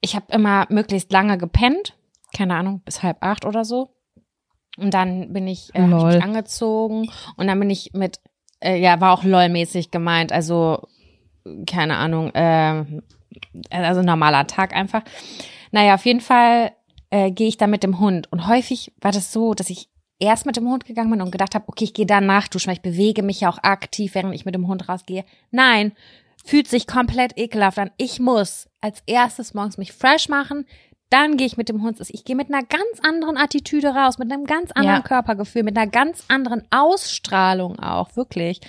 ich 0.00 0.14
habe 0.16 0.26
immer 0.32 0.66
möglichst 0.68 1.12
lange 1.12 1.38
gepennt, 1.38 1.96
keine 2.34 2.56
Ahnung, 2.56 2.82
bis 2.84 3.02
halb 3.02 3.18
acht 3.20 3.44
oder 3.44 3.64
so. 3.64 3.94
Und 4.76 4.94
dann 4.94 5.32
bin 5.32 5.48
ich, 5.48 5.74
äh, 5.74 5.82
hab 5.82 5.98
ich 5.98 6.14
mich 6.16 6.22
angezogen 6.22 7.10
und 7.36 7.46
dann 7.48 7.58
bin 7.58 7.70
ich 7.70 7.92
mit, 7.94 8.20
äh, 8.60 8.76
ja, 8.76 9.00
war 9.00 9.12
auch 9.12 9.24
LOL-mäßig 9.24 9.90
gemeint, 9.90 10.32
also 10.32 10.86
keine 11.66 11.96
Ahnung, 11.96 12.32
äh, 12.34 12.84
also 13.70 14.02
normaler 14.02 14.46
Tag 14.46 14.74
einfach. 14.74 15.02
Naja, 15.72 15.94
auf 15.94 16.06
jeden 16.06 16.20
Fall 16.20 16.72
äh, 17.10 17.30
gehe 17.30 17.48
ich 17.48 17.56
da 17.56 17.66
mit 17.66 17.82
dem 17.82 17.98
Hund. 17.98 18.30
Und 18.30 18.46
häufig 18.46 18.92
war 19.00 19.12
das 19.12 19.32
so, 19.32 19.54
dass 19.54 19.70
ich 19.70 19.88
erst 20.18 20.46
mit 20.46 20.56
dem 20.56 20.68
Hund 20.68 20.84
gegangen 20.84 21.10
bin 21.10 21.22
und 21.22 21.30
gedacht 21.30 21.54
habe, 21.54 21.64
okay, 21.68 21.84
ich 21.84 21.94
gehe 21.94 22.06
danach 22.06 22.48
duschen, 22.48 22.68
weil 22.68 22.76
ich 22.76 22.82
bewege 22.82 23.22
mich 23.22 23.40
ja 23.40 23.50
auch 23.50 23.58
aktiv, 23.62 24.14
während 24.14 24.34
ich 24.34 24.44
mit 24.44 24.54
dem 24.54 24.66
Hund 24.66 24.88
rausgehe. 24.88 25.24
Nein, 25.50 25.92
fühlt 26.44 26.68
sich 26.68 26.86
komplett 26.86 27.36
ekelhaft 27.36 27.78
an. 27.78 27.90
Ich 27.96 28.20
muss 28.20 28.68
als 28.80 29.02
erstes 29.06 29.54
morgens 29.54 29.78
mich 29.78 29.92
fresh 29.92 30.28
machen, 30.28 30.66
dann 31.10 31.36
gehe 31.36 31.46
ich 31.46 31.56
mit 31.56 31.68
dem 31.68 31.82
Hund. 31.82 31.98
Ich 32.08 32.24
gehe 32.24 32.36
mit 32.36 32.52
einer 32.52 32.62
ganz 32.62 33.00
anderen 33.02 33.36
Attitüde 33.36 33.88
raus, 33.88 34.18
mit 34.18 34.30
einem 34.30 34.44
ganz 34.44 34.72
anderen 34.72 34.96
Ja. 34.98 35.02
Körpergefühl, 35.02 35.62
mit 35.62 35.76
einer 35.76 35.90
ganz 35.90 36.24
anderen 36.28 36.62
Ausstrahlung 36.70 37.78
auch, 37.78 38.14
wirklich. 38.16 38.60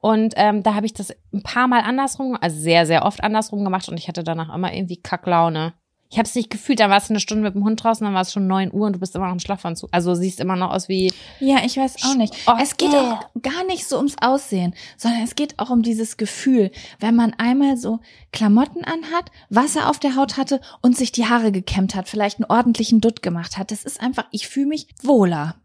Und 0.00 0.34
ähm, 0.36 0.62
da 0.62 0.74
habe 0.74 0.86
ich 0.86 0.94
das 0.94 1.12
ein 1.32 1.42
paar 1.42 1.68
Mal 1.68 1.80
andersrum, 1.80 2.38
also 2.40 2.58
sehr, 2.58 2.86
sehr 2.86 3.04
oft 3.04 3.22
andersrum 3.22 3.64
gemacht 3.64 3.88
und 3.88 3.98
ich 3.98 4.08
hatte 4.08 4.24
danach 4.24 4.54
immer 4.54 4.72
irgendwie 4.72 4.96
Kacklaune. 4.96 5.74
Ich 6.12 6.18
habe 6.18 6.26
es 6.26 6.34
nicht 6.34 6.50
gefühlt, 6.50 6.80
dann 6.80 6.90
warst 6.90 7.08
du 7.08 7.12
eine 7.12 7.20
Stunde 7.20 7.44
mit 7.44 7.54
dem 7.54 7.62
Hund 7.62 7.84
draußen, 7.84 8.04
dann 8.04 8.14
war 8.14 8.22
es 8.22 8.32
schon 8.32 8.48
9 8.48 8.72
Uhr 8.72 8.86
und 8.86 8.94
du 8.94 8.98
bist 8.98 9.14
immer 9.14 9.26
noch 9.26 9.34
im 9.34 9.38
Schlafanzug. 9.38 9.90
Also 9.92 10.16
siehst 10.16 10.40
immer 10.40 10.56
noch 10.56 10.72
aus 10.72 10.88
wie 10.88 11.12
Ja, 11.38 11.58
ich 11.64 11.76
weiß 11.76 12.02
auch 12.02 12.16
nicht. 12.16 12.34
Oh, 12.48 12.54
es 12.60 12.76
geht 12.76 12.92
äh. 12.92 12.96
auch 12.96 13.20
gar 13.40 13.64
nicht 13.66 13.86
so 13.86 13.96
ums 13.96 14.16
Aussehen, 14.20 14.74
sondern 14.96 15.22
es 15.22 15.36
geht 15.36 15.60
auch 15.60 15.70
um 15.70 15.82
dieses 15.82 16.16
Gefühl, 16.16 16.72
wenn 16.98 17.14
man 17.14 17.34
einmal 17.34 17.76
so 17.76 18.00
Klamotten 18.32 18.84
anhat, 18.84 19.30
Wasser 19.50 19.88
auf 19.88 20.00
der 20.00 20.16
Haut 20.16 20.36
hatte 20.36 20.60
und 20.82 20.96
sich 20.96 21.12
die 21.12 21.26
Haare 21.26 21.52
gekämmt 21.52 21.94
hat, 21.94 22.08
vielleicht 22.08 22.38
einen 22.40 22.50
ordentlichen 22.50 23.00
Dutt 23.00 23.22
gemacht 23.22 23.56
hat. 23.56 23.70
Das 23.70 23.84
ist 23.84 24.00
einfach, 24.00 24.24
ich 24.32 24.48
fühle 24.48 24.66
mich 24.66 24.88
wohler 25.04 25.62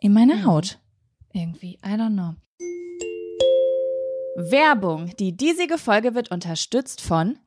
in 0.00 0.14
meiner 0.14 0.44
Haut. 0.44 0.78
Irgendwie, 1.34 1.78
I 1.84 1.90
don't 1.90 2.14
know. 2.14 2.34
Werbung. 4.36 5.14
Die 5.18 5.36
diesige 5.36 5.78
Folge 5.78 6.14
wird 6.14 6.30
unterstützt 6.30 7.00
von 7.00 7.38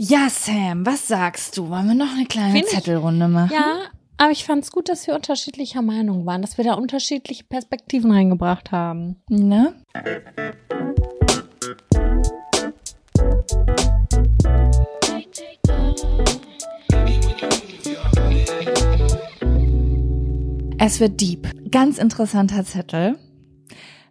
Ja, 0.00 0.28
Sam, 0.30 0.86
was 0.86 1.08
sagst 1.08 1.56
du? 1.56 1.70
Wollen 1.70 1.88
wir 1.88 1.94
noch 1.94 2.14
eine 2.14 2.24
kleine 2.24 2.52
Find 2.52 2.68
Zettelrunde 2.68 3.26
machen? 3.26 3.52
Ja, 3.52 3.80
aber 4.16 4.30
ich 4.30 4.44
fand 4.44 4.62
es 4.62 4.70
gut, 4.70 4.88
dass 4.88 5.08
wir 5.08 5.14
unterschiedlicher 5.16 5.82
Meinung 5.82 6.24
waren, 6.24 6.40
dass 6.40 6.56
wir 6.56 6.64
da 6.64 6.74
unterschiedliche 6.74 7.42
Perspektiven 7.42 8.12
reingebracht 8.12 8.70
haben. 8.70 9.16
Ne? 9.28 9.74
Es 20.78 21.00
wird 21.00 21.20
deep. 21.20 21.48
Ganz 21.72 21.98
interessanter 21.98 22.64
Zettel. 22.64 23.18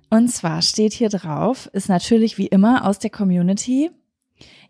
Und 0.10 0.28
zwar 0.28 0.62
steht 0.62 0.92
hier 0.92 1.08
drauf, 1.08 1.70
ist 1.72 1.88
natürlich 1.88 2.38
wie 2.38 2.48
immer 2.48 2.86
aus 2.86 3.00
der 3.00 3.10
Community, 3.10 3.90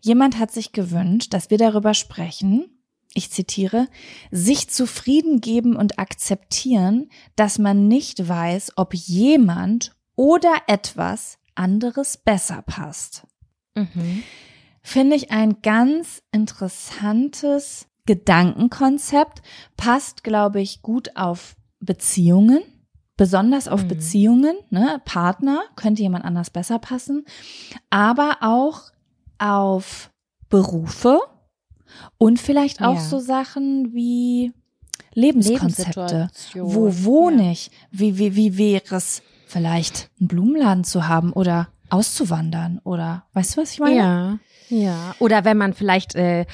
Jemand 0.00 0.38
hat 0.38 0.50
sich 0.52 0.72
gewünscht, 0.72 1.32
dass 1.34 1.50
wir 1.50 1.58
darüber 1.58 1.94
sprechen, 1.94 2.78
ich 3.14 3.30
zitiere, 3.30 3.88
sich 4.30 4.68
zufrieden 4.68 5.40
geben 5.40 5.76
und 5.76 5.98
akzeptieren, 5.98 7.08
dass 7.36 7.58
man 7.58 7.88
nicht 7.88 8.28
weiß, 8.28 8.72
ob 8.76 8.94
jemand 8.94 9.92
oder 10.14 10.52
etwas 10.66 11.38
anderes 11.54 12.16
besser 12.16 12.62
passt. 12.62 13.26
Mhm. 13.74 14.22
Finde 14.82 15.16
ich 15.16 15.30
ein 15.30 15.60
ganz 15.62 16.22
interessantes 16.32 17.86
Gedankenkonzept, 18.06 19.42
passt, 19.76 20.24
glaube 20.24 20.60
ich, 20.60 20.82
gut 20.82 21.16
auf 21.16 21.56
Beziehungen, 21.80 22.62
besonders 23.16 23.68
auf 23.68 23.82
Mhm. 23.82 23.88
Beziehungen, 23.88 24.56
ne, 24.70 25.00
Partner, 25.04 25.62
könnte 25.76 26.02
jemand 26.02 26.24
anders 26.24 26.50
besser 26.50 26.78
passen, 26.78 27.24
aber 27.90 28.38
auch 28.40 28.90
auf 29.38 30.10
Berufe 30.48 31.18
und 32.18 32.40
vielleicht 32.40 32.80
auch 32.82 32.94
Ja. 32.94 33.00
so 33.00 33.18
Sachen 33.18 33.92
wie 33.94 34.52
Lebenskonzepte. 35.14 36.28
Wo 36.54 37.04
wohne 37.04 37.46
Ja. 37.46 37.52
ich? 37.52 37.70
Wie, 37.90 38.18
wie, 38.18 38.36
wie 38.36 38.56
wäre 38.58 38.96
es 38.96 39.22
vielleicht 39.46 40.10
einen 40.20 40.28
Blumenladen 40.28 40.84
zu 40.84 41.08
haben 41.08 41.32
oder 41.32 41.68
auszuwandern 41.90 42.80
oder 42.84 43.24
weißt 43.32 43.56
du, 43.56 43.62
was 43.62 43.72
ich 43.72 43.80
meine? 43.80 43.96
Ja, 43.96 44.38
ja. 44.68 45.14
Oder 45.18 45.44
wenn 45.44 45.56
man 45.56 45.72
vielleicht, 45.72 46.14
äh, 46.14 46.44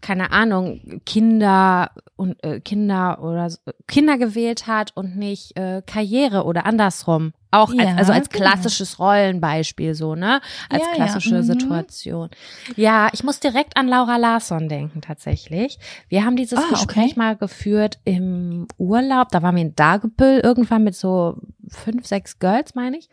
keine 0.00 0.30
Ahnung, 0.30 1.00
Kinder 1.04 1.90
und 2.14 2.42
äh, 2.44 2.60
Kinder 2.60 3.20
oder 3.22 3.50
Kinder 3.88 4.16
gewählt 4.18 4.66
hat 4.68 4.92
und 4.96 5.16
nicht 5.16 5.56
äh, 5.58 5.82
Karriere 5.84 6.44
oder 6.44 6.64
andersrum. 6.66 7.32
Auch 7.56 7.72
Ja, 7.72 7.84
als, 7.86 7.98
also 7.98 8.12
als 8.12 8.28
genau. 8.28 8.44
klassisches 8.44 8.98
Rollenbeispiel 8.98 9.94
so, 9.94 10.14
ne? 10.14 10.40
Als 10.68 10.82
Ja, 10.82 10.88
ja, 10.90 10.94
klassische 10.94 11.36
mhm. 11.36 11.42
Situation. 11.42 12.30
Ja, 12.76 13.08
ich 13.12 13.24
muss 13.24 13.40
direkt 13.40 13.76
an 13.76 13.88
Laura 13.88 14.16
Larsson 14.16 14.68
denken 14.68 15.00
tatsächlich. 15.00 15.78
Wir 16.08 16.24
haben 16.24 16.36
dieses 16.36 16.58
Ah, 16.58 16.68
Gespräch 16.70 17.12
okay. 17.12 17.18
mal 17.18 17.36
geführt 17.36 17.98
im 18.04 18.66
Urlaub. 18.78 19.28
Da 19.30 19.42
waren 19.42 19.56
wir 19.56 19.62
in 19.62 19.74
Dagebüll 19.74 20.40
irgendwann 20.42 20.84
mit 20.84 20.94
so 20.94 21.38
fünf, 21.68 22.06
sechs 22.06 22.38
Girls, 22.38 22.74
meine 22.74 22.98
ich. 22.98 23.08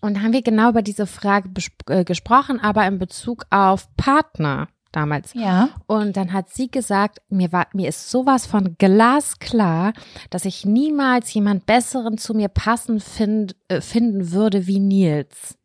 Und 0.00 0.16
da 0.16 0.20
haben 0.22 0.32
wir 0.32 0.42
genau 0.42 0.70
über 0.70 0.82
diese 0.82 1.06
Frage 1.06 1.50
äh, 1.88 2.04
gesprochen, 2.04 2.60
aber 2.60 2.86
in 2.86 2.98
Bezug 2.98 3.46
auf 3.50 3.88
Partner 3.96 4.68
damals. 4.96 5.34
Ja. 5.34 5.68
Und 5.86 6.16
dann 6.16 6.32
hat 6.32 6.48
sie 6.48 6.70
gesagt, 6.70 7.20
mir 7.28 7.52
war, 7.52 7.66
mir 7.74 7.88
ist 7.88 8.10
sowas 8.10 8.46
von 8.46 8.76
glasklar, 8.78 9.92
dass 10.30 10.46
ich 10.46 10.64
niemals 10.64 11.32
jemand 11.34 11.66
Besseren 11.66 12.16
zu 12.18 12.32
mir 12.32 12.48
passen 12.48 13.00
find, 13.00 13.54
äh, 13.68 13.80
finden 13.80 14.32
würde 14.32 14.66
wie 14.66 14.80
Nils. 14.80 15.58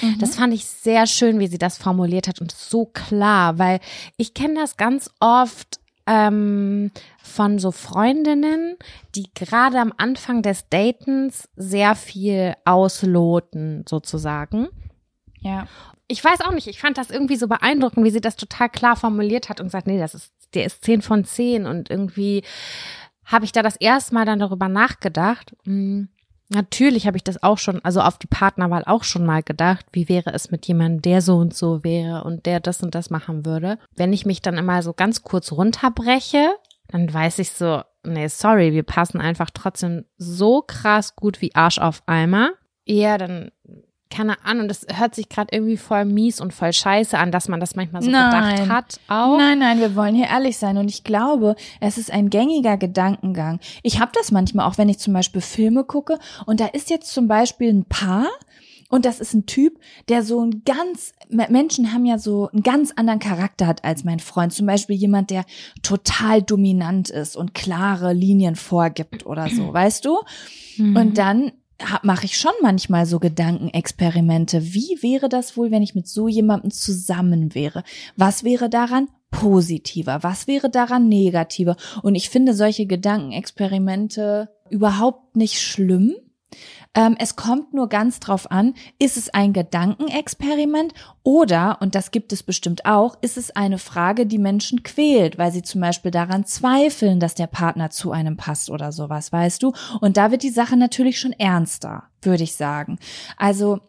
Mhm. 0.00 0.18
Das 0.18 0.36
fand 0.36 0.54
ich 0.54 0.64
sehr 0.64 1.06
schön, 1.06 1.38
wie 1.38 1.48
sie 1.48 1.58
das 1.58 1.76
formuliert 1.76 2.28
hat 2.28 2.40
und 2.40 2.50
so 2.50 2.86
klar, 2.86 3.58
weil 3.58 3.80
ich 4.16 4.32
kenne 4.32 4.54
das 4.54 4.78
ganz 4.78 5.10
oft 5.20 5.80
ähm, 6.06 6.90
von 7.22 7.58
so 7.58 7.70
Freundinnen, 7.70 8.76
die 9.14 9.26
gerade 9.34 9.78
am 9.80 9.92
Anfang 9.98 10.42
des 10.42 10.68
Datens 10.70 11.48
sehr 11.56 11.94
viel 11.94 12.54
ausloten, 12.64 13.84
sozusagen. 13.86 14.68
Ja. 15.42 15.66
Ich 16.08 16.22
weiß 16.22 16.42
auch 16.42 16.52
nicht, 16.52 16.66
ich 16.66 16.80
fand 16.80 16.98
das 16.98 17.10
irgendwie 17.10 17.36
so 17.36 17.48
beeindruckend, 17.48 18.04
wie 18.04 18.10
sie 18.10 18.20
das 18.20 18.36
total 18.36 18.68
klar 18.68 18.96
formuliert 18.96 19.48
hat 19.48 19.60
und 19.60 19.66
gesagt, 19.66 19.86
nee, 19.86 19.98
das 19.98 20.14
ist, 20.14 20.32
der 20.54 20.66
ist 20.66 20.84
10 20.84 21.00
von 21.02 21.24
10 21.24 21.66
und 21.66 21.90
irgendwie 21.90 22.42
habe 23.24 23.44
ich 23.44 23.52
da 23.52 23.62
das 23.62 23.76
erste 23.76 24.14
Mal 24.14 24.26
dann 24.26 24.40
darüber 24.40 24.68
nachgedacht. 24.68 25.54
Hm, 25.64 26.08
Natürlich 26.54 27.06
habe 27.06 27.16
ich 27.16 27.24
das 27.24 27.42
auch 27.42 27.56
schon, 27.56 27.82
also 27.82 28.00
auf 28.00 28.18
die 28.18 28.26
Partnerwahl 28.26 28.84
auch 28.84 29.04
schon 29.04 29.24
mal 29.24 29.42
gedacht, 29.42 29.86
wie 29.92 30.08
wäre 30.08 30.32
es 30.34 30.50
mit 30.50 30.66
jemandem, 30.66 31.00
der 31.00 31.22
so 31.22 31.38
und 31.38 31.54
so 31.54 31.82
wäre 31.82 32.24
und 32.24 32.44
der 32.44 32.60
das 32.60 32.82
und 32.82 32.94
das 32.94 33.08
machen 33.08 33.46
würde. 33.46 33.78
Wenn 33.96 34.12
ich 34.12 34.26
mich 34.26 34.42
dann 34.42 34.58
immer 34.58 34.82
so 34.82 34.92
ganz 34.92 35.22
kurz 35.22 35.52
runterbreche, 35.52 36.50
dann 36.88 37.12
weiß 37.12 37.38
ich 37.38 37.52
so, 37.52 37.82
nee, 38.04 38.28
sorry, 38.28 38.72
wir 38.72 38.82
passen 38.82 39.20
einfach 39.20 39.48
trotzdem 39.50 40.04
so 40.18 40.60
krass 40.60 41.16
gut 41.16 41.40
wie 41.40 41.54
Arsch 41.54 41.78
auf 41.78 42.02
Eimer. 42.06 42.50
Ja, 42.84 43.16
dann 43.16 43.50
keine 44.12 44.44
Ahnung, 44.44 44.68
das 44.68 44.86
hört 44.92 45.14
sich 45.14 45.28
gerade 45.28 45.48
irgendwie 45.52 45.76
voll 45.76 46.04
mies 46.04 46.40
und 46.40 46.52
voll 46.52 46.72
scheiße 46.72 47.18
an, 47.18 47.32
dass 47.32 47.48
man 47.48 47.60
das 47.60 47.74
manchmal 47.74 48.02
so 48.02 48.10
Nein. 48.10 48.56
gedacht 48.56 48.68
hat. 48.70 49.00
Auch. 49.08 49.38
Nein, 49.38 49.58
nein, 49.58 49.80
wir 49.80 49.96
wollen 49.96 50.14
hier 50.14 50.26
ehrlich 50.26 50.58
sein 50.58 50.76
und 50.76 50.88
ich 50.88 51.02
glaube, 51.02 51.56
es 51.80 51.98
ist 51.98 52.12
ein 52.12 52.28
gängiger 52.30 52.76
Gedankengang. 52.76 53.58
Ich 53.82 54.00
habe 54.00 54.12
das 54.14 54.30
manchmal 54.30 54.68
auch, 54.68 54.78
wenn 54.78 54.88
ich 54.88 54.98
zum 54.98 55.14
Beispiel 55.14 55.40
Filme 55.40 55.84
gucke 55.84 56.18
und 56.46 56.60
da 56.60 56.66
ist 56.66 56.90
jetzt 56.90 57.12
zum 57.12 57.26
Beispiel 57.26 57.70
ein 57.72 57.84
Paar 57.86 58.28
und 58.92 59.06
das 59.06 59.20
ist 59.20 59.32
ein 59.32 59.46
Typ, 59.46 59.80
der 60.10 60.22
so 60.22 60.44
ein 60.44 60.64
ganz, 60.66 61.14
Menschen 61.30 61.94
haben 61.94 62.04
ja 62.04 62.18
so 62.18 62.50
einen 62.52 62.62
ganz 62.62 62.92
anderen 62.94 63.20
Charakter 63.20 63.66
hat 63.66 63.84
als 63.84 64.04
mein 64.04 64.20
Freund. 64.20 64.52
Zum 64.52 64.66
Beispiel 64.66 64.96
jemand, 64.96 65.30
der 65.30 65.46
total 65.82 66.42
dominant 66.42 67.08
ist 67.08 67.34
und 67.34 67.54
klare 67.54 68.12
Linien 68.12 68.54
vorgibt 68.54 69.24
oder 69.24 69.48
so, 69.48 69.72
weißt 69.72 70.04
du? 70.04 70.18
Mhm. 70.76 70.96
Und 70.96 71.16
dann 71.16 71.52
mache 72.02 72.26
ich 72.26 72.38
schon 72.38 72.52
manchmal 72.62 73.06
so 73.06 73.18
Gedankenexperimente. 73.18 74.74
Wie 74.74 74.98
wäre 75.00 75.28
das 75.28 75.56
wohl, 75.56 75.70
wenn 75.70 75.82
ich 75.82 75.94
mit 75.94 76.08
so 76.08 76.28
jemandem 76.28 76.70
zusammen 76.70 77.54
wäre? 77.54 77.84
Was 78.16 78.44
wäre 78.44 78.68
daran 78.68 79.08
positiver? 79.30 80.22
Was 80.22 80.46
wäre 80.46 80.70
daran 80.70 81.08
negativer? 81.08 81.76
Und 82.02 82.14
ich 82.14 82.30
finde 82.30 82.54
solche 82.54 82.86
Gedankenexperimente 82.86 84.48
überhaupt 84.70 85.36
nicht 85.36 85.60
schlimm. 85.60 86.14
Ähm, 86.94 87.16
es 87.18 87.36
kommt 87.36 87.72
nur 87.72 87.88
ganz 87.88 88.20
drauf 88.20 88.50
an, 88.50 88.74
ist 88.98 89.16
es 89.16 89.30
ein 89.30 89.52
Gedankenexperiment 89.52 90.92
oder, 91.22 91.78
und 91.80 91.94
das 91.94 92.10
gibt 92.10 92.32
es 92.32 92.42
bestimmt 92.42 92.84
auch, 92.84 93.16
ist 93.22 93.38
es 93.38 93.54
eine 93.56 93.78
Frage, 93.78 94.26
die 94.26 94.38
Menschen 94.38 94.82
quält, 94.82 95.38
weil 95.38 95.52
sie 95.52 95.62
zum 95.62 95.80
Beispiel 95.80 96.10
daran 96.10 96.44
zweifeln, 96.44 97.18
dass 97.18 97.34
der 97.34 97.46
Partner 97.46 97.90
zu 97.90 98.12
einem 98.12 98.36
passt 98.36 98.70
oder 98.70 98.92
sowas, 98.92 99.32
weißt 99.32 99.62
du? 99.62 99.72
Und 100.00 100.16
da 100.16 100.30
wird 100.30 100.42
die 100.42 100.50
Sache 100.50 100.76
natürlich 100.76 101.18
schon 101.18 101.32
ernster, 101.32 102.04
würde 102.20 102.44
ich 102.44 102.56
sagen. 102.56 102.98
Also, 103.36 103.80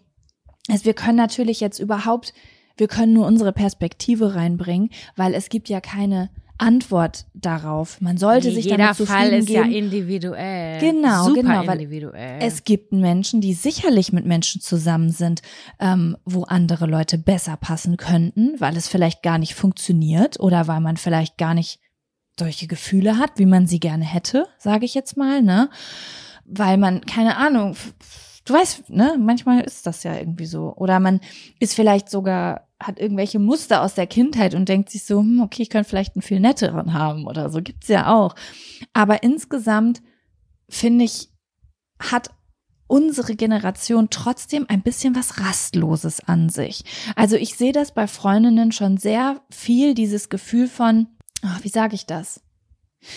es, 0.70 0.86
wir 0.86 0.94
können 0.94 1.18
natürlich 1.18 1.60
jetzt 1.60 1.80
überhaupt, 1.80 2.34
wir 2.78 2.88
können 2.88 3.14
nur 3.14 3.28
unsere 3.28 3.52
Perspektive 3.52 4.36
reinbringen, 4.36 4.90
weil 5.16 5.34
es 5.34 5.50
gibt 5.50 5.68
ja 5.68 5.82
keine 5.82 6.30
Antwort 6.64 7.26
darauf. 7.34 8.00
Man 8.02 8.18
sollte 8.18 8.48
Nee, 8.48 8.54
sich 8.56 8.66
jeder 8.66 8.78
damit 8.78 8.96
Fall 8.98 9.06
zufrieden 9.06 9.40
ist 9.40 9.50
ja 9.50 9.64
geben. 9.64 9.74
individuell. 9.76 10.80
Genau, 10.80 11.26
Super 11.28 11.42
genau, 11.42 11.68
weil 11.68 11.82
individuell. 11.82 12.40
Es 12.42 12.64
gibt 12.64 12.92
Menschen, 12.94 13.42
die 13.42 13.54
sicherlich 13.54 14.14
mit 14.14 14.26
Menschen 14.26 14.62
zusammen 14.62 15.10
sind, 15.10 15.42
ähm, 15.80 16.18
wo 16.26 16.44
andere 16.44 16.86
Leute 16.86 17.18
besser 17.18 17.58
passen 17.58 17.98
könnten, 17.98 18.60
weil 18.60 18.78
es 18.78 18.88
vielleicht 18.88 19.22
gar 19.24 19.38
nicht 19.38 19.56
funktioniert 19.56 20.40
oder 20.40 20.68
weil 20.68 20.80
man 20.80 20.98
vielleicht 20.98 21.38
gar 21.38 21.54
nicht 21.54 21.80
solche 22.40 22.68
Gefühle 22.68 23.18
hat, 23.20 23.32
wie 23.38 23.46
man 23.46 23.68
sie 23.68 23.80
gerne 23.80 24.06
hätte, 24.06 24.48
sage 24.58 24.86
ich 24.86 24.94
jetzt 24.96 25.18
mal, 25.18 25.42
ne? 25.42 25.70
Weil 26.46 26.78
man, 26.78 27.02
keine 27.06 27.38
Ahnung, 27.38 27.76
du 28.46 28.54
weißt, 28.54 28.90
ne, 28.90 29.16
manchmal 29.20 29.62
ist 29.62 29.86
das 29.86 30.04
ja 30.04 30.16
irgendwie 30.18 30.46
so. 30.46 30.74
Oder 30.76 31.00
man 31.00 31.20
ist 31.60 31.76
vielleicht 31.76 32.10
sogar, 32.10 32.68
hat 32.84 33.00
irgendwelche 33.00 33.40
Muster 33.40 33.82
aus 33.82 33.96
der 33.96 34.08
Kindheit 34.08 34.56
und 34.56 34.70
denkt 34.70 34.90
sich 34.90 35.04
so, 35.04 35.20
hm, 35.20 35.42
okay, 35.42 35.64
ich 35.64 35.70
könnte 35.70 35.90
vielleicht 35.90 36.16
einen 36.16 36.22
viel 36.22 36.40
netteren 36.40 36.94
haben 36.94 37.26
oder 37.26 37.50
so, 37.50 37.62
gibt's 37.62 37.88
ja 37.88 38.14
auch. 38.14 38.36
Aber 38.94 39.24
insgesamt 39.24 40.02
finde 40.70 41.06
ich, 41.06 41.30
hat 42.00 42.30
unsere 42.88 43.36
Generation 43.36 44.10
trotzdem 44.12 44.66
ein 44.68 44.82
bisschen 44.82 45.16
was 45.16 45.40
Rastloses 45.40 46.20
an 46.20 46.50
sich. 46.50 46.84
Also 47.16 47.36
ich 47.38 47.56
sehe 47.56 47.72
das 47.72 47.94
bei 47.94 48.08
Freundinnen 48.08 48.72
schon 48.72 48.98
sehr 48.98 49.42
viel, 49.50 49.96
dieses 49.96 50.30
Gefühl 50.30 50.68
von, 50.68 51.08
ach, 51.42 51.64
wie 51.64 51.70
sage 51.70 51.96
ich 51.96 52.06
das? 52.06 52.43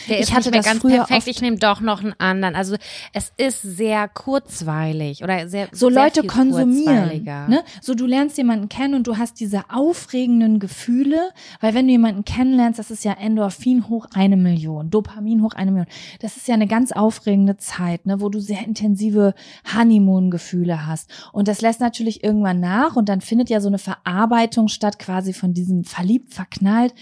Der 0.08 0.20
ich 0.20 0.34
hatte 0.34 0.50
das 0.50 0.64
ganz 0.64 0.80
früher 0.80 1.04
perfekt. 1.04 1.28
Ich 1.28 1.40
nehme 1.40 1.58
doch 1.58 1.80
noch 1.80 2.02
einen 2.02 2.14
anderen. 2.18 2.54
Also 2.54 2.76
es 3.12 3.32
ist 3.36 3.62
sehr 3.62 4.08
kurzweilig 4.08 5.22
oder 5.22 5.48
sehr 5.48 5.68
so 5.72 5.88
sehr 5.90 6.02
Leute 6.02 6.24
konsumieren. 6.24 7.24
Ne? 7.24 7.62
So 7.80 7.94
du 7.94 8.06
lernst 8.06 8.38
jemanden 8.38 8.68
kennen 8.68 8.94
und 8.94 9.06
du 9.06 9.16
hast 9.16 9.40
diese 9.40 9.70
aufregenden 9.70 10.58
Gefühle, 10.58 11.30
weil 11.60 11.74
wenn 11.74 11.86
du 11.86 11.92
jemanden 11.92 12.24
kennenlernst, 12.24 12.78
das 12.78 12.90
ist 12.90 13.04
ja 13.04 13.12
Endorphin 13.12 13.88
hoch 13.88 14.06
eine 14.14 14.36
Million, 14.36 14.90
Dopamin 14.90 15.42
hoch 15.42 15.54
eine 15.54 15.70
Million. 15.70 15.88
Das 16.20 16.36
ist 16.36 16.48
ja 16.48 16.54
eine 16.54 16.66
ganz 16.66 16.92
aufregende 16.92 17.56
Zeit, 17.56 18.06
ne, 18.06 18.20
wo 18.20 18.28
du 18.28 18.40
sehr 18.40 18.64
intensive 18.64 19.34
Honeymoon-Gefühle 19.74 20.86
hast. 20.86 21.10
Und 21.32 21.48
das 21.48 21.60
lässt 21.60 21.80
natürlich 21.80 22.24
irgendwann 22.24 22.60
nach 22.60 22.96
und 22.96 23.08
dann 23.08 23.20
findet 23.20 23.50
ja 23.50 23.60
so 23.60 23.68
eine 23.68 23.78
Verarbeitung 23.78 24.68
statt, 24.68 24.98
quasi 24.98 25.32
von 25.32 25.54
diesem 25.54 25.84
verliebt, 25.84 26.34
verknallt, 26.34 26.94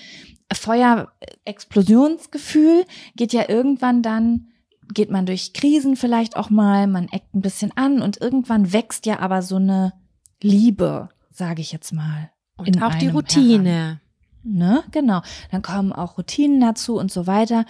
Feuer-Explosionsgefühl 0.53 2.85
geht 3.17 3.33
ja 3.33 3.49
irgendwann 3.49 4.03
dann 4.03 4.49
geht 4.93 5.11
man 5.11 5.27
durch 5.27 5.53
Krisen 5.53 5.97
vielleicht 5.97 6.37
auch 6.37 6.51
mal, 6.51 6.87
man 6.87 7.09
eckt 7.09 7.35
ein 7.35 7.41
bisschen 7.41 7.73
an 7.77 8.03
und 8.03 8.21
irgendwann 8.21 8.73
wächst 8.73 9.07
ja 9.07 9.21
aber 9.21 9.43
so 9.43 9.57
eine 9.57 9.95
Liebe, 10.43 11.09
sage 11.31 11.63
ich 11.63 11.73
jetzt 11.73 11.93
mal. 11.93 12.31
Und 12.57 12.83
auch 12.83 12.95
die 12.95 13.09
Routine. 13.09 14.01
Ne, 14.43 14.85
genau. 14.91 15.23
Dann 15.51 15.63
kommen 15.63 15.93
auch 15.93 16.19
Routinen 16.19 16.61
dazu 16.61 16.99
und 16.99 17.11
so 17.11 17.27
weiter. 17.27 17.65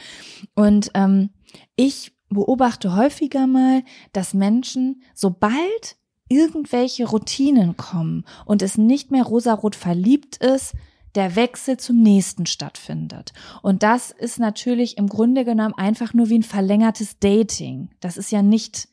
Und 0.55 0.91
ähm, 0.95 1.31
ich 1.77 2.13
beobachte 2.29 2.97
häufiger 2.97 3.47
mal, 3.47 3.85
dass 4.13 4.35
Menschen, 4.35 5.03
sobald 5.15 5.97
irgendwelche 6.29 7.07
Routinen 7.07 7.77
kommen 7.77 8.25
und 8.45 8.61
es 8.61 8.77
nicht 8.77 9.13
mehr 9.13 9.23
rosarot 9.23 9.77
verliebt 9.77 10.39
ist, 10.39 10.75
der 11.15 11.37
Wechsel 11.37 11.77
zum 11.77 12.03
nächsten 12.03 12.47
stattfindet. 12.47 13.33
Und 13.63 13.83
das 13.83 14.11
ist 14.11 14.39
natürlich 14.39 14.99
im 14.99 15.09
Grunde 15.09 15.45
genommen 15.45 15.75
einfach 15.75 16.13
nur 16.15 16.29
wie 16.29 16.39
ein 16.39 16.43
verlängertes 16.43 17.19
Dating. 17.19 17.91
Das 18.01 18.17
ist 18.17 18.33
ja 18.33 18.43
nicht 18.43 18.89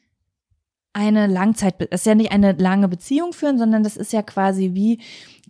eine 0.94 1.28
Langzeit, 1.28 1.76
das 1.92 2.02
ist 2.02 2.06
ja 2.06 2.16
nicht 2.16 2.32
eine 2.32 2.52
lange 2.52 2.90
Beziehung 2.90 3.32
führen, 3.32 3.58
sondern 3.58 3.82
das 3.84 3.96
ist 3.96 4.12
ja 4.12 4.22
quasi 4.22 4.72
wie 4.74 5.00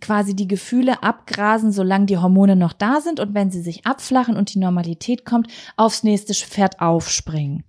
quasi 0.00 0.34
die 0.34 0.46
Gefühle 0.48 1.02
abgrasen, 1.02 1.72
solange 1.72 2.06
die 2.06 2.18
Hormone 2.18 2.56
noch 2.56 2.72
da 2.72 3.00
sind 3.00 3.20
und 3.20 3.34
wenn 3.34 3.50
sie 3.50 3.60
sich 3.60 3.84
abflachen 3.86 4.36
und 4.36 4.54
die 4.54 4.58
Normalität 4.58 5.24
kommt, 5.24 5.48
aufs 5.76 6.04
nächste 6.04 6.32
Pferd 6.34 6.80
aufspringen. 6.80 7.64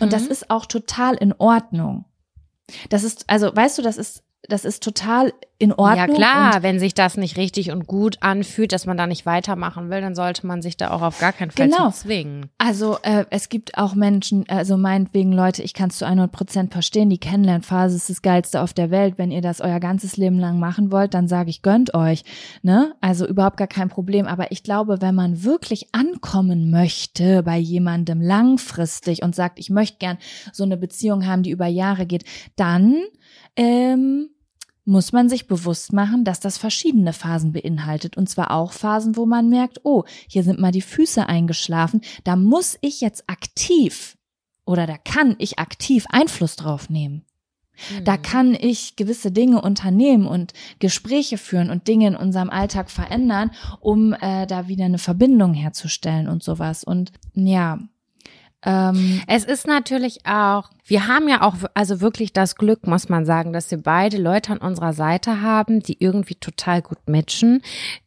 Und 0.00 0.12
das 0.12 0.24
Mhm. 0.24 0.30
ist 0.30 0.50
auch 0.50 0.66
total 0.66 1.14
in 1.14 1.32
Ordnung. 1.34 2.06
Das 2.88 3.04
ist, 3.04 3.28
also 3.28 3.54
weißt 3.54 3.78
du, 3.78 3.82
das 3.82 3.98
ist, 3.98 4.22
das 4.48 4.64
ist 4.64 4.82
total 4.82 5.32
in 5.58 5.72
Ordnung. 5.72 5.96
Ja 5.96 6.06
klar, 6.08 6.62
wenn 6.62 6.78
sich 6.78 6.94
das 6.94 7.16
nicht 7.16 7.36
richtig 7.38 7.70
und 7.70 7.86
gut 7.86 8.16
anfühlt, 8.20 8.72
dass 8.72 8.86
man 8.86 8.96
da 8.96 9.06
nicht 9.06 9.24
weitermachen 9.24 9.88
will, 9.88 10.00
dann 10.00 10.14
sollte 10.14 10.46
man 10.46 10.60
sich 10.62 10.76
da 10.76 10.90
auch 10.90 11.00
auf 11.00 11.18
gar 11.20 11.32
keinen 11.32 11.52
Fall 11.52 11.68
Genau. 11.68 11.90
zwingen. 11.90 12.50
Also 12.58 12.98
äh, 13.02 13.24
es 13.30 13.48
gibt 13.48 13.78
auch 13.78 13.94
Menschen, 13.94 14.44
also 14.48 14.76
meinetwegen 14.76 15.32
Leute, 15.32 15.62
ich 15.62 15.72
kann 15.72 15.90
es 15.90 15.98
zu 15.98 16.04
100 16.06 16.30
Prozent 16.32 16.72
verstehen, 16.72 17.08
die 17.08 17.18
Kennenlernphase 17.18 17.96
ist 17.96 18.10
das 18.10 18.20
Geilste 18.20 18.60
auf 18.60 18.72
der 18.74 18.90
Welt. 18.90 19.14
Wenn 19.16 19.30
ihr 19.30 19.42
das 19.42 19.60
euer 19.60 19.80
ganzes 19.80 20.16
Leben 20.16 20.38
lang 20.38 20.58
machen 20.58 20.90
wollt, 20.90 21.14
dann 21.14 21.28
sage 21.28 21.50
ich, 21.50 21.62
gönnt 21.62 21.94
euch. 21.94 22.24
Ne? 22.62 22.94
Also 23.00 23.26
überhaupt 23.26 23.56
gar 23.56 23.68
kein 23.68 23.88
Problem. 23.88 24.26
Aber 24.26 24.50
ich 24.52 24.64
glaube, 24.64 25.00
wenn 25.00 25.14
man 25.14 25.44
wirklich 25.44 25.88
ankommen 25.92 26.70
möchte 26.70 27.42
bei 27.44 27.56
jemandem 27.56 28.20
langfristig 28.20 29.22
und 29.22 29.34
sagt, 29.34 29.58
ich 29.58 29.70
möchte 29.70 29.98
gern 29.98 30.18
so 30.52 30.64
eine 30.64 30.76
Beziehung 30.76 31.26
haben, 31.26 31.42
die 31.44 31.50
über 31.50 31.66
Jahre 31.66 32.06
geht, 32.06 32.24
dann 32.56 32.96
ähm, 33.56 34.30
muss 34.84 35.12
man 35.12 35.28
sich 35.28 35.46
bewusst 35.46 35.92
machen, 35.92 36.24
dass 36.24 36.40
das 36.40 36.58
verschiedene 36.58 37.12
Phasen 37.12 37.52
beinhaltet. 37.52 38.16
Und 38.16 38.28
zwar 38.28 38.50
auch 38.50 38.72
Phasen, 38.72 39.16
wo 39.16 39.26
man 39.26 39.48
merkt, 39.48 39.80
oh, 39.84 40.04
hier 40.28 40.42
sind 40.42 40.60
mal 40.60 40.72
die 40.72 40.82
Füße 40.82 41.26
eingeschlafen. 41.26 42.02
Da 42.24 42.36
muss 42.36 42.76
ich 42.80 43.00
jetzt 43.00 43.28
aktiv 43.28 44.16
oder 44.66 44.86
da 44.86 44.96
kann 44.98 45.36
ich 45.38 45.58
aktiv 45.58 46.06
Einfluss 46.10 46.56
drauf 46.56 46.90
nehmen. 46.90 47.24
Mhm. 47.90 48.04
Da 48.04 48.16
kann 48.16 48.54
ich 48.54 48.96
gewisse 48.96 49.32
Dinge 49.32 49.60
unternehmen 49.60 50.26
und 50.26 50.52
Gespräche 50.78 51.38
führen 51.38 51.70
und 51.70 51.88
Dinge 51.88 52.08
in 52.08 52.16
unserem 52.16 52.50
Alltag 52.50 52.90
verändern, 52.90 53.50
um 53.80 54.12
äh, 54.12 54.46
da 54.46 54.68
wieder 54.68 54.84
eine 54.84 54.98
Verbindung 54.98 55.54
herzustellen 55.54 56.28
und 56.28 56.42
sowas. 56.42 56.84
Und 56.84 57.12
ja, 57.34 57.78
ähm, 58.64 59.20
Es 59.26 59.44
ist 59.44 59.66
natürlich 59.66 60.26
auch, 60.26 60.70
wir 60.86 61.06
haben 61.08 61.28
ja 61.28 61.42
auch 61.42 61.54
also 61.74 62.00
wirklich 62.00 62.32
das 62.32 62.56
Glück, 62.56 62.86
muss 62.86 63.08
man 63.08 63.24
sagen, 63.24 63.52
dass 63.52 63.70
wir 63.70 63.78
beide 63.78 64.18
Leute 64.18 64.52
an 64.52 64.58
unserer 64.58 64.92
Seite 64.92 65.40
haben, 65.40 65.80
die 65.80 65.96
irgendwie 66.02 66.34
total 66.34 66.82
gut 66.82 66.98
matchen, 67.06 67.62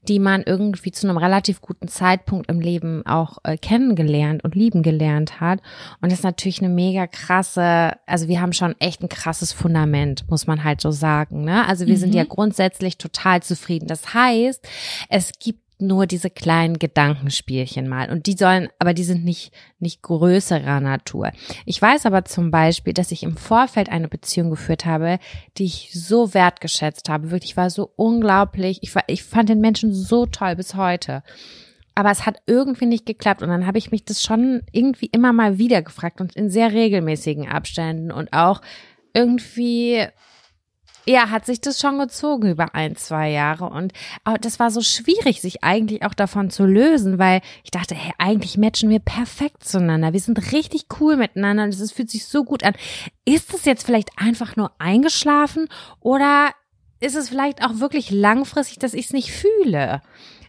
die 0.08 0.20
man 0.20 0.44
irgendwie 0.44 0.92
zu 0.92 1.08
einem 1.08 1.18
relativ 1.18 1.62
guten 1.62 1.88
Zeitpunkt 1.88 2.50
im 2.50 2.60
Leben 2.60 3.06
auch 3.06 3.40
äh, 3.44 3.58
kennengelernt 3.58 4.44
und 4.44 4.56
lieben 4.56 4.84
gelernt 4.84 5.40
hat. 5.40 5.60
Und 6.02 6.12
das 6.12 6.20
ist 6.20 6.24
natürlich 6.26 6.60
eine 6.62 6.70
mega 6.74 7.08
krasse, 7.08 7.94
also 8.06 8.28
wir 8.28 8.42
haben 8.42 8.54
schon 8.54 8.76
echt 8.80 9.02
ein 9.02 9.10
krasses 9.10 9.54
Fundament, 9.54 10.26
muss 10.30 10.48
man 10.48 10.64
halt 10.64 10.82
so 10.82 10.92
sagen. 10.92 11.44
Ne? 11.44 11.68
Also 11.68 11.86
wir 11.88 11.98
sind 11.98 12.10
Mhm. 12.12 12.18
ja 12.18 12.24
grundsätzlich 12.24 12.98
total 12.98 13.42
zufrieden. 13.44 13.88
Das 13.88 14.14
heißt, 14.14 14.68
es 15.10 15.32
gibt 15.40 15.62
nur 15.80 16.08
diese 16.08 16.30
kleinen 16.30 16.80
Gedankenspielchen 16.80 17.88
mal. 17.88 18.10
Und 18.10 18.26
die 18.26 18.34
sollen, 18.34 18.70
aber 18.80 18.94
die 18.94 19.04
sind 19.04 19.24
nicht, 19.24 19.54
nicht 19.80 20.02
größerer 20.02 20.80
Natur. 20.80 21.32
Ich 21.66 21.82
weiß 21.82 22.06
aber 22.06 22.26
zum 22.26 22.52
Beispiel, 22.52 22.94
dass 22.94 23.12
ich 23.12 23.24
im 23.24 23.38
Vorfeld 23.38 23.90
eine 23.90 24.08
Beziehung 24.08 24.50
geführt 24.50 24.86
habe, 24.86 25.20
die 25.58 25.66
ich 25.66 25.92
so 25.94 26.34
wertgeschätzt 26.34 27.10
habe. 27.10 27.32
Wirklich, 27.32 27.52
ich 27.52 27.58
war 27.58 27.70
so 27.70 27.92
unglaublich. 27.96 28.80
Ich, 28.82 28.96
war, 28.96 29.04
ich 29.08 29.24
fand 29.24 29.50
den 29.50 29.62
Menschen 29.62 29.94
so 29.94 30.26
toll 30.26 30.56
bis 30.56 30.76
heute. 30.76 31.24
Aber 31.94 32.12
es 32.12 32.26
hat 32.26 32.42
irgendwie 32.46 32.86
nicht 32.86 33.06
geklappt. 33.06 33.44
Und 33.44 33.50
dann 33.50 33.68
habe 33.68 33.78
ich 33.78 33.92
mich 33.92 34.04
das 34.04 34.24
schon 34.24 34.64
irgendwie 34.72 35.08
immer 35.08 35.34
mal 35.34 35.58
wieder 35.58 35.82
gefragt 35.82 36.22
und 36.22 36.36
in 36.36 36.50
sehr 36.50 36.72
regelmäßigen 36.72 37.48
Abständen 37.48 38.12
und 38.12 38.34
auch 38.34 38.62
irgendwie 39.14 40.08
ja, 41.08 41.30
hat 41.30 41.46
sich 41.46 41.62
das 41.62 41.80
schon 41.80 41.98
gezogen 42.00 42.52
über 42.52 42.76
ein, 42.76 42.96
zwei 42.98 43.30
Jahre. 43.32 43.66
Und 43.70 43.94
aber 44.24 44.38
das 44.38 44.60
war 44.60 44.72
so 44.72 44.82
schwierig, 44.82 45.40
sich 45.42 45.64
eigentlich 45.64 46.04
auch 46.04 46.14
davon 46.14 46.50
zu 46.50 46.66
lösen, 46.66 47.18
weil 47.18 47.42
ich 47.64 47.72
dachte, 47.72 47.96
hey, 47.96 48.14
eigentlich 48.18 48.58
matchen 48.58 48.90
wir 48.90 49.00
perfekt 49.00 49.64
zueinander. 49.64 50.12
Wir 50.14 50.20
sind 50.20 50.52
richtig 50.52 50.86
cool 51.00 51.16
miteinander 51.16 51.64
und 51.64 51.70
es 51.74 51.92
fühlt 51.92 52.10
sich 52.10 52.26
so 52.26 52.44
gut 52.44 52.64
an. 52.64 52.74
Ist 53.26 53.54
es 53.54 53.66
jetzt 53.66 53.86
vielleicht 53.86 54.10
einfach 54.18 54.56
nur 54.56 54.72
eingeschlafen 54.80 55.68
oder 56.02 56.50
ist 57.00 57.16
es 57.16 57.30
vielleicht 57.30 57.64
auch 57.64 57.80
wirklich 57.80 58.12
langfristig, 58.12 58.80
dass 58.80 58.94
ich 58.94 59.06
es 59.06 59.14
nicht 59.14 59.32
fühle? 59.32 60.02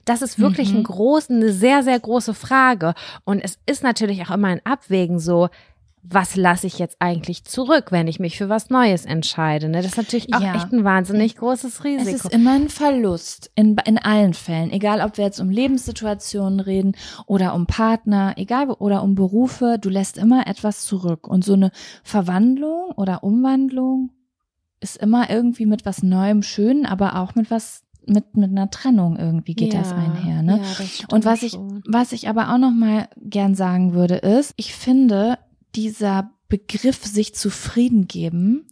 Das 0.05 0.23
ist 0.23 0.39
wirklich 0.39 0.73
Mhm. 0.73 0.79
ein 0.79 0.85
groß, 0.85 1.29
eine 1.31 1.53
sehr, 1.53 1.83
sehr 1.83 2.01
große 2.01 2.33
Frage. 2.33 2.95
Und 3.25 3.41
es 3.45 3.59
ist 3.67 3.83
natürlich 3.83 4.23
auch 4.27 4.31
immer 4.35 4.49
ein 4.49 4.65
Abwägen 4.65 5.19
so, 5.19 5.51
was 6.03 6.37
lasse 6.37 6.67
ich 6.67 6.79
jetzt 6.79 6.97
eigentlich 7.01 7.45
zurück, 7.45 7.93
wenn 7.93 8.09
ich 8.09 8.19
mich 8.21 8.39
für 8.39 8.49
was 8.49 8.71
Neues 8.71 9.05
entscheide? 9.05 9.69
Ne? 9.69 9.79
Das 9.83 9.93
ist 9.93 9.97
natürlich 9.97 10.33
auch 10.35 10.41
Ja. 10.41 10.55
echt 10.55 10.73
ein 10.73 10.85
wahnsinnig 10.85 11.37
großes 11.37 11.75
Es 11.79 11.85
Risiko. 11.85 12.11
ist 12.29 12.33
immer 12.33 12.55
ein 12.55 12.69
Verlust 12.69 13.51
in, 13.55 13.77
in 13.85 13.99
allen 13.99 14.35
Fällen, 14.35 14.71
egal 14.73 15.01
ob 15.01 15.17
wir 15.19 15.25
jetzt 15.25 15.41
um 15.41 15.51
Lebenssituationen 15.51 16.61
reden 16.61 16.93
oder 17.27 17.55
um 17.55 17.67
Partner, 17.67 18.35
egal 18.37 18.71
oder 18.71 19.03
um 19.03 19.15
Berufe, 19.15 19.79
du 19.81 19.89
lässt 19.91 20.19
immer 20.19 20.47
etwas 20.47 20.85
zurück 20.87 21.27
und 21.29 21.45
so 21.45 21.53
eine 21.55 21.71
Verwandlung 22.03 22.91
oder 22.97 23.23
Umwandlung 23.25 24.11
ist 24.81 24.97
immer 24.97 25.29
irgendwie 25.29 25.67
mit 25.67 25.85
was 25.85 26.03
Neuem 26.03 26.43
schön, 26.43 26.87
aber 26.87 27.17
auch 27.17 27.35
mit 27.35 27.51
was 27.51 27.83
mit 28.07 28.37
mit 28.37 28.51
einer 28.51 28.71
Trennung 28.71 29.17
irgendwie 29.19 29.55
geht 29.55 29.75
das 29.75 29.93
einher, 29.93 30.43
ne? 30.43 30.61
Ja, 30.63 30.69
das 30.79 31.13
Und 31.13 31.25
was 31.27 31.43
ich, 31.43 31.59
was 31.87 32.13
ich 32.13 32.29
aber 32.29 32.55
auch 32.55 32.59
noch 32.59 32.71
mal 32.73 33.09
gern 33.19 33.55
sagen 33.55 33.93
würde, 33.93 34.15
ist, 34.15 34.55
ich 34.57 34.75
finde, 34.75 35.39
dieser 35.75 36.31
Begriff 36.49 37.05
sich 37.05 37.35
zufrieden 37.35 38.09
geben, 38.09 38.67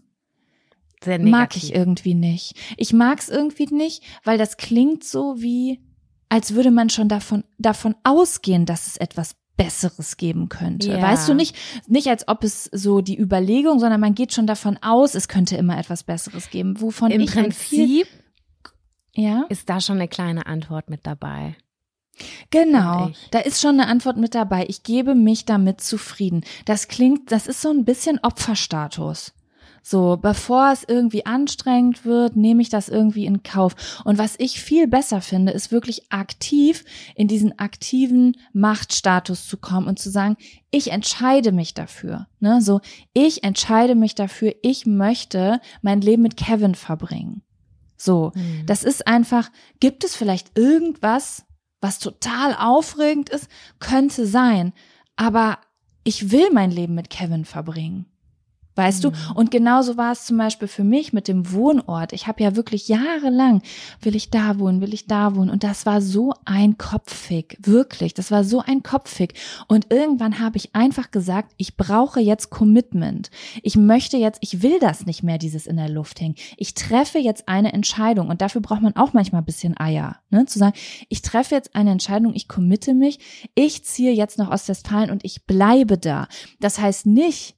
mag 1.21 1.57
ich 1.57 1.75
irgendwie 1.75 2.15
nicht. 2.15 2.55
Ich 2.77 2.93
mag 2.93 3.19
es 3.19 3.29
irgendwie 3.29 3.67
nicht, 3.67 4.03
weil 4.25 4.39
das 4.39 4.57
klingt 4.57 5.05
so 5.05 5.37
wie, 5.39 5.81
als 6.29 6.55
würde 6.55 6.71
man 6.71 6.91
schon 6.91 7.09
davon, 7.09 7.45
davon 7.59 7.95
ausgehen, 8.03 8.67
dass 8.67 8.87
es 8.87 8.97
etwas 8.97 9.37
Besseres 9.57 10.17
geben 10.17 10.49
könnte. 10.49 10.91
Ja. 10.91 11.03
Weißt 11.03 11.29
du 11.29 11.35
nicht, 11.35 11.57
nicht 11.87 12.09
als 12.09 12.29
ob 12.29 12.45
es 12.45 12.65
so 12.73 13.01
die 13.01 13.19
Überlegung, 13.19 13.79
sondern 13.79 14.01
man 14.01 14.15
geht 14.15 14.33
schon 14.33 14.47
davon 14.47 14.79
aus, 14.83 15.15
es 15.15 15.29
könnte 15.29 15.57
immer 15.57 15.79
etwas 15.79 16.05
Besseres 16.05 16.51
geben, 16.51 16.81
wovon 16.81 17.11
Im 17.11 17.23
ich 17.23 17.31
Prinzip 17.31 18.07
ja, 19.15 19.47
ist 19.49 19.71
da 19.71 19.81
schon 19.81 19.97
eine 19.97 20.09
kleine 20.09 20.47
Antwort 20.47 20.91
mit 20.91 21.07
dabei. 21.07 21.57
Genau, 22.51 23.11
da 23.31 23.41
ist 23.41 23.61
schon 23.61 23.81
eine 23.81 23.89
Antwort 23.89 24.17
mit 24.17 24.35
dabei. 24.35 24.67
Ich 24.69 24.83
gebe 24.83 25.15
mich 25.15 25.45
damit 25.45 25.81
zufrieden. 25.81 26.45
Das 26.65 26.89
klingt, 26.89 27.33
das 27.33 27.47
ist 27.47 27.61
so 27.61 27.71
ein 27.71 27.85
bisschen 27.85 28.19
Opferstatus. 28.23 29.33
So, 29.89 30.17
bevor 30.21 30.73
es 30.73 30.83
irgendwie 30.83 31.27
anstrengend 31.27 32.05
wird, 32.05 32.35
nehme 32.35 32.61
ich 32.61 32.71
das 32.71 32.89
irgendwie 32.89 33.25
in 33.25 33.45
Kauf. 33.45 34.03
Und 34.05 34.19
was 34.19 34.35
ich 34.37 34.61
viel 34.61 34.89
besser 34.89 35.21
finde, 35.21 35.53
ist 35.53 35.71
wirklich 35.71 36.11
aktiv 36.11 36.85
in 37.15 37.29
diesen 37.29 37.57
aktiven 37.61 38.37
Machtstatus 38.53 39.47
zu 39.47 39.59
kommen 39.59 39.87
und 39.87 40.01
zu 40.01 40.11
sagen, 40.11 40.37
ich 40.73 40.91
entscheide 40.91 41.53
mich 41.53 41.73
dafür. 41.73 42.27
Ne? 42.41 42.61
So, 42.63 42.81
ich 43.13 43.45
entscheide 43.45 43.95
mich 43.95 44.17
dafür, 44.17 44.55
ich 44.63 44.87
möchte 44.87 45.61
mein 45.83 46.01
Leben 46.01 46.23
mit 46.23 46.37
Kevin 46.37 46.75
verbringen. 46.75 47.43
So, 47.97 48.33
Hm. 48.35 48.67
das 48.67 48.83
ist 48.83 49.07
einfach, 49.07 49.51
gibt 49.79 50.03
es 50.03 50.17
vielleicht 50.17 50.59
irgendwas, 50.59 51.46
was 51.87 52.01
total 52.01 52.55
aufregend 52.55 53.31
ist? 53.31 53.49
Könnte 53.79 54.27
sein. 54.27 54.73
Aber 55.15 55.59
ich 56.03 56.33
will 56.33 56.51
mein 56.53 56.71
Leben 56.71 56.95
mit 56.95 57.11
Kevin 57.11 57.45
verbringen. 57.45 58.07
Weißt 58.77 59.03
du? 59.05 59.13
Und 59.35 59.51
genauso 59.51 59.97
war 59.97 60.13
es 60.13 60.27
zum 60.27 60.37
Beispiel 60.37 60.69
für 60.69 60.85
mich 60.85 61.15
mit 61.15 61.29
dem 61.29 61.51
Wohnort. 61.51 62.13
Ich 62.13 62.27
habe 62.27 62.43
ja 62.43 62.57
wirklich 62.57 62.89
jahrelang, 62.89 63.63
will 64.03 64.15
ich 64.15 64.31
da 64.31 64.59
wohnen, 64.59 64.83
will 64.83 64.93
ich 64.93 65.07
da 65.07 65.35
wohnen. 65.35 65.49
Und 65.49 65.65
das 65.65 65.87
war 65.87 66.03
so 66.03 66.35
ein 66.45 66.77
Kopffick. 66.77 67.57
Wirklich. 67.63 68.13
Das 68.13 68.31
war 68.31 68.45
so 68.45 68.61
ein 68.61 68.83
Kopffick. 68.83 69.33
Und 69.67 69.91
irgendwann 69.91 70.41
habe 70.41 70.59
ich 70.59 70.75
einfach 70.75 71.11
gesagt, 71.11 71.53
ich 71.57 71.79
brauche 71.79 72.21
jetzt 72.21 72.51
Commitment. 72.51 73.31
Ich 73.63 73.77
möchte 73.77 74.19
jetzt, 74.19 74.39
ich 74.43 74.63
will 74.63 74.79
das 74.79 75.07
nicht 75.07 75.23
mehr, 75.23 75.39
dieses 75.39 75.67
in 75.67 75.77
der 75.77 75.89
Luft 75.89 76.21
hängen. 76.21 76.37
Ich 76.59 76.75
treffe 76.75 77.19
jetzt 77.19 77.49
eine 77.49 77.73
Entscheidung. 77.73 78.29
Und 78.29 78.43
dafür 78.43 78.61
braucht 78.61 78.83
man 78.83 78.95
auch 78.95 79.15
manchmal 79.15 79.41
ein 79.41 79.47
bisschen 79.47 79.79
Eier. 79.81 80.19
Ne? 80.29 80.45
Zu 80.45 80.59
sagen, 80.59 80.77
ich 81.09 81.23
treffe 81.23 81.55
jetzt 81.55 81.75
eine 81.75 81.93
Entscheidung, 81.93 82.35
ich 82.35 82.47
committe 82.47 82.93
mich. 82.93 83.19
Ich 83.55 83.85
ziehe 83.85 84.13
jetzt 84.13 84.37
nach 84.37 84.51
Ostwestfalen 84.51 85.11
und 85.11 85.25
ich 85.25 85.47
bleibe 85.47 85.97
da. 85.97 86.29
Das 86.61 86.79
heißt 86.79 87.07
nicht, 87.07 87.57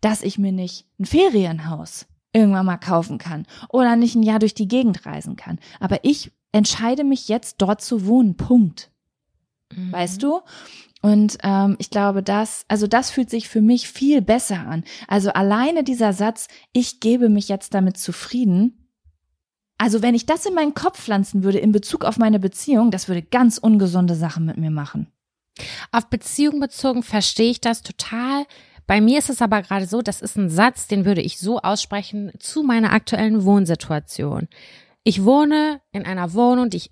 dass 0.00 0.22
ich 0.22 0.38
mir 0.38 0.52
nicht 0.52 0.86
ein 0.98 1.04
Ferienhaus 1.04 2.06
irgendwann 2.32 2.66
mal 2.66 2.76
kaufen 2.76 3.18
kann 3.18 3.46
oder 3.68 3.96
nicht 3.96 4.14
ein 4.14 4.22
Jahr 4.22 4.38
durch 4.38 4.54
die 4.54 4.68
Gegend 4.68 5.06
reisen 5.06 5.36
kann. 5.36 5.58
Aber 5.80 6.04
ich 6.04 6.30
entscheide 6.52 7.04
mich 7.04 7.28
jetzt 7.28 7.56
dort 7.58 7.80
zu 7.80 8.06
wohnen. 8.06 8.36
Punkt. 8.36 8.90
Mhm. 9.74 9.92
Weißt 9.92 10.22
du? 10.22 10.40
Und 11.00 11.38
ähm, 11.42 11.76
ich 11.78 11.90
glaube, 11.90 12.22
das, 12.22 12.64
also 12.68 12.86
das 12.86 13.10
fühlt 13.10 13.30
sich 13.30 13.48
für 13.48 13.60
mich 13.60 13.88
viel 13.88 14.20
besser 14.20 14.66
an. 14.66 14.84
Also 15.06 15.30
alleine 15.30 15.84
dieser 15.84 16.12
Satz, 16.12 16.48
ich 16.72 17.00
gebe 17.00 17.28
mich 17.28 17.48
jetzt 17.48 17.74
damit 17.74 17.98
zufrieden. 17.98 18.88
Also 19.78 20.02
wenn 20.02 20.16
ich 20.16 20.26
das 20.26 20.44
in 20.44 20.54
meinen 20.54 20.74
Kopf 20.74 21.00
pflanzen 21.00 21.44
würde 21.44 21.58
in 21.58 21.70
Bezug 21.70 22.04
auf 22.04 22.18
meine 22.18 22.40
Beziehung, 22.40 22.90
das 22.90 23.06
würde 23.06 23.22
ganz 23.22 23.58
ungesunde 23.58 24.16
Sachen 24.16 24.44
mit 24.44 24.56
mir 24.56 24.70
machen. 24.70 25.06
Auf 25.92 26.06
Beziehung 26.06 26.58
bezogen 26.58 27.02
verstehe 27.04 27.50
ich 27.50 27.60
das 27.60 27.82
total. 27.82 28.44
Bei 28.88 29.02
mir 29.02 29.18
ist 29.18 29.28
es 29.28 29.42
aber 29.42 29.60
gerade 29.60 29.86
so, 29.86 30.00
das 30.00 30.22
ist 30.22 30.36
ein 30.38 30.48
Satz, 30.48 30.88
den 30.88 31.04
würde 31.04 31.20
ich 31.20 31.38
so 31.38 31.60
aussprechen 31.60 32.32
zu 32.38 32.62
meiner 32.62 32.94
aktuellen 32.94 33.44
Wohnsituation. 33.44 34.48
Ich 35.04 35.24
wohne 35.24 35.82
in 35.92 36.06
einer 36.06 36.32
Wohnung, 36.32 36.70
die 36.70 36.78
ich 36.78 36.90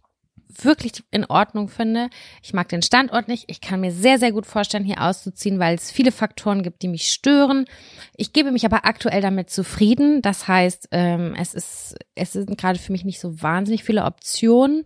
wirklich 0.48 0.92
in 1.10 1.24
Ordnung 1.24 1.68
finde. 1.68 2.08
Ich 2.42 2.54
mag 2.54 2.68
den 2.68 2.82
Standort 2.82 3.28
nicht. 3.28 3.44
Ich 3.48 3.60
kann 3.60 3.80
mir 3.80 3.92
sehr, 3.92 4.18
sehr 4.18 4.32
gut 4.32 4.46
vorstellen, 4.46 4.84
hier 4.84 5.02
auszuziehen, 5.02 5.58
weil 5.58 5.74
es 5.74 5.90
viele 5.90 6.12
Faktoren 6.12 6.62
gibt, 6.62 6.82
die 6.82 6.88
mich 6.88 7.10
stören. 7.10 7.66
Ich 8.16 8.32
gebe 8.32 8.50
mich 8.50 8.64
aber 8.64 8.84
aktuell 8.84 9.20
damit 9.20 9.50
zufrieden. 9.50 10.22
Das 10.22 10.48
heißt, 10.48 10.88
ähm, 10.92 11.34
es 11.38 11.54
ist, 11.54 11.96
es 12.14 12.32
sind 12.32 12.58
gerade 12.58 12.78
für 12.78 12.92
mich 12.92 13.04
nicht 13.04 13.20
so 13.20 13.42
wahnsinnig 13.42 13.84
viele 13.84 14.04
Optionen 14.04 14.84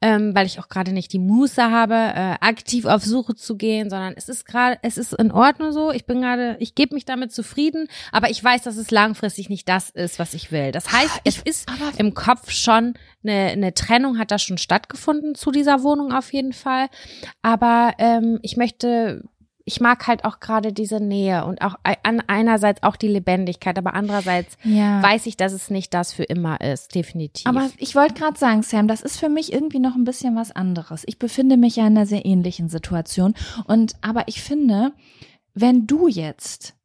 ähm, 0.00 0.34
weil 0.34 0.46
ich 0.46 0.60
auch 0.60 0.68
gerade 0.68 0.92
nicht 0.92 1.12
die 1.12 1.18
Muße 1.18 1.70
habe, 1.70 1.94
äh, 1.94 2.36
aktiv 2.40 2.84
auf 2.84 3.04
Suche 3.04 3.34
zu 3.34 3.56
gehen, 3.56 3.90
sondern 3.90 4.14
es 4.16 4.28
ist 4.28 4.46
gerade, 4.46 4.78
es 4.82 4.96
ist 4.96 5.12
in 5.14 5.32
Ordnung 5.32 5.72
so. 5.72 5.90
Ich 5.90 6.06
bin 6.06 6.20
gerade, 6.20 6.56
ich 6.60 6.74
gebe 6.74 6.94
mich 6.94 7.04
damit 7.04 7.32
zufrieden, 7.32 7.88
aber 8.12 8.30
ich 8.30 8.42
weiß, 8.42 8.62
dass 8.62 8.76
es 8.76 8.90
langfristig 8.90 9.48
nicht 9.48 9.68
das 9.68 9.90
ist, 9.90 10.18
was 10.18 10.34
ich 10.34 10.52
will. 10.52 10.72
Das 10.72 10.92
heißt, 10.92 11.20
es 11.24 11.38
ist 11.38 11.68
im 11.96 12.14
Kopf 12.14 12.50
schon 12.50 12.94
eine, 13.24 13.50
eine 13.50 13.74
Trennung 13.74 14.18
hat 14.18 14.30
da 14.30 14.38
schon 14.38 14.58
stattgefunden 14.58 14.97
zu 15.34 15.50
dieser 15.50 15.82
Wohnung 15.82 16.12
auf 16.12 16.32
jeden 16.32 16.52
Fall. 16.52 16.88
Aber 17.42 17.92
ähm, 17.98 18.38
ich 18.42 18.56
möchte 18.56 19.22
ich 19.68 19.82
mag 19.82 20.06
halt 20.06 20.24
auch 20.24 20.40
gerade 20.40 20.72
diese 20.72 20.98
Nähe 20.98 21.44
und 21.44 21.60
auch 21.60 21.74
an 22.02 22.22
einerseits 22.26 22.82
auch 22.82 22.96
die 22.96 23.06
Lebendigkeit, 23.06 23.76
aber 23.76 23.92
andererseits 23.92 24.56
ja. 24.64 25.02
weiß 25.02 25.26
ich, 25.26 25.36
dass 25.36 25.52
es 25.52 25.68
nicht 25.68 25.92
das 25.92 26.14
für 26.14 26.22
immer 26.22 26.62
ist, 26.62 26.94
definitiv. 26.94 27.46
Aber 27.46 27.68
ich 27.76 27.94
wollte 27.94 28.14
gerade 28.14 28.38
sagen, 28.38 28.62
Sam, 28.62 28.88
das 28.88 29.02
ist 29.02 29.20
für 29.20 29.28
mich 29.28 29.52
irgendwie 29.52 29.78
noch 29.78 29.94
ein 29.94 30.04
bisschen 30.04 30.34
was 30.36 30.52
anderes. 30.52 31.02
Ich 31.06 31.18
befinde 31.18 31.58
mich 31.58 31.76
ja 31.76 31.86
in 31.86 31.98
einer 31.98 32.06
sehr 32.06 32.24
ähnlichen 32.24 32.70
Situation 32.70 33.34
und 33.66 33.92
aber 34.00 34.26
ich 34.26 34.40
finde, 34.40 34.92
wenn 35.52 35.86
du 35.86 36.08
jetzt 36.08 36.77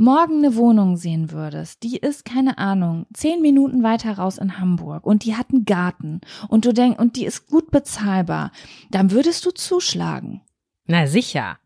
morgen 0.00 0.38
eine 0.38 0.56
Wohnung 0.56 0.96
sehen 0.96 1.30
würdest, 1.30 1.82
die 1.82 1.98
ist, 1.98 2.24
keine 2.24 2.58
Ahnung, 2.58 3.06
zehn 3.12 3.42
Minuten 3.42 3.82
weiter 3.82 4.14
raus 4.14 4.38
in 4.38 4.58
Hamburg 4.58 5.06
und 5.06 5.24
die 5.24 5.36
hat 5.36 5.50
einen 5.52 5.66
Garten 5.66 6.22
und 6.48 6.64
du 6.64 6.72
denkst, 6.72 6.98
und 6.98 7.16
die 7.16 7.26
ist 7.26 7.46
gut 7.46 7.70
bezahlbar, 7.70 8.50
dann 8.90 9.10
würdest 9.10 9.44
du 9.44 9.50
zuschlagen. 9.50 10.40
Na 10.86 11.06
sicher. 11.06 11.58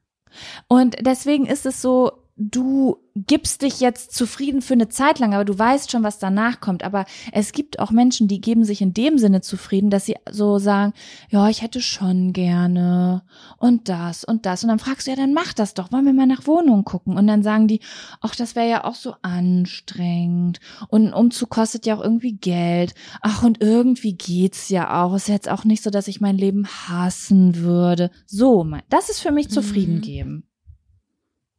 Und 0.67 0.97
deswegen 1.01 1.47
ist 1.47 1.65
es 1.65 1.81
so, 1.81 2.24
du 2.37 2.97
gibst 3.15 3.63
dich 3.63 3.79
jetzt 3.79 4.13
zufrieden 4.13 4.61
für 4.61 4.75
eine 4.75 4.89
Zeit 4.89 5.21
lang, 5.21 5.35
aber 5.35 5.45
du 5.45 5.57
weißt 5.57 5.93
schon, 5.93 6.03
was 6.03 6.19
danach 6.19 6.61
kommt. 6.61 6.83
Aber 6.83 7.05
es 7.33 7.53
gibt 7.53 7.79
auch 7.79 7.93
Menschen, 7.93 8.27
die 8.27 8.41
geben 8.41 8.65
sich 8.65 8.81
in 8.81 8.93
dem 8.93 9.19
Sinne 9.19 9.41
zufrieden, 9.41 9.89
dass 9.89 10.07
sie 10.07 10.17
so 10.29 10.59
sagen, 10.59 10.95
ja, 11.31 11.49
ich 11.49 11.63
hätte 11.63 11.81
schon 11.81 12.33
gerne 12.33 13.23
und 13.59 13.89
das 13.89 14.25
und 14.25 14.47
das. 14.47 14.65
Und 14.65 14.69
dann 14.69 14.81
fragst 14.81 15.07
du, 15.07 15.13
ja, 15.13 15.17
dann 15.17 15.33
mach 15.33 15.53
das 15.53 15.75
doch, 15.75 15.93
wollen 15.93 16.07
wir 16.07 16.13
mal 16.13 16.27
nach 16.27 16.47
Wohnungen 16.49 16.85
gucken? 16.85 17.17
Und 17.17 17.29
dann 17.29 17.45
sagen 17.45 17.69
die, 17.69 17.81
ach, 18.21 18.35
das 18.35 18.57
wäre 18.57 18.69
ja 18.69 18.85
auch 18.85 18.97
so 18.97 19.15
anstrengend. 19.23 20.59
Und 20.89 21.07
ein 21.07 21.15
Umzug 21.15 21.51
kostet 21.51 21.87
ja 21.87 21.97
auch 21.97 22.03
irgendwie 22.03 22.33
Geld. 22.33 22.95
Ach, 23.21 23.45
und 23.45 23.61
irgendwie 23.61 24.15
geht's 24.15 24.71
ja 24.71 25.05
auch. 25.05 25.15
Ist 25.15 25.29
jetzt 25.29 25.49
auch 25.49 25.65
nicht 25.65 25.85
so, 25.85 25.91
dass 25.91 26.09
ich 26.09 26.21
mein 26.21 26.37
Leben 26.37 26.67
hassen 26.67 27.57
würde. 27.59 28.11
So, 28.27 28.67
das 28.91 29.09
ist 29.09 29.21
für 29.21 29.31
mich 29.31 29.51
zufrieden 29.51 29.97
mhm. 29.97 30.01
geben. 30.01 30.49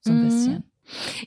So 0.06 0.12
ein 0.12 0.24
mhm. 0.24 0.30
bisschen. 0.30 0.64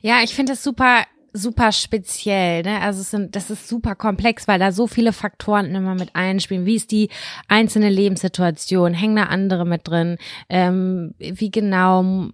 Ja, 0.01 0.21
ich 0.23 0.33
finde 0.33 0.53
es 0.53 0.63
super 0.63 1.03
super 1.31 1.71
speziell, 1.71 2.63
ne? 2.63 2.81
Also 2.81 3.01
es 3.01 3.11
sind, 3.11 3.35
das 3.35 3.51
ist 3.51 3.67
super 3.67 3.95
komplex, 3.95 4.47
weil 4.47 4.59
da 4.59 4.71
so 4.71 4.87
viele 4.87 5.13
Faktoren 5.13 5.75
immer 5.75 5.95
mit 5.95 6.15
einspielen. 6.15 6.65
Wie 6.65 6.75
ist 6.75 6.91
die 6.91 7.09
einzelne 7.47 7.89
Lebenssituation? 7.89 8.93
Hängen 8.93 9.17
da 9.17 9.23
andere 9.23 9.65
mit 9.65 9.87
drin? 9.87 10.17
Ähm, 10.49 11.13
wie 11.19 11.51
genau 11.51 12.29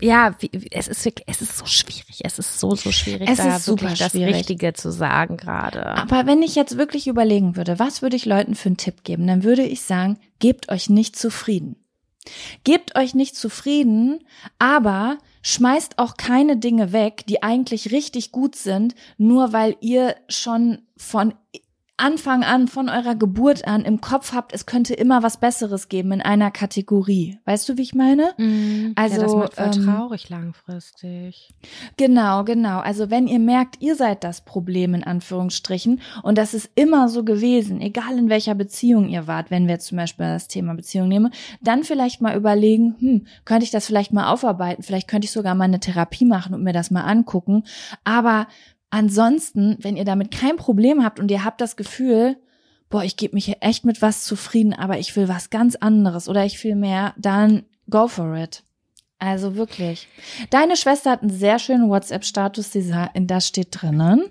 ja, 0.00 0.34
wie, 0.40 0.50
es 0.72 0.88
ist 0.88 1.04
wirklich, 1.04 1.26
es 1.28 1.40
ist 1.40 1.56
so 1.56 1.66
schwierig. 1.66 2.20
Es 2.24 2.38
ist 2.38 2.58
so, 2.58 2.74
so 2.74 2.90
schwierig, 2.90 3.28
es 3.28 3.38
da 3.38 3.56
ist 3.56 3.64
super 3.64 3.94
das 3.96 4.10
schwierig. 4.10 4.34
Richtige 4.34 4.72
zu 4.72 4.90
sagen 4.90 5.36
gerade. 5.36 5.86
Aber 5.86 6.26
wenn 6.26 6.42
ich 6.42 6.56
jetzt 6.56 6.76
wirklich 6.76 7.06
überlegen 7.06 7.56
würde, 7.56 7.78
was 7.78 8.02
würde 8.02 8.16
ich 8.16 8.26
Leuten 8.26 8.54
für 8.54 8.68
einen 8.68 8.76
Tipp 8.76 9.04
geben, 9.04 9.26
dann 9.26 9.44
würde 9.44 9.62
ich 9.62 9.82
sagen, 9.82 10.18
gebt 10.40 10.68
euch 10.68 10.90
nicht 10.90 11.16
zufrieden. 11.16 11.76
Gebt 12.64 12.96
euch 12.96 13.14
nicht 13.14 13.36
zufrieden, 13.36 14.20
aber 14.58 15.18
schmeißt 15.42 15.98
auch 15.98 16.16
keine 16.16 16.56
Dinge 16.56 16.92
weg, 16.92 17.24
die 17.28 17.42
eigentlich 17.42 17.92
richtig 17.92 18.32
gut 18.32 18.56
sind, 18.56 18.94
nur 19.18 19.52
weil 19.52 19.76
ihr 19.80 20.16
schon 20.28 20.82
von 20.96 21.34
Anfang 21.96 22.42
an, 22.42 22.66
von 22.66 22.88
eurer 22.88 23.14
Geburt 23.14 23.68
an 23.68 23.84
im 23.84 24.00
Kopf 24.00 24.32
habt, 24.32 24.52
es 24.52 24.66
könnte 24.66 24.94
immer 24.94 25.22
was 25.22 25.38
Besseres 25.38 25.88
geben 25.88 26.10
in 26.10 26.20
einer 26.20 26.50
Kategorie. 26.50 27.38
Weißt 27.44 27.68
du, 27.68 27.76
wie 27.76 27.82
ich 27.82 27.94
meine? 27.94 28.34
Mm, 28.36 28.94
also 28.96 29.16
ja, 29.16 29.22
das 29.22 29.34
macht 29.34 29.54
voll 29.54 29.66
ähm, 29.66 29.84
traurig 29.84 30.28
langfristig. 30.28 31.54
Genau, 31.96 32.42
genau. 32.42 32.80
Also 32.80 33.10
wenn 33.10 33.28
ihr 33.28 33.38
merkt, 33.38 33.80
ihr 33.80 33.94
seid 33.94 34.24
das 34.24 34.44
Problem 34.44 34.94
in 34.94 35.04
Anführungsstrichen 35.04 36.00
und 36.24 36.36
das 36.36 36.52
ist 36.52 36.68
immer 36.74 37.08
so 37.08 37.22
gewesen, 37.22 37.80
egal 37.80 38.18
in 38.18 38.28
welcher 38.28 38.56
Beziehung 38.56 39.08
ihr 39.08 39.28
wart, 39.28 39.52
wenn 39.52 39.66
wir 39.66 39.74
jetzt 39.74 39.86
zum 39.86 39.98
Beispiel 39.98 40.26
das 40.26 40.48
Thema 40.48 40.74
Beziehung 40.74 41.06
nehmen, 41.06 41.32
dann 41.60 41.84
vielleicht 41.84 42.20
mal 42.20 42.36
überlegen, 42.36 42.96
hm, 42.98 43.26
könnte 43.44 43.64
ich 43.64 43.70
das 43.70 43.86
vielleicht 43.86 44.12
mal 44.12 44.32
aufarbeiten? 44.32 44.82
Vielleicht 44.82 45.06
könnte 45.06 45.26
ich 45.26 45.32
sogar 45.32 45.54
mal 45.54 45.64
eine 45.64 45.78
Therapie 45.78 46.24
machen 46.24 46.54
und 46.54 46.64
mir 46.64 46.72
das 46.72 46.90
mal 46.90 47.02
angucken. 47.02 47.62
Aber 48.02 48.48
Ansonsten, 48.94 49.76
wenn 49.80 49.96
ihr 49.96 50.04
damit 50.04 50.30
kein 50.30 50.54
Problem 50.54 51.02
habt 51.02 51.18
und 51.18 51.28
ihr 51.28 51.44
habt 51.44 51.60
das 51.60 51.74
Gefühl, 51.74 52.36
boah, 52.90 53.02
ich 53.02 53.16
gebe 53.16 53.34
mich 53.34 53.46
hier 53.46 53.56
echt 53.58 53.84
mit 53.84 54.00
was 54.00 54.22
zufrieden, 54.22 54.72
aber 54.72 55.00
ich 55.00 55.16
will 55.16 55.28
was 55.28 55.50
ganz 55.50 55.74
anderes 55.74 56.28
oder 56.28 56.44
ich 56.44 56.62
will 56.62 56.76
mehr, 56.76 57.12
dann 57.16 57.64
go 57.90 58.06
for 58.06 58.36
it. 58.36 58.62
Also 59.18 59.56
wirklich. 59.56 60.06
Deine 60.50 60.76
Schwester 60.76 61.10
hat 61.10 61.22
einen 61.22 61.32
sehr 61.32 61.58
schönen 61.58 61.90
WhatsApp-Status, 61.90 62.70
da 63.12 63.40
steht 63.40 63.68
drinnen. 63.72 64.26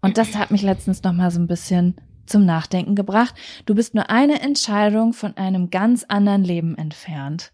Und 0.00 0.18
das 0.18 0.34
hat 0.34 0.50
mich 0.50 0.62
letztens 0.62 1.04
noch 1.04 1.12
mal 1.12 1.30
so 1.30 1.38
ein 1.38 1.46
bisschen 1.46 1.94
zum 2.26 2.44
Nachdenken 2.44 2.96
gebracht. 2.96 3.36
Du 3.64 3.76
bist 3.76 3.94
nur 3.94 4.10
eine 4.10 4.40
Entscheidung 4.40 5.12
von 5.12 5.36
einem 5.36 5.70
ganz 5.70 6.02
anderen 6.08 6.42
Leben 6.42 6.76
entfernt. 6.76 7.52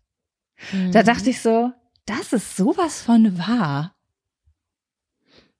Mhm. 0.73 0.91
Da 0.93 1.03
dachte 1.03 1.29
ich 1.29 1.43
so, 1.43 1.71
das 2.07 2.33
ist 2.33 2.57
sowas 2.57 3.03
von 3.03 3.37
wahr. 3.37 3.96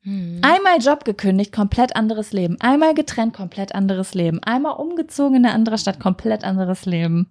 Mhm. 0.07 0.39
Einmal 0.43 0.79
Job 0.79 1.05
gekündigt, 1.05 1.53
komplett 1.53 1.97
anderes 1.97 2.33
Leben. 2.33 2.57
Einmal 2.61 2.95
getrennt, 2.95 3.35
komplett 3.35 3.75
anderes 3.75 4.15
Leben. 4.15 4.41
Einmal 4.43 4.75
umgezogen 4.77 5.37
in 5.37 5.45
eine 5.45 5.55
andere 5.55 5.79
Stadt, 5.79 5.99
komplett 5.99 6.45
anderes 6.45 6.87
Leben. 6.87 7.27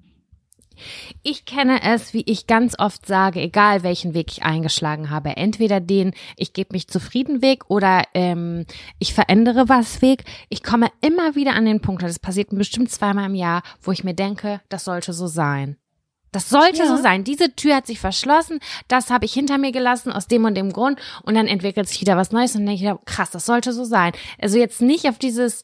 Ich 1.24 1.46
kenne 1.46 1.82
es, 1.84 2.14
wie 2.14 2.24
ich 2.26 2.48
ganz 2.48 2.78
oft 2.78 3.06
sage, 3.06 3.40
egal 3.40 3.84
welchen 3.84 4.14
Weg 4.14 4.30
ich 4.30 4.44
eingeschlagen 4.44 5.10
habe, 5.10 5.38
entweder 5.38 5.80
den 5.80 6.14
ich 6.36 6.52
gebe 6.52 6.74
mich 6.74 6.90
zufrieden 6.90 7.42
Weg 7.42 7.70
oder 7.70 8.04
ähm, 8.14 8.66
ich 9.00 9.14
verändere 9.14 9.70
was 9.70 10.02
Weg. 10.02 10.26
Ich 10.50 10.62
komme 10.62 10.90
immer 11.00 11.36
wieder 11.36 11.54
an 11.54 11.64
den 11.64 11.80
Punkt, 11.80 12.04
das 12.04 12.20
passiert 12.20 12.50
bestimmt 12.50 12.92
zweimal 12.92 13.28
im 13.28 13.36
Jahr, 13.36 13.64
wo 13.82 13.94
ich 13.94 14.04
mir 14.04 14.16
denke, 14.16 14.60
das 14.68 14.84
sollte 14.84 15.14
so 15.14 15.28
sein. 15.28 15.78
Das 16.36 16.50
sollte 16.50 16.80
ja. 16.80 16.86
so 16.86 17.02
sein. 17.02 17.24
Diese 17.24 17.56
Tür 17.56 17.78
hat 17.78 17.88
sich 17.88 18.02
verschlossen, 18.02 18.60
das 18.90 19.10
habe 19.10 19.24
ich 19.24 19.34
hinter 19.34 19.58
mir 19.58 19.72
gelassen 19.72 20.12
aus 20.12 20.28
dem 20.28 20.44
und 20.44 20.56
dem 20.56 20.74
Grund 20.74 21.00
und 21.24 21.36
dann 21.36 21.48
entwickelt 21.48 21.88
sich 21.88 22.02
wieder 22.02 22.18
was 22.18 22.34
Neues 22.34 22.56
und 22.56 22.66
dann 22.66 22.76
denke 22.76 23.00
ich, 23.00 23.06
krass, 23.06 23.32
das 23.32 23.46
sollte 23.46 23.72
so 23.72 23.86
sein. 23.86 24.12
Also 24.42 24.58
jetzt 24.58 24.82
nicht 24.82 25.08
auf 25.08 25.18
dieses 25.18 25.64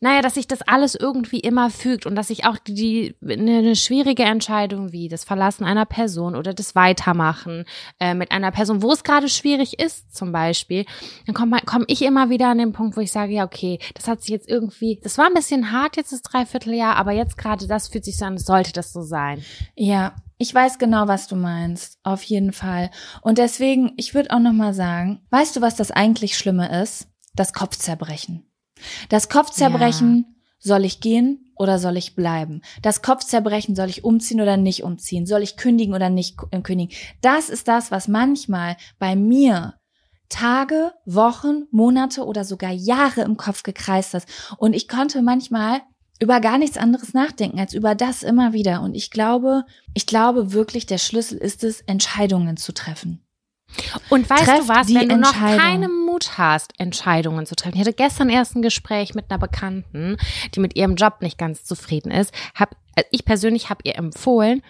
naja, 0.00 0.22
dass 0.22 0.34
sich 0.34 0.46
das 0.46 0.62
alles 0.62 0.94
irgendwie 0.94 1.40
immer 1.40 1.70
fügt 1.70 2.06
und 2.06 2.14
dass 2.14 2.30
ich 2.30 2.44
auch 2.44 2.56
die, 2.58 3.14
eine, 3.22 3.58
eine 3.58 3.76
schwierige 3.76 4.22
Entscheidung 4.22 4.92
wie 4.92 5.08
das 5.08 5.24
Verlassen 5.24 5.64
einer 5.64 5.86
Person 5.86 6.36
oder 6.36 6.54
das 6.54 6.74
Weitermachen 6.74 7.64
äh, 8.00 8.14
mit 8.14 8.30
einer 8.30 8.50
Person, 8.50 8.82
wo 8.82 8.92
es 8.92 9.04
gerade 9.04 9.28
schwierig 9.28 9.78
ist, 9.78 10.14
zum 10.14 10.32
Beispiel, 10.32 10.84
dann 11.26 11.34
komme 11.34 11.58
komm 11.64 11.84
ich 11.88 12.02
immer 12.02 12.30
wieder 12.30 12.48
an 12.48 12.58
den 12.58 12.72
Punkt, 12.72 12.96
wo 12.96 13.00
ich 13.00 13.12
sage, 13.12 13.32
ja, 13.32 13.44
okay, 13.44 13.78
das 13.94 14.08
hat 14.08 14.20
sich 14.20 14.30
jetzt 14.30 14.48
irgendwie, 14.48 15.00
das 15.02 15.18
war 15.18 15.26
ein 15.26 15.34
bisschen 15.34 15.72
hart 15.72 15.96
jetzt 15.96 16.12
das 16.12 16.22
Dreivierteljahr, 16.22 16.96
aber 16.96 17.12
jetzt 17.12 17.38
gerade 17.38 17.66
das 17.66 17.88
fühlt 17.88 18.04
sich 18.04 18.16
so 18.16 18.24
an, 18.24 18.38
sollte 18.38 18.72
das 18.72 18.92
so 18.92 19.02
sein. 19.02 19.44
Ja, 19.74 20.14
ich 20.38 20.54
weiß 20.54 20.78
genau, 20.78 21.08
was 21.08 21.26
du 21.26 21.34
meinst, 21.34 21.98
auf 22.04 22.22
jeden 22.22 22.52
Fall. 22.52 22.90
Und 23.22 23.38
deswegen, 23.38 23.92
ich 23.96 24.14
würde 24.14 24.30
auch 24.30 24.38
noch 24.38 24.52
mal 24.52 24.72
sagen, 24.72 25.20
weißt 25.30 25.56
du, 25.56 25.60
was 25.60 25.74
das 25.74 25.90
eigentlich 25.90 26.38
Schlimme 26.38 26.80
ist? 26.82 27.08
Das 27.34 27.52
Kopfzerbrechen. 27.52 28.47
Das 29.08 29.28
Kopfzerbrechen, 29.28 30.26
ja. 30.28 30.34
soll 30.58 30.84
ich 30.84 31.00
gehen 31.00 31.52
oder 31.56 31.78
soll 31.78 31.96
ich 31.96 32.14
bleiben? 32.14 32.62
Das 32.82 33.02
Kopfzerbrechen, 33.02 33.74
soll 33.74 33.88
ich 33.88 34.04
umziehen 34.04 34.40
oder 34.40 34.56
nicht 34.56 34.82
umziehen? 34.82 35.26
Soll 35.26 35.42
ich 35.42 35.56
kündigen 35.56 35.94
oder 35.94 36.10
nicht 36.10 36.36
äh, 36.50 36.60
kündigen? 36.60 36.94
Das 37.20 37.48
ist 37.48 37.68
das, 37.68 37.90
was 37.90 38.08
manchmal 38.08 38.76
bei 38.98 39.16
mir 39.16 39.74
Tage, 40.28 40.92
Wochen, 41.06 41.64
Monate 41.70 42.24
oder 42.24 42.44
sogar 42.44 42.70
Jahre 42.70 43.22
im 43.22 43.36
Kopf 43.36 43.62
gekreist 43.62 44.14
ist. 44.14 44.28
Und 44.58 44.74
ich 44.74 44.88
konnte 44.88 45.22
manchmal 45.22 45.80
über 46.20 46.40
gar 46.40 46.58
nichts 46.58 46.76
anderes 46.76 47.14
nachdenken 47.14 47.60
als 47.60 47.72
über 47.72 47.94
das 47.94 48.22
immer 48.22 48.52
wieder. 48.52 48.82
Und 48.82 48.94
ich 48.94 49.10
glaube, 49.10 49.64
ich 49.94 50.06
glaube 50.06 50.52
wirklich, 50.52 50.86
der 50.86 50.98
Schlüssel 50.98 51.38
ist 51.38 51.64
es, 51.64 51.80
Entscheidungen 51.82 52.56
zu 52.56 52.72
treffen. 52.72 53.24
Und 54.08 54.28
weißt 54.28 54.44
Treff 54.44 54.60
du 54.60 54.68
was, 54.68 54.88
wenn 54.94 55.08
du 55.08 55.16
noch 55.16 55.32
keinen 55.32 56.06
Mut 56.06 56.38
hast, 56.38 56.72
Entscheidungen 56.78 57.46
zu 57.46 57.54
treffen. 57.54 57.74
Ich 57.74 57.80
hatte 57.80 57.92
gestern 57.92 58.28
erst 58.28 58.56
ein 58.56 58.62
Gespräch 58.62 59.14
mit 59.14 59.30
einer 59.30 59.38
Bekannten, 59.38 60.16
die 60.54 60.60
mit 60.60 60.76
ihrem 60.76 60.96
Job 60.96 61.20
nicht 61.20 61.38
ganz 61.38 61.64
zufrieden 61.64 62.10
ist. 62.10 62.32
Hab, 62.54 62.76
äh, 62.96 63.04
ich 63.10 63.24
persönlich 63.24 63.70
habe 63.70 63.80
ihr 63.84 63.96
empfohlen, 63.96 64.62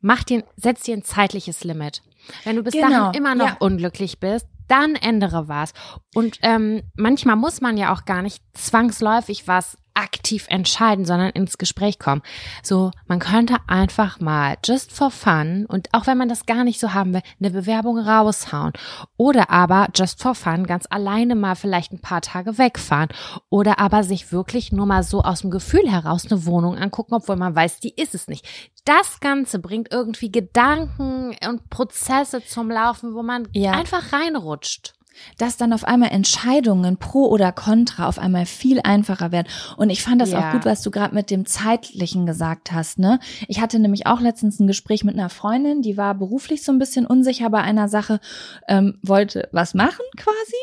mach 0.00 0.24
dir, 0.24 0.44
setz 0.56 0.82
dir 0.82 0.96
ein 0.96 1.04
zeitliches 1.04 1.64
Limit. 1.64 2.02
Wenn 2.44 2.56
du 2.56 2.62
bis 2.62 2.74
Genau, 2.74 2.88
dahin 2.88 3.14
immer 3.14 3.34
noch 3.34 3.48
ja. 3.48 3.56
unglücklich 3.60 4.18
bist, 4.18 4.46
dann 4.68 4.94
ändere 4.96 5.48
was. 5.48 5.72
Und 6.14 6.38
ähm, 6.42 6.82
manchmal 6.94 7.36
muss 7.36 7.60
man 7.60 7.76
ja 7.76 7.92
auch 7.92 8.04
gar 8.04 8.22
nicht 8.22 8.42
zwangsläufig 8.52 9.48
was 9.48 9.78
aktiv 9.98 10.46
entscheiden, 10.48 11.04
sondern 11.04 11.30
ins 11.30 11.58
Gespräch 11.58 11.98
kommen. 11.98 12.22
So, 12.62 12.90
man 13.06 13.18
könnte 13.18 13.56
einfach 13.66 14.20
mal 14.20 14.56
just 14.64 14.92
for 14.92 15.10
fun 15.10 15.66
und 15.68 15.88
auch 15.92 16.06
wenn 16.06 16.16
man 16.16 16.28
das 16.28 16.46
gar 16.46 16.64
nicht 16.64 16.78
so 16.80 16.94
haben 16.94 17.12
will, 17.14 17.22
eine 17.40 17.50
Bewerbung 17.50 17.98
raushauen. 17.98 18.72
Oder 19.16 19.50
aber 19.50 19.88
just 19.94 20.22
for 20.22 20.34
fun 20.34 20.66
ganz 20.66 20.86
alleine 20.88 21.34
mal 21.34 21.56
vielleicht 21.56 21.92
ein 21.92 22.00
paar 22.00 22.20
Tage 22.20 22.58
wegfahren. 22.58 23.08
Oder 23.50 23.78
aber 23.80 24.04
sich 24.04 24.32
wirklich 24.32 24.72
nur 24.72 24.86
mal 24.86 25.02
so 25.02 25.22
aus 25.22 25.40
dem 25.40 25.50
Gefühl 25.50 25.90
heraus 25.90 26.30
eine 26.30 26.46
Wohnung 26.46 26.76
angucken, 26.76 27.14
obwohl 27.14 27.36
man 27.36 27.54
weiß, 27.56 27.80
die 27.80 27.94
ist 27.94 28.14
es 28.14 28.28
nicht. 28.28 28.46
Das 28.84 29.20
Ganze 29.20 29.58
bringt 29.58 29.92
irgendwie 29.92 30.30
Gedanken 30.30 31.36
und 31.46 31.68
Prozesse 31.70 32.44
zum 32.44 32.70
Laufen, 32.70 33.14
wo 33.14 33.22
man 33.22 33.48
Ja. 33.52 33.72
einfach 33.72 34.12
reinrutscht. 34.12 34.94
Dass 35.36 35.56
dann 35.56 35.72
auf 35.72 35.84
einmal 35.84 36.10
Entscheidungen 36.10 36.96
pro 36.96 37.26
oder 37.26 37.52
contra 37.52 38.06
auf 38.08 38.18
einmal 38.18 38.46
viel 38.46 38.80
einfacher 38.82 39.32
werden. 39.32 39.48
Und 39.76 39.90
ich 39.90 40.02
fand 40.02 40.20
das 40.20 40.30
Ja. 40.30 40.48
auch 40.48 40.52
gut, 40.52 40.64
was 40.64 40.82
du 40.82 40.90
gerade 40.90 41.14
mit 41.14 41.30
dem 41.30 41.46
zeitlichen 41.46 42.26
gesagt 42.26 42.72
hast, 42.72 42.98
ne? 42.98 43.18
Ich 43.46 43.60
hatte 43.60 43.78
nämlich 43.78 44.06
auch 44.06 44.20
letztens 44.20 44.58
ein 44.60 44.66
Gespräch 44.66 45.04
mit 45.04 45.14
einer 45.14 45.28
Freundin, 45.30 45.82
die 45.82 45.96
war 45.96 46.14
beruflich 46.14 46.62
so 46.64 46.72
ein 46.72 46.78
bisschen 46.78 47.06
unsicher 47.06 47.50
bei 47.50 47.60
einer 47.60 47.88
Sache, 47.88 48.20
ähm, 48.68 48.98
wollte 49.02 49.48
was 49.52 49.74
machen 49.74 50.04
quasi 50.16 50.56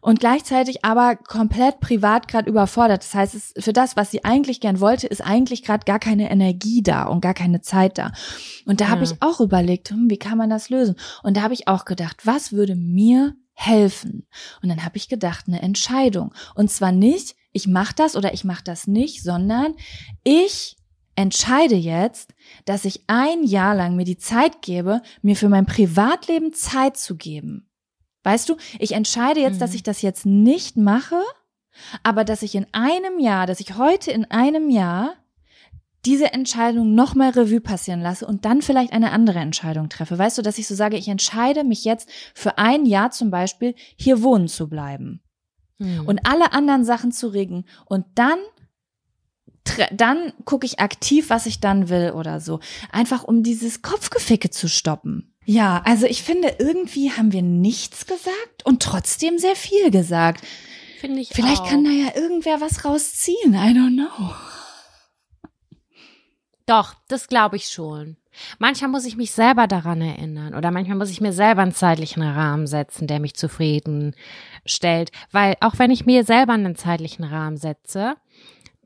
und 0.00 0.18
gleichzeitig 0.18 0.84
aber 0.84 1.14
komplett 1.14 1.78
privat 1.78 2.26
gerade 2.26 2.50
überfordert. 2.50 3.02
Das 3.04 3.14
heißt, 3.14 3.34
es, 3.36 3.54
für 3.58 3.72
das, 3.72 3.96
was 3.96 4.10
sie 4.10 4.24
eigentlich 4.24 4.60
gern 4.60 4.80
wollte, 4.80 5.06
ist 5.06 5.20
eigentlich 5.20 5.62
gerade 5.62 5.84
gar 5.84 6.00
keine 6.00 6.28
Energie 6.30 6.82
da 6.82 7.04
und 7.04 7.20
gar 7.20 7.34
keine 7.34 7.60
Zeit 7.60 7.98
da. 7.98 8.10
Und 8.66 8.80
da 8.80 8.88
habe 8.88 9.04
Ja. 9.04 9.12
ich 9.12 9.22
auch 9.22 9.40
überlegt, 9.40 9.90
hm, 9.90 10.10
wie 10.10 10.18
kann 10.18 10.38
man 10.38 10.50
das 10.50 10.70
lösen? 10.70 10.96
Und 11.22 11.36
da 11.36 11.42
habe 11.42 11.54
ich 11.54 11.68
auch 11.68 11.84
gedacht, 11.84 12.16
was 12.26 12.50
würde 12.52 12.74
mir 12.74 13.34
helfen? 13.66 14.26
Und 14.62 14.68
dann 14.68 14.84
habe 14.84 14.96
ich 14.96 15.08
gedacht, 15.08 15.46
eine 15.48 15.62
Entscheidung. 15.62 16.32
Und 16.54 16.70
zwar 16.70 16.92
nicht, 16.92 17.36
ich 17.52 17.66
mache 17.66 17.94
das 17.94 18.16
oder 18.16 18.32
ich 18.34 18.44
mache 18.44 18.64
das 18.64 18.86
nicht, 18.86 19.22
sondern 19.22 19.74
ich 20.24 20.76
entscheide 21.14 21.74
jetzt, 21.74 22.32
dass 22.64 22.84
ich 22.84 23.04
ein 23.06 23.44
Jahr 23.44 23.74
lang 23.74 23.96
mir 23.96 24.04
die 24.04 24.16
Zeit 24.16 24.62
gebe, 24.62 25.02
mir 25.20 25.36
für 25.36 25.48
mein 25.48 25.66
Privatleben 25.66 26.52
Zeit 26.54 26.96
zu 26.96 27.16
geben. 27.16 27.68
Weißt 28.24 28.48
du, 28.48 28.56
ich 28.78 28.92
entscheide 28.92 29.40
jetzt, 29.40 29.60
dass 29.60 29.70
Mhm. 29.70 29.76
ich 29.76 29.82
das 29.82 30.00
jetzt 30.00 30.24
nicht 30.24 30.76
mache, 30.76 31.20
aber 32.02 32.24
dass 32.24 32.42
ich 32.42 32.54
in 32.54 32.66
einem 32.72 33.18
Jahr, 33.18 33.46
dass 33.46 33.60
ich 33.60 33.76
heute 33.76 34.10
in 34.10 34.30
einem 34.30 34.70
Jahr 34.70 35.14
diese 36.04 36.32
Entscheidung 36.32 36.94
nochmal 36.94 37.30
Revue 37.30 37.60
passieren 37.60 38.00
lasse 38.00 38.26
und 38.26 38.44
dann 38.44 38.60
vielleicht 38.62 38.92
eine 38.92 39.12
andere 39.12 39.38
Entscheidung 39.38 39.88
treffe. 39.88 40.18
Weißt 40.18 40.36
du, 40.38 40.42
dass 40.42 40.58
ich 40.58 40.66
so 40.66 40.74
sage, 40.74 40.96
ich 40.96 41.08
entscheide 41.08 41.62
mich 41.64 41.84
jetzt 41.84 42.08
für 42.34 42.58
ein 42.58 42.86
Jahr 42.86 43.10
zum 43.12 43.30
Beispiel 43.30 43.74
hier 43.96 44.22
wohnen 44.22 44.48
zu 44.48 44.68
bleiben 44.68 45.20
Hm. 45.78 46.06
und 46.06 46.26
alle 46.26 46.52
anderen 46.52 46.84
Sachen 46.84 47.12
zu 47.12 47.28
regeln 47.28 47.64
und 47.86 48.04
dann 48.14 48.38
dann 49.96 50.32
gucke 50.44 50.66
ich 50.66 50.80
aktiv, 50.80 51.30
was 51.30 51.46
ich 51.46 51.60
dann 51.60 51.88
will 51.88 52.10
oder 52.16 52.40
so. 52.40 52.58
Einfach 52.90 53.22
um 53.22 53.44
dieses 53.44 53.80
Kopfgeficke 53.80 54.50
zu 54.50 54.68
stoppen. 54.68 55.32
Ja, 55.44 55.82
also 55.84 56.06
ich 56.06 56.22
finde, 56.24 56.56
irgendwie 56.58 57.12
haben 57.12 57.32
wir 57.32 57.42
nichts 57.42 58.06
gesagt 58.06 58.64
und 58.64 58.82
trotzdem 58.82 59.38
sehr 59.38 59.54
viel 59.54 59.90
gesagt. 59.92 60.44
Finde 61.00 61.20
ich 61.20 61.28
Vielleicht 61.28 61.62
auch. 61.62 61.68
kann 61.68 61.84
da 61.84 61.90
ja 61.90 62.14
irgendwer 62.16 62.60
was 62.60 62.84
rausziehen. 62.84 63.54
I 63.54 63.72
don't 63.72 63.94
know. 63.94 64.34
Doch, 66.66 66.94
das 67.08 67.28
glaube 67.28 67.56
ich 67.56 67.66
schon. 67.68 68.16
Manchmal 68.58 68.90
muss 68.90 69.04
ich 69.04 69.16
mich 69.16 69.32
selber 69.32 69.66
daran 69.66 70.00
erinnern 70.00 70.54
oder 70.54 70.70
manchmal 70.70 70.96
muss 70.96 71.10
ich 71.10 71.20
mir 71.20 71.32
selber 71.32 71.62
einen 71.62 71.74
zeitlichen 71.74 72.22
Rahmen 72.22 72.66
setzen, 72.66 73.06
der 73.06 73.20
mich 73.20 73.34
zufrieden 73.34 74.14
stellt. 74.64 75.10
Weil 75.30 75.56
auch 75.60 75.78
wenn 75.78 75.90
ich 75.90 76.06
mir 76.06 76.24
selber 76.24 76.54
einen 76.54 76.76
zeitlichen 76.76 77.24
Rahmen 77.24 77.56
setze, 77.56 78.14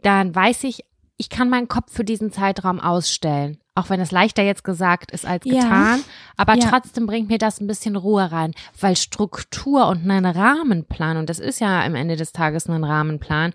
dann 0.03 0.35
weiß 0.35 0.65
ich, 0.65 0.85
ich 1.17 1.31
kann 1.31 1.49
meinen 1.49 1.69
Kopf 1.69 1.93
für 1.93 2.05
diesen 2.05 2.33
Zeitraum 2.33 2.81
ausstellen. 2.81 3.59
Auch 3.77 3.89
wenn 3.91 4.01
es 4.01 4.11
leichter 4.11 4.43
jetzt 4.43 4.65
gesagt 4.65 5.13
ist 5.13 5.25
als 5.27 5.45
Ja. 5.45 5.63
getan. 5.63 6.03
Aber 6.37 6.57
Ja. 6.57 6.69
trotzdem 6.71 7.07
bringt 7.07 7.29
mir 7.29 7.39
das 7.39 7.61
ein 7.61 7.69
bisschen 7.69 7.95
Ruhe 7.95 8.33
rein, 8.33 8.53
weil 8.81 8.97
Struktur 8.97 9.87
und 9.89 10.11
ein 10.11 10.27
Rahmenplan, 10.27 11.17
und 11.19 11.31
das 11.31 11.39
ist 11.39 11.61
ja 11.61 11.85
am 11.85 11.95
Ende 11.95 12.17
des 12.17 12.33
Tages 12.33 12.69
ein 12.69 12.83
Rahmenplan, 12.83 13.53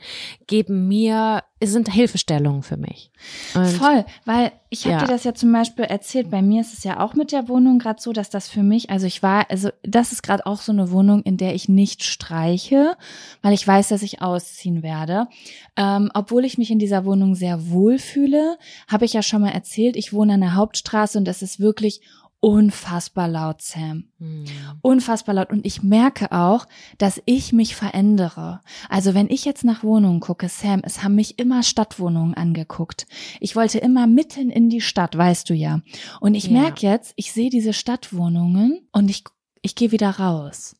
geben 0.47 0.87
mir, 0.87 1.43
sind 1.61 1.91
Hilfestellungen 1.91 2.63
für 2.63 2.77
mich. 2.77 3.11
Und 3.55 3.65
Voll, 3.65 4.05
weil 4.25 4.51
ich 4.69 4.85
habe 4.85 4.93
Ja. 4.93 4.99
dir 5.01 5.07
das 5.07 5.23
ja 5.25 5.33
zum 5.33 5.51
Beispiel 5.51 5.85
erzählt, 5.85 6.31
bei 6.31 6.41
mir 6.41 6.61
ist 6.61 6.73
es 6.73 6.83
ja 6.83 6.99
auch 7.01 7.13
mit 7.13 7.31
der 7.31 7.49
Wohnung 7.49 7.77
gerade 7.77 8.01
so, 8.01 8.13
dass 8.13 8.29
das 8.29 8.47
für 8.47 8.63
mich, 8.63 8.89
also 8.89 9.05
ich 9.05 9.21
war, 9.21 9.45
also 9.49 9.69
das 9.83 10.11
ist 10.11 10.23
gerade 10.23 10.45
auch 10.45 10.61
so 10.61 10.71
eine 10.71 10.91
Wohnung, 10.91 11.21
in 11.23 11.37
der 11.37 11.53
ich 11.55 11.67
nicht 11.67 12.03
streiche, 12.03 12.95
weil 13.41 13.53
ich 13.53 13.67
weiß, 13.67 13.89
dass 13.89 14.01
ich 14.01 14.21
ausziehen 14.21 14.81
werde. 14.83 15.27
Ähm, 15.75 16.09
obwohl 16.13 16.45
ich 16.45 16.57
mich 16.57 16.71
in 16.71 16.79
dieser 16.79 17.05
Wohnung 17.05 17.35
sehr 17.35 17.69
wohl 17.69 17.97
fühle, 17.99 18.57
habe 18.87 19.05
ich 19.05 19.13
ja 19.13 19.21
schon 19.21 19.41
mal 19.41 19.49
erzählt, 19.51 19.95
ich 19.97 20.10
wohne 20.13 20.33
an 20.33 20.41
der 20.41 20.55
Hauptstraße 20.55 21.17
und 21.17 21.27
es 21.27 21.41
ist 21.41 21.59
wirklich 21.59 22.01
unfassbar 22.43 23.27
laut, 23.27 23.61
Sam. 23.61 24.05
Hm. 24.17 24.45
unfassbar 24.81 25.35
laut 25.35 25.51
und 25.51 25.63
ich 25.65 25.83
merke 25.83 26.31
auch, 26.31 26.65
dass 26.97 27.21
ich 27.25 27.53
mich 27.53 27.75
verändere. 27.75 28.61
Also 28.89 29.13
wenn 29.13 29.29
ich 29.29 29.45
jetzt 29.45 29.63
nach 29.63 29.83
Wohnungen 29.83 30.19
gucke, 30.21 30.49
Sam, 30.49 30.81
es 30.83 31.03
haben 31.03 31.13
mich 31.15 31.37
immer 31.37 31.61
Stadtwohnungen 31.61 32.33
angeguckt. 32.33 33.05
Ich 33.39 33.55
wollte 33.55 33.77
immer 33.77 34.07
mitten 34.07 34.49
in 34.49 34.69
die 34.69 34.81
Stadt, 34.81 35.15
weißt 35.15 35.49
du 35.51 35.53
ja. 35.53 35.81
Und 36.19 36.33
ich 36.33 36.45
Ja. 36.47 36.53
merke 36.61 36.87
jetzt, 36.87 37.13
ich 37.15 37.31
sehe 37.31 37.51
diese 37.51 37.73
Stadtwohnungen 37.73 38.87
und 38.91 39.09
ich 39.09 39.23
ich 39.63 39.75
gehe 39.75 39.91
wieder 39.91 40.09
raus. 40.09 40.75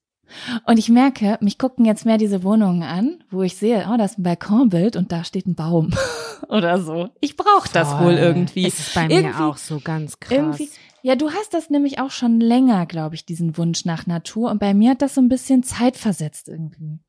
Und 0.66 0.78
ich 0.78 0.90
merke, 0.90 1.38
mich 1.42 1.58
gucken 1.58 1.86
jetzt 1.86 2.06
mehr 2.06 2.18
diese 2.18 2.44
Wohnungen 2.44 2.84
an, 2.84 3.24
wo 3.30 3.42
ich 3.44 3.56
sehe, 3.58 3.88
oh, 3.92 3.98
da 3.98 4.06
ist 4.06 4.18
ein 4.20 4.24
Balkonbild 4.24 4.96
und 4.96 5.12
da 5.12 5.24
steht 5.24 5.48
ein 5.48 5.56
Baum 5.56 5.92
oder 6.50 6.82
so. 6.82 7.10
Ich 7.20 7.36
brauche 7.38 7.70
das 7.72 8.00
wohl 8.00 8.14
irgendwie. 8.14 8.66
Es 8.68 8.80
ist 8.80 8.94
bei 8.96 9.04
Irgendwie- 9.08 9.24
mir 9.38 9.46
auch 9.46 9.58
so 9.58 9.80
ganz 9.80 10.20
krass. 10.20 10.60
Ja, 11.04 11.16
du 11.16 11.32
hast 11.32 11.54
das 11.56 11.70
nämlich 11.72 12.00
auch 12.00 12.12
schon 12.12 12.40
länger, 12.40 12.86
glaube 12.86 13.16
ich, 13.16 13.26
diesen 13.26 13.58
Wunsch 13.58 13.86
nach 13.86 14.06
Natur. 14.06 14.52
Und 14.52 14.60
bei 14.60 14.74
mir 14.76 14.92
hat 14.92 15.02
das 15.02 15.16
so 15.16 15.22
ein 15.22 15.30
bisschen 15.30 15.64
zeitversetzt 15.64 16.48
irgendwie 16.48 17.00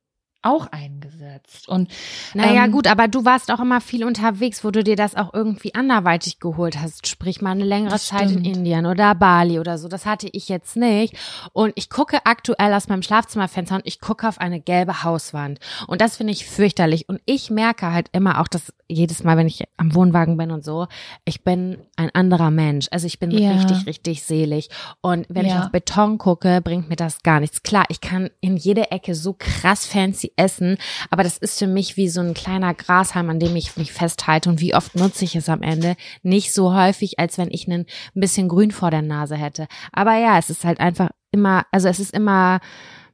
auch 0.43 0.67
eingesetzt. 0.73 1.69
Und 1.69 1.91
Naja, 2.35 2.65
ähm, 2.65 2.73
gut, 2.73 2.87
aber 2.87 3.09
du 3.09 3.25
warst 3.25 3.51
auch 3.51 3.61
immer 3.61 3.81
viel 3.81 4.05
unterwegs, 4.05 4.65
wo 4.65 4.71
du 4.71 4.83
dir 4.85 4.97
das 4.97 5.15
auch 5.15 5.33
irgendwie 5.35 5.75
anderweitig 5.75 6.39
geholt 6.41 6.81
hast. 6.81 7.07
Sprich 7.07 7.41
mal 7.41 7.53
eine 7.53 7.65
längere 7.65 7.99
Zeit 7.99 8.23
in 8.23 8.29
stimmt. 8.41 8.47
Indien 8.59 8.87
oder 8.87 9.15
Bali 9.15 9.59
oder 9.59 9.79
so. 9.79 9.89
Das 9.89 10.07
hatte 10.07 10.29
ich 10.33 10.49
jetzt 10.49 10.77
nicht. 10.77 11.17
Und 11.53 11.73
ich 11.77 11.91
gucke 11.91 12.25
aktuell 12.25 12.73
aus 12.75 12.89
meinem 12.89 13.03
Schlafzimmerfenster 13.03 13.77
und 13.77 13.87
ich 13.87 14.01
gucke 14.01 14.29
auf 14.29 14.39
eine 14.39 14.61
gelbe 14.61 15.03
Hauswand. 15.05 15.59
Und 15.87 16.01
das 16.01 16.17
finde 16.17 16.33
ich 16.33 16.47
fürchterlich. 16.47 17.09
Und 17.09 17.21
ich 17.25 17.51
merke 17.51 17.93
halt 17.93 18.09
immer 18.13 18.41
auch, 18.41 18.49
dass 18.49 18.73
jedes 18.89 19.25
Mal, 19.25 19.37
wenn 19.37 19.47
ich 19.47 19.65
am 19.79 19.95
Wohnwagen 19.95 20.37
bin 20.37 20.51
und 20.51 20.65
so, 20.65 20.87
ich 21.25 21.45
bin 21.45 21.79
ein 21.97 22.11
anderer 22.15 22.51
Mensch. 22.51 22.89
Also 22.91 23.07
ich 23.07 23.19
bin 23.19 23.31
Ja. 23.31 23.53
richtig, 23.53 23.87
richtig 23.87 24.23
selig. 24.23 24.69
Und 25.01 25.27
wenn 25.29 25.47
ich 25.47 25.53
Ja. 25.53 25.65
auf 25.65 25.71
Beton 25.71 26.19
gucke, 26.19 26.61
bringt 26.61 26.89
mir 26.91 26.97
das 26.97 27.23
gar 27.23 27.41
nichts. 27.41 27.63
Klar, 27.63 27.85
ich 27.89 28.01
kann 28.01 28.29
in 28.41 28.57
jede 28.57 28.91
Ecke 28.91 29.15
so 29.15 29.35
krass 29.39 29.87
fancy 29.87 30.32
essen, 30.37 30.77
aber 31.11 31.23
das 31.23 31.39
ist 31.39 31.59
für 31.59 31.67
mich 31.67 31.97
wie 31.97 32.09
so 32.09 32.21
ein 32.21 32.35
kleiner 32.35 32.75
Grashalm, 32.75 33.31
an 33.31 33.41
dem 33.41 33.57
ich 33.57 33.77
mich 33.77 33.93
festhalte. 33.93 34.51
Und 34.51 34.61
wie 34.61 34.75
oft 34.75 34.95
nutze 34.95 35.25
ich 35.25 35.37
es 35.37 35.49
am 35.49 35.63
Ende? 35.63 35.97
Nicht 36.23 36.53
so 36.53 36.75
häufig, 36.75 37.19
als 37.19 37.39
wenn 37.39 37.51
ich 37.51 37.67
einen, 37.67 37.87
ein 38.15 38.21
bisschen 38.21 38.49
Grün 38.49 38.71
vor 38.71 38.91
der 38.91 39.03
Nase 39.03 39.37
hätte. 39.37 39.67
Aber 39.93 40.17
ja, 40.17 40.39
es 40.39 40.51
ist 40.51 40.65
halt 40.65 40.81
einfach 40.81 41.11
immer, 41.31 41.65
also 41.71 41.89
es 41.89 42.01
ist 42.01 42.15
immer, 42.15 42.61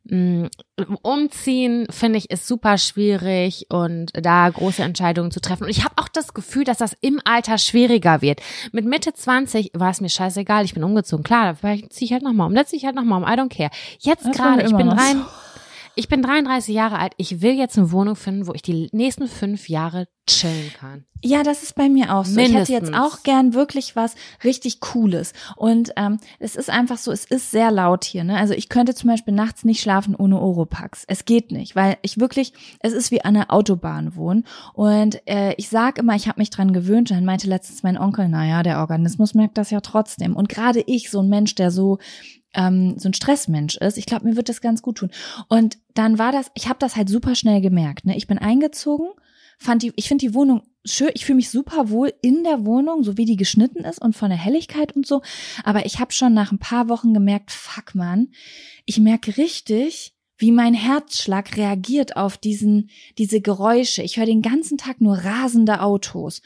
mh, 0.05 0.49
Umziehen 1.03 1.87
finde 1.91 2.19
ich 2.19 2.31
ist 2.31 2.47
super 2.47 2.79
schwierig 2.79 3.67
und 3.69 4.11
da 4.15 4.49
große 4.49 4.83
Entscheidungen 4.83 5.31
zu 5.31 5.41
treffen. 5.41 5.65
Und 5.65 5.71
ich 5.71 5.85
habe 5.85 5.95
auch 5.97 6.09
das 6.09 6.35
Gefühl, 6.35 6.65
dass 6.65 6.79
das 6.79 6.97
im 7.01 7.21
Alter 7.25 7.59
schwieriger 7.59 8.23
wird. 8.23 8.41
Mit 8.73 8.85
Mitte 8.85 9.13
20 9.13 9.73
war 9.75 9.91
es 9.91 10.01
mir 10.01 10.09
scheißegal, 10.09 10.65
ich 10.65 10.75
bin 10.75 10.85
umgezogen. 10.85 11.25
Klar, 11.25 11.57
vielleicht 11.57 11.93
ziehe 11.93 12.07
ich 12.07 12.13
halt 12.13 12.23
nochmal 12.23 12.47
um, 12.47 12.55
dann 12.55 12.67
ziehe 12.67 12.79
ich 12.79 12.87
halt 12.87 12.95
nochmal 12.95 13.23
um, 13.23 13.29
I 13.29 13.33
don't 13.33 13.55
care. 13.55 13.71
Jetzt 13.99 14.31
gerade, 14.33 14.63
ich 14.63 14.75
bin 14.75 14.89
rein, 14.89 15.25
Ich 15.99 16.07
bin 16.07 16.23
33 16.23 16.73
Jahre 16.73 17.01
alt. 17.01 17.15
Ich 17.17 17.43
will 17.43 17.55
jetzt 17.55 17.77
eine 17.77 17.91
Wohnung 17.91 18.15
finden, 18.15 18.47
wo 18.47 18.55
ich 18.55 18.63
die 18.63 18.89
nächsten 18.93 19.27
fünf 19.27 19.69
Jahre 19.69 20.07
chillen 20.29 20.71
kann. 20.79 21.05
Ja, 21.25 21.43
das 21.43 21.65
ist 21.65 21.75
bei 21.75 21.89
mir 21.89 22.15
auch 22.15 22.25
so. 22.25 22.39
Ich 22.39 22.55
hätte 22.55 22.71
jetzt 22.73 22.85
Mindestens. 22.85 23.01
auch 23.01 23.25
gern 23.25 23.53
wirklich 23.53 23.97
was 23.97 24.15
richtig 24.45 24.79
Cooles. 24.79 25.33
Und 25.57 25.91
ähm, 25.97 26.19
es 26.39 26.55
ist 26.55 26.71
einfach 26.71 26.99
so, 26.99 27.11
es 27.11 27.25
ist 27.25 27.51
sehr 27.51 27.73
laut 27.73 28.05
hier. 28.05 28.23
Ne? 28.23 28.37
Also 28.37 28.55
ich 28.55 28.69
könnte 28.69 28.95
zum 28.95 29.11
Beispiel 29.11 29.35
nachts 29.35 29.65
nicht 29.65 29.81
schlafen 29.81 30.15
ohne 30.15 30.41
Oropax. 30.41 31.03
Es 31.09 31.25
geht 31.25 31.51
nicht, 31.51 31.75
weil 31.75 31.97
ich 32.03 32.21
wirklich, 32.21 32.53
es 32.79 32.93
ist 32.93 33.11
wie 33.11 33.25
an 33.25 33.35
der 33.35 33.53
Autobahn 33.53 34.15
wohnen. 34.15 34.45
Und 34.75 35.21
äh, 35.27 35.55
ich 35.57 35.69
sag 35.69 35.99
immer, 35.99 36.15
ich 36.15 36.29
habe 36.29 36.39
mich 36.39 36.51
dran 36.51 36.73
gewöhnt. 36.73 37.11
Dann 37.11 37.25
meinte 37.25 37.49
letztens 37.49 37.83
mein 37.83 37.99
Onkel, 37.99 38.29
naja, 38.29 38.63
der 38.63 38.79
Organismus 38.79 39.35
merkt 39.35 39.59
das 39.59 39.71
ja 39.71 39.81
trotzdem. 39.81 40.37
Und 40.37 40.49
gerade 40.49 40.81
ich, 40.87 41.11
so 41.11 41.19
ein 41.23 41.29
Mensch, 41.29 41.57
der 41.57 41.73
so 41.73 41.99
ähm, 42.55 42.99
so 42.99 43.09
ein 43.09 43.15
Stressmensch 43.15 43.77
ist, 43.77 43.99
ich 43.99 44.07
glaube, 44.07 44.27
mir 44.27 44.37
wird 44.37 44.49
das 44.49 44.61
ganz 44.61 44.83
gut 44.83 44.99
tun. 44.99 45.11
Und 45.49 45.79
dann 45.95 46.19
war 46.19 46.33
das, 46.33 46.51
ich 46.55 46.69
habe 46.69 46.79
das 46.79 46.97
halt 46.97 47.09
super 47.09 47.35
schnell 47.35 47.61
gemerkt. 47.61 48.07
Ne? 48.07 48.17
Ich 48.17 48.27
bin 48.27 48.39
eingezogen, 48.39 49.09
fand 49.59 49.83
die, 49.83 49.93
ich 49.97 50.09
finde 50.09 50.27
die 50.27 50.35
Wohnung 50.35 50.63
schön, 50.85 51.11
ich 51.15 51.25
fühle 51.25 51.37
mich 51.37 51.51
super 51.51 51.91
wohl 51.91 52.13
in 52.23 52.45
der 52.45 52.65
Wohnung, 52.65 53.03
so 53.03 53.17
wie 53.17 53.25
die 53.25 53.37
geschnitten 53.37 53.85
ist 53.85 54.01
und 54.01 54.17
von 54.17 54.31
der 54.31 54.39
Helligkeit 54.39 54.95
und 54.97 55.07
so. 55.07 55.23
Aber 55.65 55.87
ich 55.87 55.99
habe 55.99 56.13
schon 56.13 56.35
nach 56.35 56.53
ein 56.53 56.59
paar 56.59 56.89
Wochen 56.89 57.15
gemerkt, 57.15 57.51
fuck 57.51 57.95
man, 57.95 58.29
ich 58.87 58.99
merke 58.99 59.37
richtig, 59.37 60.15
wie 60.39 60.53
mein 60.53 60.75
Herzschlag 60.75 61.57
reagiert 61.57 62.17
auf 62.17 62.39
diesen, 62.39 62.91
diese 63.19 63.41
Geräusche. 63.41 64.03
Ich 64.03 64.17
höre 64.17 64.27
den 64.27 64.43
ganzen 64.43 64.79
Tag 64.79 65.01
nur 65.01 65.17
rasende 65.17 65.81
Autos. 65.81 66.43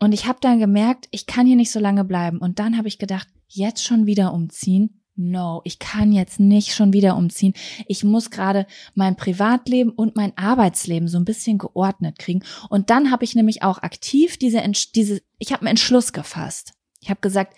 Und 0.00 0.12
ich 0.12 0.26
habe 0.26 0.38
dann 0.40 0.58
gemerkt, 0.58 1.06
ich 1.12 1.26
kann 1.26 1.46
hier 1.46 1.56
nicht 1.56 1.70
so 1.70 1.78
lange 1.78 2.04
bleiben. 2.04 2.38
Und 2.38 2.58
dann 2.58 2.76
habe 2.76 2.88
ich 2.88 2.98
gedacht, 2.98 3.28
jetzt 3.46 3.84
schon 3.84 4.06
wieder 4.06 4.34
umziehen? 4.34 4.99
No, 5.16 5.60
ich 5.64 5.78
kann 5.78 6.12
jetzt 6.12 6.40
nicht 6.40 6.72
schon 6.72 6.92
wieder 6.92 7.16
umziehen. 7.16 7.52
Ich 7.86 8.04
muss 8.04 8.30
gerade 8.30 8.66
mein 8.94 9.16
Privatleben 9.16 9.90
und 9.90 10.16
mein 10.16 10.36
Arbeitsleben 10.38 11.08
so 11.08 11.18
ein 11.18 11.24
bisschen 11.24 11.58
geordnet 11.58 12.18
kriegen. 12.18 12.42
Und 12.70 12.90
dann 12.90 13.10
habe 13.10 13.24
ich 13.24 13.34
nämlich 13.34 13.62
auch 13.62 13.78
aktiv 13.78 14.38
diese, 14.38 14.62
diese 14.94 15.20
ich 15.38 15.52
habe 15.52 15.62
einen 15.62 15.70
Entschluss 15.70 16.12
gefasst. 16.12 16.72
Ich 17.00 17.10
habe 17.10 17.20
gesagt, 17.20 17.54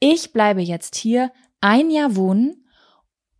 ich 0.00 0.32
bleibe 0.32 0.60
jetzt 0.62 0.96
hier 0.96 1.32
ein 1.60 1.90
Jahr 1.90 2.16
wohnen, 2.16 2.64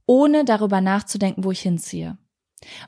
ohne 0.07 0.45
darüber 0.45 0.81
nachzudenken, 0.81 1.45
wo 1.45 1.51
ich 1.51 1.61
hinziehe. 1.61 2.19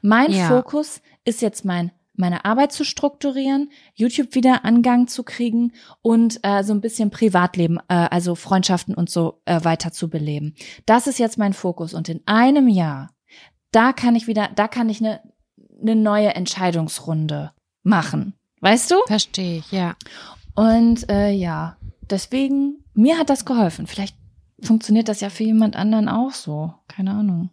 Mein 0.02 0.32
Ja. 0.32 0.48
Fokus 0.48 1.00
ist 1.24 1.42
jetzt 1.42 1.64
mein 1.64 1.92
meine 2.18 2.44
Arbeit 2.44 2.72
zu 2.72 2.84
strukturieren, 2.84 3.70
YouTube 3.94 4.34
wieder 4.34 4.64
Angang 4.64 5.06
zu 5.06 5.22
kriegen 5.22 5.72
und 6.02 6.40
äh, 6.42 6.62
so 6.62 6.72
ein 6.72 6.80
bisschen 6.80 7.10
Privatleben, 7.10 7.78
äh, 7.88 7.94
also 7.94 8.34
Freundschaften 8.34 8.94
und 8.94 9.10
so 9.10 9.40
äh, 9.44 9.64
weiter 9.64 9.92
zu 9.92 10.08
beleben. 10.08 10.54
Das 10.86 11.06
ist 11.06 11.18
jetzt 11.18 11.38
mein 11.38 11.52
Fokus 11.52 11.94
und 11.94 12.08
in 12.08 12.20
einem 12.26 12.68
Jahr, 12.68 13.10
da 13.70 13.92
kann 13.92 14.16
ich 14.16 14.26
wieder, 14.26 14.48
da 14.54 14.68
kann 14.68 14.88
ich 14.88 15.00
eine 15.00 15.20
eine 15.80 15.96
neue 15.96 16.34
Entscheidungsrunde 16.34 17.52
machen, 17.82 18.34
weißt 18.60 18.90
du? 18.90 18.96
Verstehe 19.06 19.58
ich, 19.58 19.72
ja. 19.72 19.96
Und 20.54 21.08
äh, 21.08 21.30
ja, 21.30 21.76
deswegen 22.10 22.84
mir 22.94 23.18
hat 23.18 23.30
das 23.30 23.44
geholfen. 23.44 23.86
Vielleicht 23.86 24.16
funktioniert 24.60 25.08
das 25.08 25.20
ja 25.20 25.30
für 25.30 25.44
jemand 25.44 25.76
anderen 25.76 26.08
auch 26.08 26.32
so, 26.32 26.74
keine 26.88 27.12
Ahnung. 27.12 27.50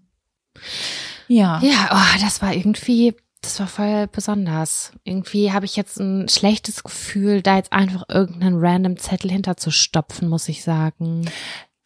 Ja. 1.27 1.59
Ja, 1.61 1.89
oh, 1.91 2.21
das 2.21 2.41
war 2.41 2.53
irgendwie, 2.53 3.15
das 3.45 3.59
war 3.59 3.67
voll 3.67 4.07
besonders. 4.07 4.91
Irgendwie 5.03 5.51
habe 5.51 5.65
ich 5.65 5.75
jetzt 5.75 5.99
ein 5.99 6.27
schlechtes 6.29 6.83
Gefühl, 6.83 7.41
da 7.41 7.55
jetzt 7.57 7.71
einfach 7.71 8.03
irgendeinen 8.09 8.59
random 8.59 8.97
Zettel 8.97 9.31
hinterzustopfen, 9.31 10.27
muss 10.27 10.49
ich 10.49 10.63
sagen. 10.63 11.29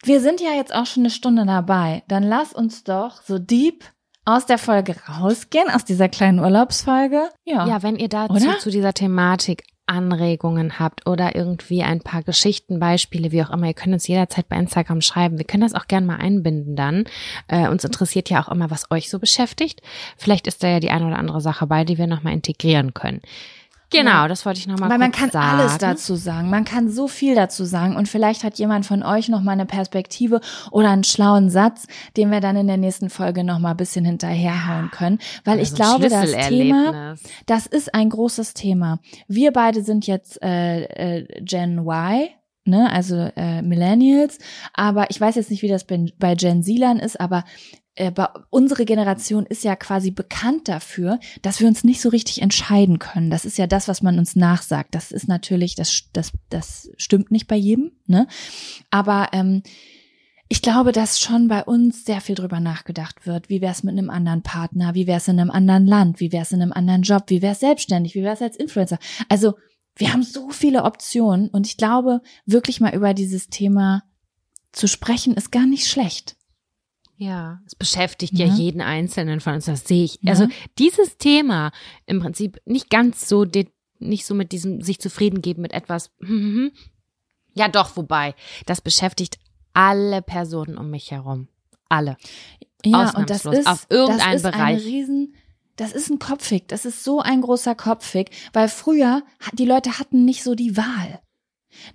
Wir 0.02 0.20
sind 0.20 0.40
ja 0.40 0.52
jetzt 0.52 0.74
auch 0.74 0.86
schon 0.86 1.02
eine 1.02 1.10
Stunde 1.10 1.44
dabei. 1.46 2.02
Dann 2.08 2.22
lass 2.22 2.52
uns 2.52 2.84
doch 2.84 3.22
so 3.22 3.38
deep 3.38 3.84
aus 4.24 4.46
der 4.46 4.58
Folge 4.58 4.96
rausgehen, 5.08 5.70
aus 5.70 5.84
dieser 5.84 6.08
kleinen 6.08 6.38
Urlaubsfolge. 6.38 7.30
Ja. 7.44 7.66
Ja, 7.66 7.82
wenn 7.82 7.96
ihr 7.96 8.08
dazu 8.08 8.34
Oder? 8.34 8.58
zu 8.58 8.70
dieser 8.70 8.94
Thematik 8.94 9.64
Anregungen 9.90 10.78
habt 10.78 11.06
oder 11.06 11.34
irgendwie 11.34 11.82
ein 11.82 12.00
paar 12.00 12.22
Geschichten, 12.22 12.78
Beispiele, 12.78 13.32
wie 13.32 13.42
auch 13.42 13.50
immer, 13.50 13.66
ihr 13.66 13.74
könnt 13.74 13.92
uns 13.92 14.06
jederzeit 14.06 14.48
bei 14.48 14.56
Instagram 14.56 15.00
schreiben. 15.00 15.36
Wir 15.36 15.44
können 15.44 15.62
das 15.62 15.74
auch 15.74 15.88
gerne 15.88 16.06
mal 16.06 16.16
einbinden 16.16 16.76
dann. 16.76 17.04
Äh, 17.48 17.68
uns 17.68 17.84
interessiert 17.84 18.30
ja 18.30 18.42
auch 18.42 18.48
immer, 18.48 18.70
was 18.70 18.90
euch 18.90 19.10
so 19.10 19.18
beschäftigt. 19.18 19.82
Vielleicht 20.16 20.46
ist 20.46 20.62
da 20.62 20.68
ja 20.68 20.80
die 20.80 20.90
eine 20.90 21.06
oder 21.06 21.18
andere 21.18 21.40
Sache 21.40 21.66
bei, 21.66 21.84
die 21.84 21.98
wir 21.98 22.06
nochmal 22.06 22.32
integrieren 22.32 22.94
können. 22.94 23.20
Genau, 23.90 24.28
das 24.28 24.46
wollte 24.46 24.60
ich 24.60 24.68
nochmal 24.68 24.88
Weil 24.88 24.98
kurz 24.98 25.00
man 25.00 25.12
kann 25.12 25.30
sagen. 25.30 25.58
alles 25.58 25.78
dazu 25.78 26.14
sagen. 26.14 26.48
Man 26.48 26.64
kann 26.64 26.88
so 26.88 27.08
viel 27.08 27.34
dazu 27.34 27.64
sagen. 27.64 27.96
Und 27.96 28.08
vielleicht 28.08 28.44
hat 28.44 28.58
jemand 28.58 28.86
von 28.86 29.02
euch 29.02 29.28
noch 29.28 29.42
mal 29.42 29.52
eine 29.52 29.66
Perspektive 29.66 30.40
oder 30.70 30.90
einen 30.90 31.04
schlauen 31.04 31.50
Satz, 31.50 31.86
den 32.16 32.30
wir 32.30 32.40
dann 32.40 32.56
in 32.56 32.68
der 32.68 32.76
nächsten 32.76 33.10
Folge 33.10 33.42
noch 33.42 33.58
mal 33.58 33.72
ein 33.72 33.76
bisschen 33.76 34.04
hinterherhauen 34.04 34.90
können. 34.92 35.18
Weil 35.44 35.54
Oder 35.54 35.62
ich 35.62 35.74
glaube, 35.74 36.08
das 36.08 36.30
Thema, 36.30 37.16
das 37.46 37.66
ist 37.66 37.92
ein 37.94 38.10
großes 38.10 38.54
Thema. 38.54 39.00
Wir 39.26 39.52
beide 39.52 39.82
sind 39.82 40.06
jetzt 40.06 40.40
äh, 40.42 40.84
äh, 40.84 41.42
Gen 41.42 41.78
Y. 41.78 42.28
Ne, 42.66 42.92
also 42.92 43.16
äh, 43.36 43.62
Millennials, 43.62 44.38
aber 44.74 45.10
ich 45.10 45.18
weiß 45.18 45.34
jetzt 45.36 45.50
nicht, 45.50 45.62
wie 45.62 45.68
das 45.68 45.86
bei, 45.86 46.34
Gen 46.34 46.62
Zlern 46.62 46.98
ist, 46.98 47.18
aber 47.18 47.44
äh, 47.96 48.12
unsere 48.50 48.84
Generation 48.84 49.46
ist 49.46 49.64
ja 49.64 49.76
quasi 49.76 50.10
bekannt 50.10 50.68
dafür, 50.68 51.18
dass 51.42 51.60
wir 51.60 51.68
uns 51.68 51.84
nicht 51.84 52.00
so 52.00 52.08
richtig 52.08 52.40
entscheiden 52.40 52.98
können. 52.98 53.30
Das 53.30 53.44
ist 53.44 53.58
ja 53.58 53.66
das, 53.66 53.88
was 53.88 54.02
man 54.02 54.18
uns 54.18 54.36
nachsagt. 54.36 54.94
Das 54.94 55.12
ist 55.12 55.28
natürlich, 55.28 55.74
das, 55.74 56.04
das, 56.12 56.32
das 56.48 56.90
stimmt 56.96 57.30
nicht 57.30 57.46
bei 57.46 57.56
jedem, 57.56 57.92
ne? 58.06 58.26
Aber 58.90 59.28
ähm, 59.32 59.62
ich 60.48 60.62
glaube, 60.62 60.90
dass 60.90 61.20
schon 61.20 61.46
bei 61.46 61.62
uns 61.62 62.04
sehr 62.04 62.20
viel 62.20 62.34
drüber 62.34 62.58
nachgedacht 62.58 63.24
wird. 63.24 63.48
Wie 63.48 63.60
wär's 63.60 63.84
mit 63.84 63.96
einem 63.96 64.10
anderen 64.10 64.42
Partner? 64.42 64.94
Wie 64.94 65.06
wär's 65.06 65.28
in 65.28 65.38
einem 65.38 65.52
anderen 65.52 65.86
Land? 65.86 66.18
Wie 66.18 66.32
wär's 66.32 66.50
in 66.50 66.60
einem 66.60 66.72
anderen 66.72 67.02
Job? 67.02 67.24
Wie 67.28 67.40
wär's 67.40 67.60
selbstständig? 67.60 68.16
Wie 68.16 68.24
wär's 68.24 68.42
als 68.42 68.56
Influencer? 68.56 68.98
Also, 69.28 69.54
wir 69.94 70.12
haben 70.12 70.22
so 70.22 70.50
viele 70.50 70.84
Optionen 70.84 71.50
und 71.50 71.66
ich 71.66 71.76
glaube, 71.76 72.20
wirklich 72.46 72.80
mal 72.80 72.94
über 72.94 73.14
dieses 73.14 73.48
Thema 73.48 74.02
zu 74.72 74.88
sprechen, 74.88 75.34
ist 75.34 75.52
gar 75.52 75.66
nicht 75.66 75.86
schlecht. 75.86 76.36
Ja, 77.22 77.60
es 77.66 77.74
beschäftigt 77.74 78.32
ja, 78.32 78.46
Ja. 78.46 78.54
jeden 78.54 78.80
Einzelnen 78.80 79.40
von 79.40 79.52
uns, 79.52 79.66
das 79.66 79.86
sehe 79.86 80.04
ich. 80.04 80.18
Ja. 80.22 80.30
Also 80.30 80.46
dieses 80.78 81.18
Thema 81.18 81.70
im 82.06 82.18
Prinzip 82.18 82.58
nicht 82.64 82.88
ganz 82.88 83.28
so, 83.28 83.44
nicht 83.98 84.24
so 84.24 84.34
mit 84.34 84.52
diesem 84.52 84.80
sich 84.80 85.00
zufrieden 85.00 85.42
geben 85.42 85.60
mit 85.62 85.72
etwas. 85.72 86.10
Ja, 87.52 87.66
doch, 87.66 87.96
wobei, 87.96 88.36
das 88.66 88.80
beschäftigt 88.80 89.38
alle 89.74 90.22
Personen 90.22 90.78
um 90.78 90.88
mich 90.88 91.10
herum. 91.10 91.48
Alle. 91.88 92.16
Ja, 92.84 93.10
und 93.16 93.28
das 93.28 93.44
ist, 93.44 93.66
Auf 93.66 93.86
irgendeinen 93.90 94.40
das 94.40 94.44
ist 94.44 94.50
Bereich. 94.52 94.76
Eine 94.80 94.84
riesen, 94.84 95.34
das 95.74 95.92
ist 95.92 96.10
ein 96.10 96.20
Kopfig. 96.20 96.68
Das 96.68 96.84
ist 96.84 97.02
so 97.02 97.18
ein 97.20 97.40
großer 97.42 97.74
Kopfig, 97.74 98.30
weil 98.52 98.68
früher 98.68 99.24
die 99.52 99.64
Leute 99.66 99.98
hatten 99.98 100.24
nicht 100.24 100.44
so 100.44 100.54
die 100.54 100.76
Wahl. 100.76 101.20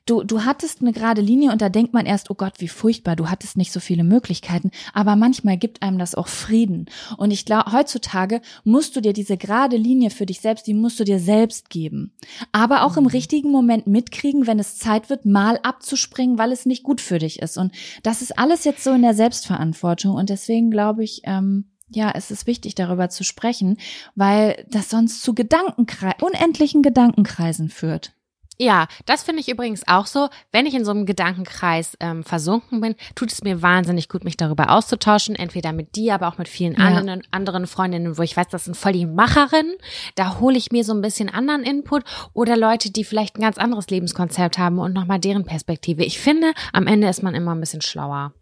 Du, 0.06 0.24
du 0.24 0.46
hattest 0.46 0.82
eine 0.82 0.94
gerade 0.94 1.22
Linie 1.22 1.52
und 1.52 1.62
da 1.62 1.70
denkt 1.70 1.94
man 1.94 2.06
erst, 2.06 2.32
oh 2.32 2.36
Gott, 2.36 2.54
wie 2.60 2.68
furchtbar, 2.68 3.16
du 3.16 3.30
hattest 3.30 3.58
nicht 3.58 3.72
so 3.72 3.80
viele 3.80 4.04
Möglichkeiten. 4.04 4.72
Aber 4.94 5.16
manchmal 5.16 5.58
gibt 5.58 5.82
einem 5.82 5.98
das 5.98 6.16
auch 6.16 6.28
Frieden. 6.28 6.86
Und 7.18 7.32
ich 7.32 7.46
glaube, 7.46 7.72
heutzutage 7.72 8.42
musst 8.64 8.96
du 8.96 9.02
dir 9.02 9.14
diese 9.14 9.38
gerade 9.38 9.78
Linie 9.78 10.10
für 10.10 10.26
dich 10.26 10.42
selbst, 10.42 10.68
die 10.68 10.74
musst 10.74 11.00
du 11.00 11.04
dir 11.04 11.20
selbst 11.20 11.70
geben. 11.70 12.14
Aber 12.52 12.84
auch 12.84 12.94
Mhm. 12.94 13.00
im 13.00 13.06
richtigen 13.08 13.52
Moment 13.52 13.88
mitkriegen, 13.88 14.48
wenn 14.48 14.60
es 14.60 14.78
Zeit 14.78 15.10
wird, 15.10 15.26
mal 15.26 15.60
abzuspringen, 15.64 16.38
weil 16.38 16.52
es 16.52 16.66
nicht 16.66 16.84
gut 16.84 17.02
für 17.02 17.20
dich 17.20 17.42
ist. 17.42 17.58
Und 17.58 17.74
das 18.04 18.22
ist 18.22 18.38
alles 18.38 18.64
jetzt 18.64 18.84
so 18.84 18.92
in 18.92 19.02
der 19.02 19.14
Selbstverantwortung. 19.14 20.16
Und 20.16 20.30
deswegen 20.30 20.72
glaube 20.72 21.04
ich, 21.04 21.22
ähm, 21.26 21.66
ja, 21.90 22.12
es 22.16 22.32
ist 22.32 22.48
wichtig, 22.48 22.74
darüber 22.74 23.10
zu 23.10 23.24
sprechen, 23.24 23.78
weil 24.16 24.66
das 24.72 24.90
sonst 24.90 25.22
zu 25.22 25.36
Gedankenkreisen, 25.36 26.22
unendlichen 26.22 26.82
Gedankenkreisen 26.82 27.70
führt. 27.70 28.15
Ja, 28.58 28.88
das 29.06 29.24
finde 29.24 29.42
ich 29.42 29.50
übrigens 29.50 29.88
auch 29.88 30.06
so. 30.06 30.30
Wenn 30.52 30.66
ich 30.66 30.74
in 30.74 30.86
so 30.86 30.92
einem 30.92 31.06
Gedankenkreis 31.06 31.98
ähm, 32.00 32.24
versunken 32.24 32.80
bin, 32.80 32.96
tut 33.14 33.32
es 33.32 33.44
mir 33.44 33.62
wahnsinnig 33.62 34.08
gut, 34.08 34.24
mich 34.24 34.38
darüber 34.38 34.70
auszutauschen. 34.72 35.36
Entweder 35.36 35.74
mit 35.74 35.96
dir, 35.96 36.16
aber 36.16 36.28
auch 36.30 36.38
mit 36.38 36.48
vielen 36.48 36.74
Ja. 36.74 36.86
anderen, 36.86 37.24
anderen 37.32 37.68
Freundinnen, 37.68 38.18
wo 38.18 38.22
ich 38.22 38.38
weiß, 38.38 38.48
das 38.50 38.66
sind 38.66 38.78
voll 38.78 38.94
die 38.94 39.06
Macherinnen. 39.06 39.76
Da 40.16 40.40
hole 40.40 40.58
ich 40.58 40.72
mir 40.72 40.84
so 40.84 40.94
ein 40.94 41.02
bisschen 41.02 41.30
anderen 41.30 41.64
Input. 41.64 42.04
Oder 42.34 42.56
Leute, 42.56 42.92
die 42.92 43.04
vielleicht 43.04 43.38
ein 43.38 43.42
ganz 43.42 43.58
anderes 43.58 43.90
Lebenskonzept 43.90 44.58
haben 44.58 44.80
und 44.80 44.94
nochmal 44.94 45.20
deren 45.20 45.44
Perspektive. 45.46 46.04
Ich 46.06 46.20
finde, 46.20 46.54
am 46.72 46.88
Ende 46.88 47.10
ist 47.10 47.24
man 47.24 47.36
immer 47.36 47.54
ein 47.54 47.60
bisschen 47.60 47.82
schlauer. 47.82 48.34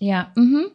Ja, 0.00 0.32
mhm. 0.34 0.66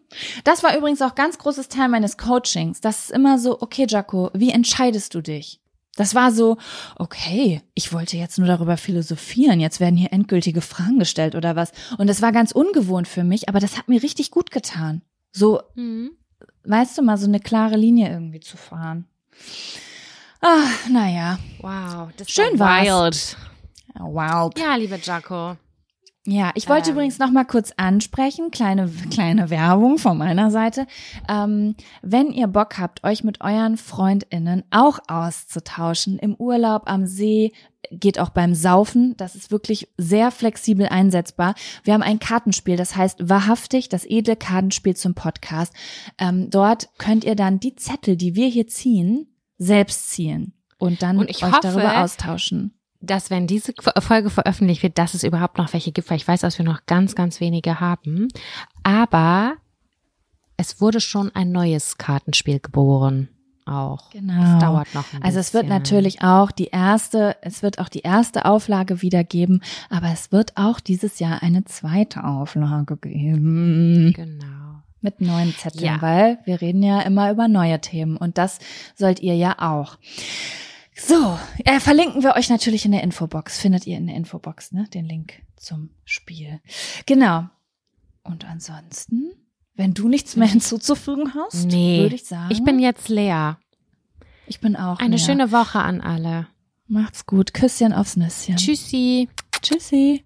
Das 0.43 0.63
war 0.63 0.77
übrigens 0.77 1.01
auch 1.01 1.13
ganz 1.15 1.37
großes 1.37 1.67
Teil 1.69 1.89
meines 1.89 2.17
Coachings. 2.17 2.81
Das 2.81 3.05
ist 3.05 3.11
immer 3.11 3.37
so, 3.37 3.61
okay, 3.61 3.85
Jaco, 3.89 4.29
wie 4.33 4.51
entscheidest 4.51 5.13
du 5.13 5.21
dich? 5.21 5.59
Das 5.99 6.15
war 6.15 6.31
so, 6.31 6.55
okay, 6.95 7.61
ich 7.73 7.91
wollte 7.91 8.15
jetzt 8.15 8.37
nur 8.37 8.47
darüber 8.47 8.77
philosophieren, 8.77 9.59
jetzt 9.59 9.81
werden 9.81 9.97
hier 9.97 10.13
endgültige 10.13 10.61
Fragen 10.61 10.97
gestellt 10.97 11.35
oder 11.35 11.57
was. 11.57 11.73
Und 11.97 12.07
das 12.07 12.21
war 12.21 12.31
ganz 12.31 12.53
ungewohnt 12.53 13.05
für 13.05 13.25
mich, 13.25 13.49
aber 13.49 13.59
das 13.59 13.77
hat 13.77 13.89
mir 13.89 14.01
richtig 14.01 14.31
gut 14.31 14.49
getan. 14.49 15.01
So, 15.33 15.61
weißt 16.63 16.97
du, 16.97 17.01
mal 17.01 17.17
so 17.17 17.27
eine 17.27 17.41
klare 17.41 17.75
Linie 17.75 18.09
irgendwie 18.09 18.39
zu 18.39 18.55
fahren. 18.55 19.07
Ah, 20.39 20.69
naja. 20.89 21.37
Wow, 21.59 22.07
das 22.15 22.29
Schön 22.29 22.57
war 22.57 22.85
war's. 22.85 23.35
wild. 23.35 23.37
Wow. 23.99 24.53
Ja, 24.57 24.75
liebe 24.75 24.97
Jaco. 25.03 25.57
Ja, 26.31 26.51
ich 26.53 26.69
wollte 26.69 26.91
Ähm. 26.91 26.95
übrigens 26.95 27.17
noch 27.17 27.31
mal 27.31 27.43
kurz 27.43 27.73
ansprechen, 27.75 28.51
kleine, 28.51 28.87
kleine 29.09 29.49
Werbung 29.49 29.97
von 29.97 30.15
meiner 30.15 30.51
Seite. 30.51 30.85
Ähm, 31.27 31.75
wenn 32.03 32.31
ihr 32.31 32.45
Bock 32.45 32.77
habt, 32.77 33.03
euch 33.03 33.23
mit 33.23 33.41
euren 33.41 33.77
FreundInnen 33.77 34.63
auch 34.69 34.99
auszutauschen, 35.07 36.19
im 36.19 36.35
Urlaub, 36.35 36.83
am 36.85 37.07
See, 37.07 37.51
geht 37.89 38.19
auch 38.19 38.29
beim 38.29 38.53
Saufen, 38.53 39.17
das 39.17 39.35
ist 39.35 39.49
wirklich 39.49 39.89
sehr 39.97 40.29
flexibel 40.29 40.87
einsetzbar. 40.87 41.55
Wir 41.83 41.95
haben 41.95 42.03
ein 42.03 42.19
Kartenspiel, 42.19 42.75
das 42.75 42.95
heißt 42.95 43.27
wahrhaftig, 43.27 43.89
das 43.89 44.05
edle 44.05 44.35
Kartenspiel 44.35 44.95
zum 44.95 45.15
Podcast. 45.15 45.73
Ähm, 46.19 46.51
dort 46.51 46.89
könnt 46.99 47.23
ihr 47.23 47.35
dann 47.35 47.59
die 47.59 47.75
Zettel, 47.75 48.15
die 48.17 48.35
wir 48.35 48.49
hier 48.49 48.67
ziehen, 48.67 49.33
selbst 49.57 50.11
ziehen 50.11 50.53
und 50.77 51.01
dann 51.01 51.17
Und 51.17 51.29
euch 51.29 51.41
hoffe, 51.41 51.59
darüber 51.63 52.03
austauschen. 52.03 52.78
Dass 53.01 53.29
wenn 53.29 53.47
diese 53.47 53.73
Folge 53.99 54.29
veröffentlicht 54.29 54.83
wird, 54.83 54.97
dass 54.97 55.13
es 55.13 55.23
überhaupt 55.23 55.57
noch 55.57 55.71
welche 55.73 55.91
gibt, 55.91 56.09
weil 56.09 56.17
ich 56.17 56.27
weiß, 56.27 56.41
dass 56.41 56.57
wir 56.57 56.65
noch 56.65 56.85
ganz, 56.85 57.15
ganz 57.15 57.39
wenige 57.39 57.79
haben. 57.79 58.27
Aber 58.83 59.53
es 60.57 60.81
wurde 60.81 60.99
schon 60.99 61.33
ein 61.35 61.51
neues 61.51 61.97
Kartenspiel 61.97 62.59
geboren. 62.59 63.29
Auch. 63.65 64.09
Genau. 64.09 64.55
Es 64.55 64.59
dauert 64.61 64.93
noch 64.95 65.13
ein 65.13 65.21
Also 65.23 65.37
es 65.39 65.53
wird 65.53 65.65
bisschen. 65.67 65.77
natürlich 65.77 66.23
auch 66.23 66.49
die 66.51 66.67
erste, 66.67 67.37
es 67.41 67.61
wird 67.61 67.77
auch 67.79 67.87
die 67.89 67.99
erste 68.01 68.45
Auflage 68.45 69.01
wieder 69.03 69.23
geben, 69.23 69.61
aber 69.91 70.07
es 70.11 70.31
wird 70.31 70.57
auch 70.57 70.79
dieses 70.79 71.19
Jahr 71.19 71.43
eine 71.43 71.63
zweite 71.65 72.23
Auflage 72.23 72.97
geben. 72.97 74.11
Genau. 74.15 74.45
Mit 75.01 75.21
neuen 75.21 75.53
Zetteln, 75.55 75.85
Ja. 75.85 76.01
weil 76.01 76.39
wir 76.45 76.59
reden 76.61 76.81
ja 76.83 76.99
immer 77.01 77.31
über 77.31 77.47
neue 77.47 77.79
Themen 77.79 78.17
und 78.17 78.37
das 78.39 78.57
sollt 78.95 79.19
ihr 79.21 79.35
ja 79.35 79.55
auch. 79.59 79.97
So, 81.05 81.39
äh, 81.65 81.79
verlinken 81.79 82.23
wir 82.23 82.35
euch 82.35 82.49
natürlich 82.49 82.85
in 82.85 82.91
der 82.91 83.03
Infobox. 83.03 83.59
Findet 83.59 83.87
ihr 83.87 83.97
in 83.97 84.07
der 84.07 84.15
Infobox, 84.15 84.71
ne? 84.71 84.87
Den 84.93 85.05
Link 85.05 85.41
zum 85.55 85.89
Spiel. 86.05 86.59
Genau. 87.05 87.47
Und 88.23 88.45
ansonsten, 88.45 89.31
wenn 89.75 89.93
du 89.93 90.07
nichts 90.09 90.35
mehr 90.35 90.47
hinzuzufügen 90.47 91.33
hast, 91.33 91.65
Nee. 91.67 92.01
würde 92.01 92.15
ich 92.15 92.25
sagen. 92.25 92.51
Ich 92.51 92.63
bin 92.63 92.79
jetzt 92.79 93.09
leer. 93.09 93.59
ich 94.45 94.59
bin 94.59 94.75
auch. 94.75 94.99
Eine 94.99 95.15
leer. 95.15 95.25
schöne 95.25 95.51
Woche 95.51 95.79
an 95.79 96.01
alle. 96.01 96.47
Macht's 96.87 97.25
gut. 97.25 97.53
Küsschen 97.53 97.93
aufs 97.93 98.15
Nüsschen. 98.17 98.55
Tschüssi. 98.57 99.29
Tschüssi. 99.61 100.17